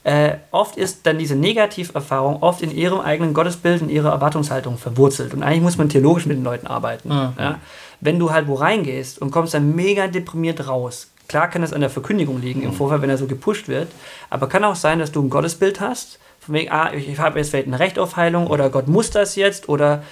äh, 0.04 0.36
oft 0.50 0.76
ist 0.76 1.06
dann 1.06 1.18
diese 1.18 1.34
Negativerfahrung 1.34 2.42
oft 2.42 2.62
in 2.62 2.70
ihrem 2.70 3.00
eigenen 3.00 3.32
Gottesbild, 3.32 3.80
in 3.80 3.88
ihrer 3.88 4.10
Erwartungshaltung 4.10 4.76
verwurzelt. 4.76 5.32
Und 5.32 5.42
eigentlich 5.42 5.62
muss 5.62 5.78
man 5.78 5.88
theologisch 5.88 6.26
mit 6.26 6.36
den 6.36 6.44
Leuten 6.44 6.66
arbeiten. 6.66 7.08
Mhm. 7.08 7.32
Ja? 7.38 7.58
Wenn 8.00 8.18
du 8.18 8.30
halt 8.30 8.46
wo 8.46 8.54
reingehst 8.54 9.18
und 9.20 9.30
kommst 9.30 9.54
dann 9.54 9.74
mega 9.74 10.06
deprimiert 10.06 10.68
raus, 10.68 11.08
klar 11.26 11.48
kann 11.48 11.62
das 11.62 11.72
an 11.72 11.80
der 11.80 11.88
Verkündigung 11.88 12.40
liegen, 12.40 12.60
mhm. 12.60 12.66
im 12.66 12.72
Vorfall, 12.74 13.00
wenn 13.00 13.08
er 13.08 13.16
so 13.16 13.26
gepusht 13.26 13.66
wird, 13.66 13.88
aber 14.28 14.46
kann 14.46 14.62
auch 14.64 14.76
sein, 14.76 14.98
dass 14.98 15.10
du 15.10 15.22
ein 15.22 15.30
Gottesbild 15.30 15.80
hast, 15.80 16.18
von 16.38 16.54
wegen, 16.54 16.70
ah, 16.70 16.92
ich 16.92 17.18
habe 17.18 17.38
jetzt 17.38 17.50
vielleicht 17.50 17.68
eine 17.68 17.78
Rechtaufheilung 17.78 18.46
oder 18.46 18.68
Gott 18.68 18.86
muss 18.86 19.10
das 19.10 19.36
jetzt 19.36 19.70
oder 19.70 20.02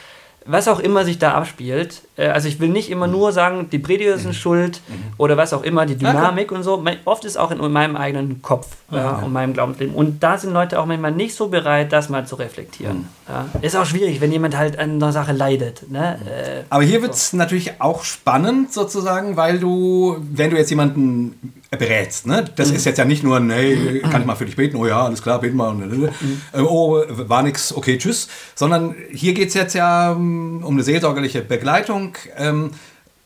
was 0.44 0.68
auch 0.68 0.80
immer 0.80 1.04
sich 1.04 1.18
da 1.18 1.34
abspielt, 1.34 2.02
äh, 2.16 2.28
also 2.28 2.48
ich 2.48 2.60
will 2.60 2.68
nicht 2.68 2.90
immer 2.90 3.06
mhm. 3.06 3.12
nur 3.12 3.32
sagen, 3.32 3.68
die 3.70 3.78
Prediger 3.78 4.18
sind 4.18 4.30
mhm. 4.30 4.34
schuld 4.34 4.80
mhm. 4.88 5.12
oder 5.18 5.36
was 5.36 5.52
auch 5.52 5.62
immer, 5.62 5.86
die 5.86 5.96
Dynamik 5.96 6.50
okay. 6.50 6.56
und 6.56 6.62
so. 6.62 6.84
Oft 7.04 7.24
ist 7.24 7.36
auch 7.36 7.50
in 7.50 7.72
meinem 7.72 7.96
eigenen 7.96 8.42
Kopf 8.42 8.68
ja, 8.90 9.18
und 9.18 9.32
meinem 9.32 9.52
Glaubensleben. 9.52 9.94
Und 9.94 10.22
da 10.22 10.38
sind 10.38 10.52
Leute 10.52 10.80
auch 10.80 10.86
manchmal 10.86 11.12
nicht 11.12 11.34
so 11.34 11.48
bereit, 11.48 11.92
das 11.92 12.08
mal 12.08 12.26
zu 12.26 12.36
reflektieren. 12.36 12.98
Mhm. 12.98 13.06
Ja. 13.28 13.46
Ist 13.60 13.76
auch 13.76 13.86
schwierig, 13.86 14.20
wenn 14.20 14.32
jemand 14.32 14.56
halt 14.56 14.78
an 14.78 14.90
einer 14.90 15.12
Sache 15.12 15.32
leidet. 15.32 15.90
Ne? 15.90 16.18
Äh, 16.26 16.62
Aber 16.70 16.82
hier 16.82 17.02
wird 17.02 17.14
es 17.14 17.30
so. 17.30 17.36
natürlich 17.36 17.80
auch 17.80 18.04
spannend 18.04 18.72
sozusagen, 18.72 19.36
weil 19.36 19.58
du, 19.58 20.16
wenn 20.20 20.50
du 20.50 20.56
jetzt 20.56 20.70
jemanden 20.70 21.61
berätst. 21.78 22.26
Ne? 22.26 22.44
Das 22.56 22.70
mhm. 22.70 22.76
ist 22.76 22.84
jetzt 22.84 22.98
ja 22.98 23.04
nicht 23.04 23.22
nur, 23.22 23.40
hey, 23.40 24.00
kann 24.00 24.20
ich 24.20 24.26
mal 24.26 24.34
für 24.34 24.44
dich 24.44 24.56
beten? 24.56 24.76
Oh 24.76 24.86
ja, 24.86 25.04
alles 25.04 25.22
klar, 25.22 25.40
beten 25.40 25.56
mal. 25.56 25.72
Mhm. 25.72 26.10
Oh, 26.54 27.02
war 27.08 27.42
nix, 27.42 27.74
okay, 27.74 27.96
tschüss. 27.98 28.28
Sondern 28.54 28.94
hier 29.10 29.32
geht 29.34 29.48
es 29.48 29.54
jetzt 29.54 29.74
ja 29.74 30.12
um 30.12 30.64
eine 30.66 30.82
seelsorgerliche 30.82 31.42
Begleitung. 31.42 32.14
Ähm, 32.36 32.70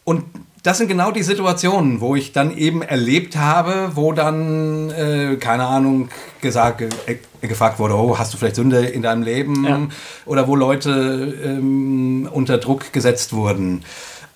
und 0.05 0.25
das 0.63 0.79
sind 0.79 0.89
genau 0.89 1.13
die 1.13 1.23
Situationen, 1.23 2.01
wo 2.01 2.17
ich 2.17 2.33
dann 2.33 2.57
eben 2.57 2.83
erlebt 2.83 3.37
habe, 3.37 3.93
wo 3.95 4.13
dann, 4.13 4.91
äh, 4.91 5.37
keine 5.37 5.67
Ahnung, 5.67 6.09
gesagt, 6.41 6.83
äh, 7.07 7.19
gefragt 7.47 7.79
wurde, 7.79 7.95
oh, 7.95 8.19
hast 8.19 8.35
du 8.35 8.39
vielleicht 8.39 8.57
Sünde 8.57 8.85
in 8.87 9.03
deinem 9.03 9.23
Leben? 9.23 9.65
Ja. 9.65 9.81
Oder 10.25 10.49
wo 10.49 10.57
Leute 10.57 11.35
ähm, 11.45 12.29
unter 12.33 12.59
Druck 12.59 12.93
gesetzt 12.93 13.33
wurden. 13.33 13.85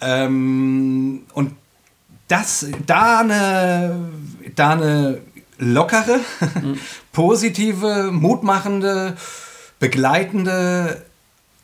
Ähm, 0.01 1.23
und 1.33 1.53
das, 2.31 2.67
da 2.87 3.21
eine, 3.21 4.11
da 4.55 4.71
eine 4.71 5.21
lockere, 5.59 6.21
mhm. 6.63 6.79
positive, 7.13 8.11
mutmachende, 8.13 9.17
begleitende 9.79 11.05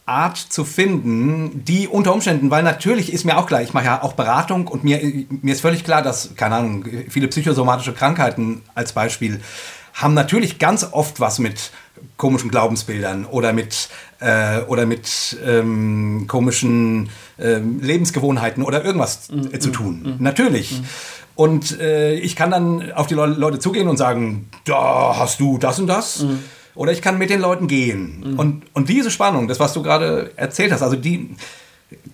Art 0.07 0.39
zu 0.39 0.64
finden, 0.64 1.64
die 1.64 1.89
unter 1.89 2.12
Umständen, 2.12 2.51
weil 2.51 2.62
natürlich 2.62 3.12
ist 3.12 3.25
mir 3.25 3.37
auch 3.39 3.47
klar, 3.47 3.62
ich 3.62 3.75
mache 3.75 3.87
ja 3.87 4.03
auch 4.03 4.12
Beratung 4.12 4.69
und 4.69 4.85
mir, 4.85 5.01
mir 5.43 5.53
ist 5.53 5.61
völlig 5.61 5.83
klar, 5.83 6.03
dass, 6.03 6.37
keine 6.37 6.57
Ahnung, 6.57 6.85
viele 7.09 7.27
psychosomatische 7.29 7.93
Krankheiten 7.93 8.62
als 8.75 8.93
Beispiel 8.93 9.41
haben 9.95 10.14
natürlich 10.14 10.59
ganz 10.59 10.87
oft 10.93 11.21
was 11.21 11.39
mit 11.39 11.71
komischen 12.17 12.51
Glaubensbildern 12.51 13.25
oder 13.25 13.53
mit, 13.53 13.89
äh, 14.21 14.61
oder 14.61 14.87
mit 14.87 15.37
ähm, 15.45 16.27
komischen 16.29 17.09
ähm, 17.39 17.80
Lebensgewohnheiten 17.80 18.62
oder 18.62 18.84
irgendwas 18.84 19.30
mhm. 19.30 19.61
zu 19.61 19.70
tun. 19.70 20.03
Mhm. 20.03 20.22
Natürlich. 20.22 20.80
Mhm. 20.80 20.84
Und 21.34 21.80
äh, 21.80 22.14
ich 22.14 22.34
kann 22.34 22.51
dann 22.51 22.93
auf 22.93 23.07
die 23.07 23.14
Le 23.14 23.26
Leute 23.26 23.59
zugehen 23.59 23.89
und 23.89 23.99
sagen, 23.99 24.49
da 24.64 25.16
hast 25.18 25.39
du 25.39 25.59
das 25.59 25.78
und 25.78 25.87
das. 25.87 26.22
Mhm. 26.22 26.39
Oder 26.74 26.93
ich 26.93 27.03
kann 27.03 27.18
mit 27.18 27.30
den 27.30 27.41
Leuten 27.41 27.68
gehen. 27.68 28.22
Mhm. 28.24 28.39
Und, 28.39 28.62
und 28.72 28.89
diese 28.89 29.11
Spannung, 29.11 29.49
das, 29.49 29.61
was 29.61 29.72
du 29.72 29.82
gerade 29.82 30.32
erzählt 30.37 30.72
hast, 30.72 30.82
also 30.82 30.97
die, 30.97 31.37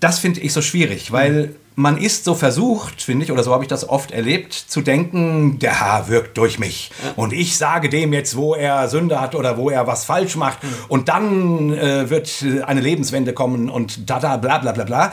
das 0.01 0.19
finde 0.19 0.41
ich 0.41 0.53
so 0.53 0.61
schwierig, 0.61 1.13
weil 1.13 1.55
man 1.75 1.97
ist 1.97 2.25
so 2.25 2.35
versucht, 2.35 3.03
finde 3.03 3.25
ich, 3.25 3.33
oder 3.33 3.43
so 3.43 3.53
habe 3.53 3.65
ich 3.65 3.69
das 3.69 3.89
oft 3.89 4.11
erlebt, 4.11 4.53
zu 4.53 4.83
denken, 4.83 5.59
der 5.59 5.81
Herr 5.81 6.09
wirkt 6.09 6.37
durch 6.37 6.59
mich. 6.59 6.91
Ja. 7.03 7.13
Und 7.17 7.33
ich 7.33 7.57
sage 7.57 7.89
dem 7.89 8.13
jetzt, 8.13 8.37
wo 8.37 8.55
er 8.55 8.89
Sünde 8.89 9.21
hat 9.21 9.35
oder 9.35 9.57
wo 9.57 9.71
er 9.71 9.87
was 9.87 10.05
falsch 10.05 10.37
macht. 10.37 10.63
Mhm. 10.63 10.69
Und 10.89 11.09
dann 11.09 11.73
äh, 11.73 12.11
wird 12.11 12.45
eine 12.67 12.81
Lebenswende 12.81 13.33
kommen 13.33 13.71
und 13.71 14.11
da, 14.11 14.21
da, 14.21 14.37
bla, 14.37 14.59
bla, 14.59 14.73
bla, 14.73 14.85
bla. 14.85 15.05
Ja. 15.07 15.13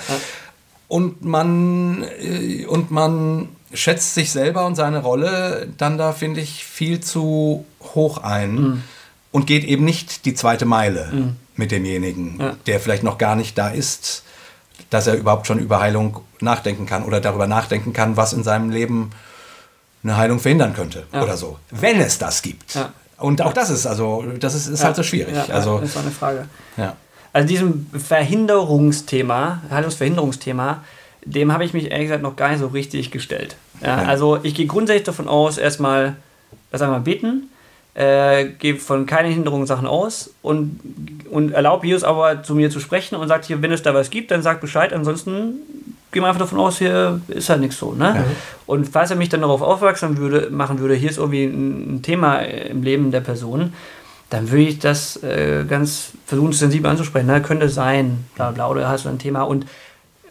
Und 0.87 1.23
man, 1.23 2.03
äh, 2.19 2.65
und 2.65 2.91
man 2.91 3.49
schätzt 3.73 4.15
sich 4.15 4.31
selber 4.31 4.65
und 4.65 4.75
seine 4.75 5.01
Rolle 5.01 5.69
dann 5.77 5.97
da, 5.97 6.11
finde 6.11 6.41
ich, 6.41 6.65
viel 6.65 6.99
zu 6.99 7.65
hoch 7.95 8.17
ein 8.17 8.55
mhm. 8.55 8.83
und 9.31 9.47
geht 9.47 9.63
eben 9.63 9.85
nicht 9.85 10.25
die 10.25 10.33
zweite 10.33 10.65
Meile 10.65 11.09
mhm. 11.11 11.35
mit 11.55 11.71
demjenigen, 11.71 12.37
ja. 12.39 12.55
der 12.65 12.79
vielleicht 12.79 13.03
noch 13.03 13.17
gar 13.17 13.35
nicht 13.35 13.57
da 13.57 13.69
ist 13.69 14.23
dass 14.89 15.07
er 15.07 15.15
überhaupt 15.15 15.47
schon 15.47 15.59
über 15.59 15.79
Heilung 15.79 16.21
nachdenken 16.41 16.85
kann 16.85 17.03
oder 17.03 17.19
darüber 17.19 17.47
nachdenken 17.47 17.93
kann, 17.93 18.17
was 18.17 18.33
in 18.33 18.43
seinem 18.43 18.69
Leben 18.69 19.11
eine 20.03 20.17
Heilung 20.17 20.39
verhindern 20.39 20.73
könnte 20.73 21.05
ja. 21.13 21.21
oder 21.21 21.37
so. 21.37 21.59
Wenn 21.71 21.99
es 21.99 22.17
das 22.17 22.41
gibt. 22.41 22.75
Ja. 22.75 22.93
Und 23.17 23.41
auch 23.41 23.53
das 23.53 23.69
ist 23.69 23.85
also, 23.85 24.23
das 24.39 24.55
ist, 24.55 24.67
ist 24.67 24.79
ja. 24.79 24.85
halt 24.85 24.95
so 24.95 25.03
schwierig. 25.03 25.35
Ja, 25.35 25.53
also, 25.53 25.79
das 25.79 25.89
ist 25.89 25.97
eine 25.97 26.11
Frage. 26.11 26.45
Ja. 26.77 26.95
Also 27.33 27.47
diesem 27.47 27.87
Verhinderungsthema, 27.93 29.61
Heilungsverhinderungsthema, 29.69 30.83
dem 31.25 31.51
habe 31.51 31.65
ich 31.65 31.73
mich 31.73 31.91
ehrlich 31.91 32.07
gesagt 32.07 32.23
noch 32.23 32.35
gar 32.35 32.49
nicht 32.49 32.59
so 32.59 32.67
richtig 32.67 33.11
gestellt. 33.11 33.55
Ja, 33.81 33.97
Also 33.97 34.39
ich 34.43 34.55
gehe 34.55 34.65
grundsätzlich 34.65 35.03
davon 35.03 35.27
aus, 35.27 35.57
erstmal, 35.57 36.15
was 36.71 36.81
einmal 36.81 37.01
beten, 37.01 37.49
äh, 37.99 38.45
gebe 38.57 38.79
von 38.79 39.05
keinen 39.05 39.33
Hinderungen 39.33 39.67
Sachen 39.67 39.85
aus 39.85 40.33
und, 40.41 40.79
und 41.29 41.51
erlaube 41.51 41.85
Jesus 41.85 42.05
aber 42.05 42.43
zu 42.43 42.55
mir 42.55 42.69
zu 42.69 42.79
sprechen 42.79 43.15
und 43.15 43.27
sagt 43.27 43.43
hier, 43.43 43.61
wenn 43.61 43.73
es 43.73 43.83
da 43.83 43.93
was 43.93 44.09
gibt, 44.09 44.31
dann 44.31 44.41
sag 44.41 44.61
Bescheid, 44.61 44.93
ansonsten 44.93 45.55
gehen 46.13 46.23
wir 46.23 46.27
einfach 46.27 46.39
davon 46.39 46.59
aus, 46.59 46.77
hier 46.77 47.19
ist 47.27 47.49
halt 47.49 47.59
nichts 47.59 47.77
so. 47.77 47.91
Ne? 47.91 48.13
Ja. 48.15 48.23
Und 48.67 48.87
falls 48.87 49.11
er 49.11 49.17
mich 49.17 49.27
dann 49.27 49.41
darauf 49.41 49.61
aufmerksam 49.61 50.15
würde, 50.15 50.49
machen 50.49 50.79
würde, 50.79 50.95
hier 50.95 51.09
ist 51.09 51.17
irgendwie 51.17 51.43
ein, 51.43 51.95
ein 51.95 52.01
Thema 52.01 52.37
im 52.37 52.83
Leben 52.83 53.11
der 53.11 53.19
Person, 53.19 53.73
dann 54.29 54.49
würde 54.49 54.63
ich 54.63 54.79
das 54.79 55.21
äh, 55.21 55.65
ganz 55.67 56.11
versuchen, 56.25 56.53
sensibel 56.53 56.89
anzusprechen. 56.89 57.27
Ne? 57.27 57.41
Könnte 57.41 57.67
sein, 57.67 58.23
bla 58.35 58.51
bla, 58.51 58.69
oder 58.69 58.87
hast 58.87 59.03
du 59.03 59.09
ein 59.09 59.19
Thema. 59.19 59.41
Und 59.41 59.65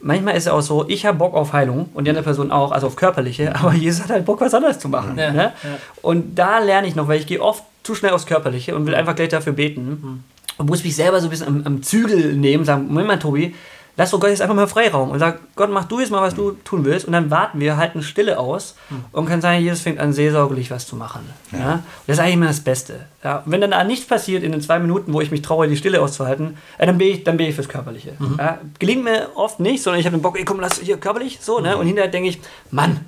manchmal 0.01 0.36
ist 0.36 0.46
es 0.46 0.53
auch 0.53 0.61
so, 0.61 0.88
ich 0.88 1.07
habe 1.07 1.18
Bock 1.18 1.34
auf 1.34 1.53
Heilung 1.53 1.88
und 1.94 2.05
die 2.05 2.11
andere 2.11 2.24
Person 2.24 2.51
auch, 2.51 2.72
also 2.72 2.86
auf 2.86 2.96
körperliche, 2.96 3.55
aber 3.61 3.72
Jesus 3.72 4.03
hat 4.05 4.11
halt 4.11 4.24
Bock, 4.24 4.40
was 4.40 4.55
anderes 4.55 4.78
zu 4.78 4.88
machen. 4.88 5.18
Ja, 5.18 5.32
ne? 5.32 5.53
ja. 5.62 5.78
Und 6.03 6.38
da 6.38 6.59
lerne 6.59 6.86
ich 6.86 6.94
noch, 6.94 7.09
weil 7.09 7.20
ich 7.20 7.26
gehe 7.26 7.40
oft 7.40 7.64
zu 7.82 7.94
schnell 7.94 8.12
aufs 8.12 8.26
Körperliche 8.26 8.76
und 8.76 8.86
will 8.86 8.94
einfach 8.94 9.14
gleich 9.14 9.28
dafür 9.28 9.53
beten. 9.53 10.24
Und 10.59 10.68
muss 10.68 10.82
mich 10.82 10.96
selber 10.96 11.20
so 11.20 11.28
ein 11.28 11.30
bisschen 11.30 11.46
am, 11.46 11.62
am 11.64 11.82
Zügel 11.82 12.34
nehmen, 12.34 12.64
sagen, 12.64 12.88
Moment 12.88 13.07
mal, 13.07 13.18
Tobi, 13.18 13.55
lass 13.99 14.12
doch 14.12 14.20
Gott 14.20 14.30
jetzt 14.30 14.40
einfach 14.40 14.55
mal 14.55 14.68
Freiraum 14.68 15.11
und 15.11 15.18
sag, 15.18 15.40
Gott, 15.57 15.70
mach 15.70 15.84
du 15.84 16.01
jetzt 16.01 16.11
mal, 16.11 16.22
was 16.22 16.34
du 16.34 16.53
tun 16.53 16.84
willst. 16.84 17.05
Und 17.05 17.12
dann 17.12 17.30
warten 17.30 17.61
wir, 17.61 17.76
halten 17.76 18.03
Stille 18.03 18.38
aus 18.38 18.76
und 19.12 19.26
kann 19.26 19.40
sagen, 19.40 19.61
Jesus 19.61 19.80
fängt 19.80 19.99
an, 19.99 20.12
seelsorgerlich 20.12 20.70
was 20.70 20.86
zu 20.86 20.96
machen. 20.96 21.28
Ja. 21.53 21.72
Und 21.72 21.82
das 22.07 22.16
ist 22.16 22.20
eigentlich 22.20 22.34
immer 22.34 22.46
das 22.46 22.61
Beste. 22.61 23.01
Ja. 23.24 23.38
Und 23.38 23.51
wenn 23.51 23.61
dann 23.61 23.72
da 23.72 23.82
nichts 23.82 24.07
passiert 24.07 24.44
in 24.44 24.53
den 24.53 24.61
zwei 24.61 24.78
Minuten, 24.78 25.12
wo 25.12 25.20
ich 25.20 25.32
mich 25.32 25.42
traue, 25.42 25.66
die 25.68 25.76
Stille 25.76 26.01
auszuhalten, 26.01 26.57
äh, 26.78 26.86
dann, 26.86 26.96
bin 26.96 27.09
ich, 27.09 27.24
dann 27.24 27.36
bin 27.36 27.49
ich 27.49 27.57
fürs 27.57 27.68
Körperliche. 27.68 28.12
Ja. 28.38 28.59
Gelingt 28.78 29.03
mir 29.03 29.30
oft 29.34 29.59
nicht, 29.59 29.82
sondern 29.82 29.99
ich 29.99 30.07
habe 30.07 30.16
den 30.16 30.22
Bock, 30.22 30.38
ey, 30.38 30.44
komm, 30.44 30.61
lass 30.61 30.78
hier 30.78 30.96
körperlich, 30.96 31.40
so, 31.42 31.59
ne? 31.59 31.76
Und 31.76 31.86
hinterher 31.86 32.11
denke 32.11 32.28
ich, 32.28 32.40
Mann, 32.70 33.01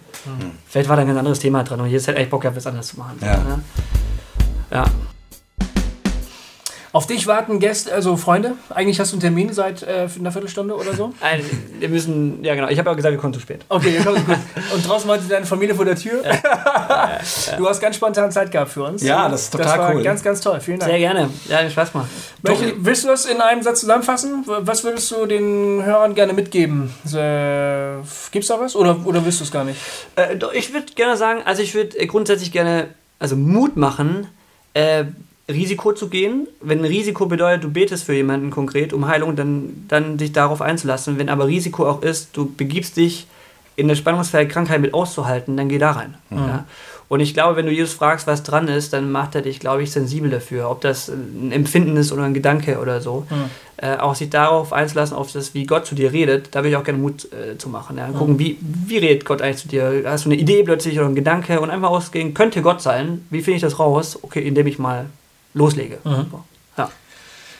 vielleicht 0.66 0.88
war 0.88 0.96
da 0.96 1.02
ein 1.02 1.08
ganz 1.08 1.18
anderes 1.18 1.38
Thema 1.38 1.62
dran 1.62 1.80
und 1.80 1.88
jetzt 1.88 2.08
hätte 2.08 2.20
ich 2.20 2.28
Bock 2.28 2.42
gehabt, 2.42 2.56
was 2.56 2.66
anderes 2.66 2.88
zu 2.88 2.98
machen. 2.98 3.16
Ja. 3.22 3.60
Ja. 4.72 4.84
Auf 6.92 7.06
dich 7.06 7.26
warten 7.28 7.60
Gäste, 7.60 7.92
also 7.92 8.16
Freunde. 8.16 8.54
Eigentlich 8.68 8.98
hast 8.98 9.12
du 9.12 9.14
einen 9.16 9.20
Termin 9.20 9.52
seit 9.52 9.82
äh, 9.84 10.08
einer 10.18 10.32
Viertelstunde 10.32 10.74
oder 10.74 10.92
so. 10.94 11.12
Ein, 11.20 11.40
wir 11.78 11.88
müssen, 11.88 12.42
ja 12.42 12.56
genau, 12.56 12.68
ich 12.68 12.78
habe 12.80 12.90
ja 12.90 12.94
gesagt, 12.94 13.12
wir 13.12 13.18
kommen 13.20 13.32
zu 13.32 13.38
spät. 13.38 13.64
Okay, 13.68 13.96
ja, 13.96 14.02
komm, 14.04 14.14
gut. 14.26 14.36
Und 14.74 14.88
draußen 14.88 15.08
wartet 15.08 15.30
deine 15.30 15.46
Familie 15.46 15.74
vor 15.74 15.84
der 15.84 15.96
Tür. 15.96 16.22
Du 17.58 17.68
hast 17.68 17.80
ganz 17.80 17.96
spontan 17.96 18.30
Zeit 18.32 18.50
gehabt 18.50 18.70
für 18.72 18.84
uns. 18.84 19.02
Ja, 19.02 19.28
das 19.28 19.42
ist 19.42 19.50
total 19.52 19.66
das 19.66 19.78
war 19.78 19.94
cool. 19.94 20.02
Ganz, 20.02 20.22
ganz 20.22 20.40
toll. 20.40 20.58
Vielen 20.60 20.78
Dank. 20.78 20.90
Sehr 20.90 20.98
gerne. 20.98 21.30
Ja, 21.48 21.58
hat 21.58 21.64
mir 21.64 21.70
Spaß 21.70 21.92
gemacht. 21.92 22.08
Möcht- 22.42 22.74
willst 22.78 23.04
du 23.04 23.08
das 23.08 23.26
in 23.26 23.40
einem 23.40 23.62
Satz 23.62 23.80
zusammenfassen? 23.80 24.44
Was 24.46 24.84
würdest 24.84 25.10
du 25.10 25.26
den 25.26 25.84
Hörern 25.84 26.14
gerne 26.14 26.32
mitgeben? 26.32 26.92
Äh, 27.12 27.96
gibt's 28.30 28.48
da 28.48 28.58
was? 28.60 28.74
Oder, 28.74 28.98
oder 29.04 29.24
willst 29.24 29.40
du 29.40 29.44
es 29.44 29.50
gar 29.50 29.64
nicht? 29.64 29.78
Äh, 30.16 30.36
ich 30.54 30.72
würde 30.72 30.92
gerne 30.94 31.16
sagen, 31.16 31.40
also 31.44 31.62
ich 31.62 31.74
würde 31.74 32.06
grundsätzlich 32.06 32.52
gerne, 32.52 32.88
also 33.18 33.36
Mut 33.36 33.76
machen, 33.76 34.26
äh, 34.74 35.04
Risiko 35.50 35.92
zu 35.92 36.08
gehen. 36.08 36.48
Wenn 36.60 36.84
Risiko 36.84 37.26
bedeutet, 37.26 37.64
du 37.64 37.70
betest 37.70 38.04
für 38.04 38.14
jemanden 38.14 38.50
konkret 38.50 38.92
um 38.92 39.06
Heilung, 39.06 39.36
dann, 39.36 39.84
dann 39.88 40.16
dich 40.16 40.32
darauf 40.32 40.62
einzulassen. 40.62 41.18
Wenn 41.18 41.28
aber 41.28 41.46
Risiko 41.46 41.88
auch 41.88 42.02
ist, 42.02 42.36
du 42.36 42.52
begibst 42.52 42.96
dich 42.96 43.26
in 43.76 43.88
das 43.88 43.98
Spannungsfeld 43.98 44.50
Krankheit 44.50 44.80
mit 44.80 44.94
auszuhalten, 44.94 45.56
dann 45.56 45.68
geh 45.68 45.78
da 45.78 45.92
rein. 45.92 46.14
Ja? 46.30 46.64
Und 47.08 47.18
ich 47.18 47.34
glaube, 47.34 47.56
wenn 47.56 47.66
du 47.66 47.72
Jesus 47.72 47.94
fragst, 47.94 48.28
was 48.28 48.44
dran 48.44 48.68
ist, 48.68 48.92
dann 48.92 49.10
macht 49.10 49.34
er 49.34 49.42
dich, 49.42 49.58
glaube 49.58 49.82
ich, 49.82 49.90
sensibel 49.90 50.30
dafür. 50.30 50.70
Ob 50.70 50.80
das 50.80 51.08
ein 51.08 51.50
Empfinden 51.50 51.96
ist 51.96 52.12
oder 52.12 52.22
ein 52.22 52.34
Gedanke 52.34 52.78
oder 52.78 53.00
so. 53.00 53.26
Äh, 53.78 53.96
auch 53.96 54.14
sich 54.14 54.30
darauf 54.30 54.72
einzulassen, 54.72 55.16
auf 55.16 55.32
das, 55.32 55.52
wie 55.52 55.64
Gott 55.64 55.86
zu 55.86 55.96
dir 55.96 56.12
redet, 56.12 56.54
da 56.54 56.62
will 56.62 56.70
ich 56.70 56.76
auch 56.76 56.84
gerne 56.84 57.00
Mut 57.00 57.26
äh, 57.32 57.58
zu 57.58 57.68
machen. 57.68 57.98
Ja? 57.98 58.08
Gucken, 58.10 58.38
wie, 58.38 58.58
wie 58.60 58.98
redet 58.98 59.24
Gott 59.24 59.42
eigentlich 59.42 59.56
zu 59.56 59.68
dir? 59.68 60.04
Hast 60.04 60.24
du 60.24 60.28
eine 60.28 60.38
Idee 60.38 60.62
plötzlich 60.62 60.98
oder 60.98 61.06
einen 61.06 61.16
Gedanke 61.16 61.60
und 61.60 61.70
einfach 61.70 61.90
ausgehen, 61.90 62.32
könnte 62.32 62.62
Gott 62.62 62.80
sein. 62.80 63.24
Wie 63.30 63.40
finde 63.42 63.56
ich 63.56 63.62
das 63.62 63.80
raus? 63.80 64.16
Okay, 64.22 64.46
indem 64.46 64.68
ich 64.68 64.78
mal 64.78 65.06
loslege. 65.54 65.98
So. 66.04 66.44
Ja. 66.76 66.90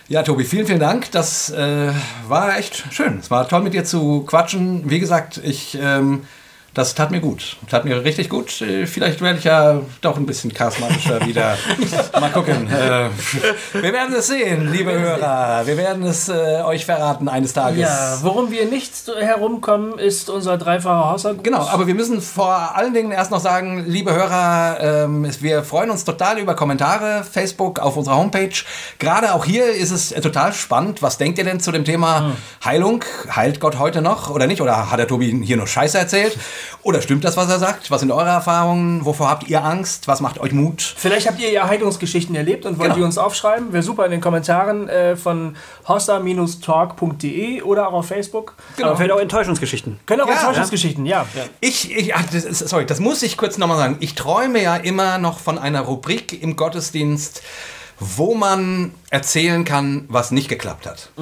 Ja, 0.09 0.23
Tobi, 0.25 0.45
vielen, 0.45 0.67
vielen 0.67 0.81
Dank. 0.81 1.11
Das 1.13 1.51
äh, 1.51 1.93
war 2.27 2.59
echt 2.59 2.85
schön. 2.91 3.19
Es 3.19 3.31
war 3.31 3.49
toll 3.49 3.63
mit 3.63 3.75
dir 3.75 3.85
zu 3.85 4.23
quatschen. 4.23 4.91
Wie 4.91 4.99
gesagt, 4.99 5.41
ich, 5.43 5.79
ähm, 5.81 6.25
das 6.73 6.95
tat 6.95 7.11
mir 7.11 7.21
gut. 7.21 7.57
Tat 7.69 7.85
mir 7.85 8.05
richtig 8.05 8.29
gut. 8.29 8.61
Äh, 8.61 8.87
vielleicht 8.87 9.21
werde 9.21 9.39
ich 9.39 9.45
ja 9.45 9.81
doch 10.03 10.17
ein 10.17 10.25
bisschen 10.25 10.55
charismatischer 10.55 11.27
wieder. 11.27 11.59
Mal 12.21 12.31
gucken. 12.31 12.69
Äh, 12.71 13.09
wir 13.73 13.93
werden 13.93 14.15
es 14.15 14.29
sehen, 14.29 14.71
liebe 14.71 14.93
Hörer. 14.93 15.67
Wir 15.67 15.77
werden 15.77 16.05
es 16.05 16.29
äh, 16.29 16.63
euch 16.65 16.85
verraten 16.87 17.29
eines 17.29 17.55
Tages. 17.55 17.81
Ja, 17.81 18.19
worum 18.23 18.53
wir 18.53 18.67
nicht 18.67 18.93
herumkommen, 19.09 19.99
ist 19.99 20.31
unser 20.31 20.59
dreifacher 20.59 21.11
Haushalt. 21.11 21.43
Genau, 21.43 21.67
aber 21.67 21.89
wir 21.89 21.95
müssen 21.95 22.21
vor 22.23 22.77
allen 22.77 22.95
Dingen 22.95 23.11
erst 23.11 23.33
noch 23.33 23.41
sagen, 23.41 23.85
liebe 23.87 24.15
Hörer, 24.15 24.79
ähm, 24.81 25.29
wir 25.41 25.65
freuen 25.65 25.91
uns 25.91 26.05
total 26.05 26.39
über 26.39 26.55
Kommentare, 26.55 27.25
Facebook, 27.25 27.81
auf 27.81 27.97
unserer 27.97 28.17
Homepage. 28.17 28.55
Gerade 29.01 29.35
auch 29.35 29.45
hier 29.45 29.71
ist 29.73 29.91
es 29.91 30.11
total 30.11 30.53
spannend. 30.53 31.03
Was 31.03 31.19
denkt 31.19 31.39
ihr 31.39 31.45
denn 31.45 31.59
zu 31.59 31.73
dem 31.73 31.85
Thema 31.85 32.37
Heilung? 32.65 33.05
Heilt 33.35 33.59
Gott 33.59 33.79
heute 33.79 34.03
noch 34.03 34.31
oder 34.31 34.47
nicht? 34.47 34.63
Oder 34.63 34.91
hat 34.91 35.01
der 35.01 35.09
Tobi 35.09 35.43
hier 35.45 35.57
nur 35.57 35.67
Scheiße 35.67 35.99
erzählt? 35.99 36.39
Oder 36.83 37.01
stimmt 37.03 37.25
das, 37.25 37.37
was 37.37 37.49
er 37.51 37.59
sagt? 37.59 37.91
Was 37.91 38.01
sind 38.01 38.11
eure 38.11 38.29
Erfahrungen? 38.29 39.05
Wovor 39.05 39.29
habt 39.29 39.49
ihr 39.49 39.65
Angst? 39.65 40.09
Was 40.09 40.21
macht 40.21 40.39
euch 40.41 40.53
Mut? 40.53 40.83
Vielleicht 40.97 41.29
habt 41.29 41.41
ihr 41.41 41.51
ja 41.51 41.69
Heilungsgeschichten 41.69 42.35
erlebt 42.35 42.67
und 42.67 42.79
wollt 42.79 42.89
Genau. 42.91 42.97
die 42.97 43.03
uns 43.03 43.19
aufschreiben. 43.19 43.73
Wäre 43.73 43.83
super 43.83 44.05
in 44.05 44.11
den 44.11 44.21
Kommentaren 44.21 44.89
äh, 44.89 45.17
von 45.17 45.57
hossa-talk.de 45.87 47.63
oder 47.63 47.89
auch 47.89 47.93
auf 47.93 48.07
Facebook. 48.07 48.55
Aber 48.83 48.97
vielleicht 48.97 49.13
auch 49.13 49.19
Enttäuschungsgeschichten. 49.21 50.01
Können 50.07 50.23
auch 50.23 50.29
Ja, 50.29 50.35
Enttäuschungsgeschichten, 50.35 51.07
ja. 51.07 51.27
Ich, 51.61 51.95
ich 51.97 52.15
ach, 52.15 52.25
das 52.33 52.43
sorry, 52.61 52.87
das 52.87 53.01
muss 53.01 53.23
ich 53.23 53.37
kurz 53.37 53.59
nochmal 53.59 53.77
sagen. 53.79 53.97
Ich 54.01 54.15
träume 54.15 54.63
ja 54.63 54.77
immer 54.77 55.19
noch 55.19 55.39
von 55.39 55.59
einer 55.59 55.81
Rubrik 55.83 56.43
im 56.43 56.57
Gottesdienst, 56.57 57.43
wo 57.99 58.35
man 58.35 58.93
erzählen 59.11 59.65
kann, 59.65 60.05
was 60.09 60.31
nicht 60.31 60.49
geklappt 60.49 60.87
hat. 60.87 61.11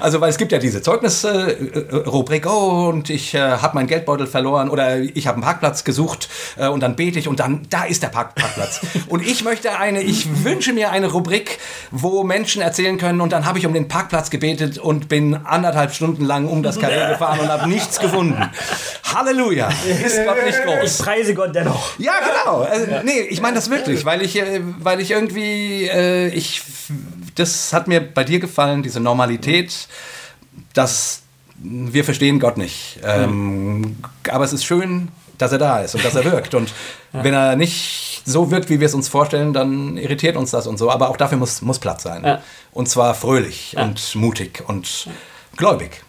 Also, 0.00 0.20
weil 0.20 0.30
es 0.30 0.36
gibt 0.36 0.52
ja 0.52 0.58
diese 0.58 0.82
Zeugnisrubrik, 0.82 2.46
oh, 2.46 2.88
und 2.88 3.10
ich 3.10 3.34
äh, 3.34 3.38
habe 3.38 3.74
meinen 3.74 3.86
Geldbeutel 3.88 4.26
verloren 4.26 4.68
oder 4.70 4.98
ich 4.98 5.26
habe 5.26 5.36
einen 5.36 5.42
Parkplatz 5.42 5.84
gesucht 5.84 6.28
äh, 6.56 6.68
und 6.68 6.80
dann 6.80 6.94
bete 6.96 7.18
ich 7.18 7.28
und 7.28 7.40
dann, 7.40 7.66
da 7.70 7.84
ist 7.84 8.02
der 8.02 8.08
Park 8.08 8.34
Parkplatz. 8.34 8.80
und 9.08 9.26
ich 9.26 9.42
möchte 9.42 9.76
eine, 9.76 10.02
ich 10.02 10.44
wünsche 10.44 10.72
mir 10.72 10.90
eine 10.90 11.08
Rubrik, 11.08 11.58
wo 11.90 12.22
Menschen 12.22 12.62
erzählen 12.62 12.98
können 12.98 13.20
und 13.20 13.32
dann 13.32 13.46
habe 13.46 13.58
ich 13.58 13.66
um 13.66 13.72
den 13.72 13.88
Parkplatz 13.88 14.30
gebetet 14.30 14.78
und 14.78 15.08
bin 15.08 15.34
anderthalb 15.34 15.94
Stunden 15.94 16.24
lang 16.24 16.46
um 16.46 16.62
das 16.62 16.78
Karree 16.78 17.08
gefahren 17.12 17.40
und 17.40 17.48
habe 17.48 17.68
nichts 17.68 17.98
gefunden. 17.98 18.50
Halleluja! 19.14 19.68
Ist 20.04 20.24
Gott 20.24 20.44
nicht 20.44 20.62
groß? 20.62 20.98
Preise 20.98 21.34
Gott 21.34 21.54
dennoch. 21.54 21.98
Ja, 21.98 22.12
genau. 22.20 22.62
Also, 22.62 22.86
nee, 23.04 23.20
ich 23.28 23.40
meine 23.40 23.56
das 23.56 23.70
wirklich, 23.70 24.04
weil 24.04 24.22
ich, 24.22 24.36
äh, 24.36 24.60
weil 24.80 25.00
ich 25.00 25.10
irgendwie, 25.10 25.86
äh, 25.86 26.17
ich, 26.26 26.62
das 27.34 27.72
hat 27.72 27.88
mir 27.88 28.00
bei 28.00 28.24
dir 28.24 28.40
gefallen, 28.40 28.82
diese 28.82 29.00
Normalität, 29.00 29.88
dass 30.74 31.22
wir 31.56 32.04
verstehen 32.04 32.40
Gott 32.40 32.56
nicht. 32.56 33.00
Ähm, 33.04 33.96
aber 34.28 34.44
es 34.44 34.52
ist 34.52 34.64
schön, 34.64 35.08
dass 35.38 35.52
er 35.52 35.58
da 35.58 35.80
ist 35.80 35.94
und 35.94 36.04
dass 36.04 36.14
er 36.14 36.24
wirkt. 36.24 36.54
Und 36.54 36.72
wenn 37.12 37.34
er 37.34 37.56
nicht 37.56 38.22
so 38.24 38.50
wirkt, 38.50 38.70
wie 38.70 38.80
wir 38.80 38.86
es 38.86 38.94
uns 38.94 39.08
vorstellen, 39.08 39.52
dann 39.52 39.96
irritiert 39.96 40.36
uns 40.36 40.50
das 40.50 40.66
und 40.66 40.78
so. 40.78 40.90
Aber 40.90 41.08
auch 41.08 41.16
dafür 41.16 41.38
muss, 41.38 41.62
muss 41.62 41.78
Platz 41.78 42.02
sein. 42.02 42.24
Ja. 42.24 42.42
Und 42.72 42.88
zwar 42.88 43.14
fröhlich 43.14 43.76
und 43.76 44.14
mutig 44.14 44.62
und 44.66 45.08
gläubig. 45.56 46.02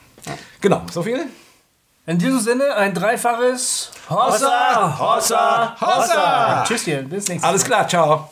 Genau, 0.61 0.81
so 0.91 1.03
viel? 1.03 1.25
In 2.05 2.17
diesem 2.17 2.39
Sinne 2.39 2.75
ein 2.75 2.93
dreifaches 2.93 3.91
Hossa, 4.09 4.97
Hossa, 4.97 5.77
Hossa! 5.79 6.63
Tschüss 6.67 6.83
hier, 6.83 7.03
bis 7.03 7.27
nächstes 7.27 7.43
Alles 7.43 7.63
klar, 7.63 7.87
ciao. 7.87 8.31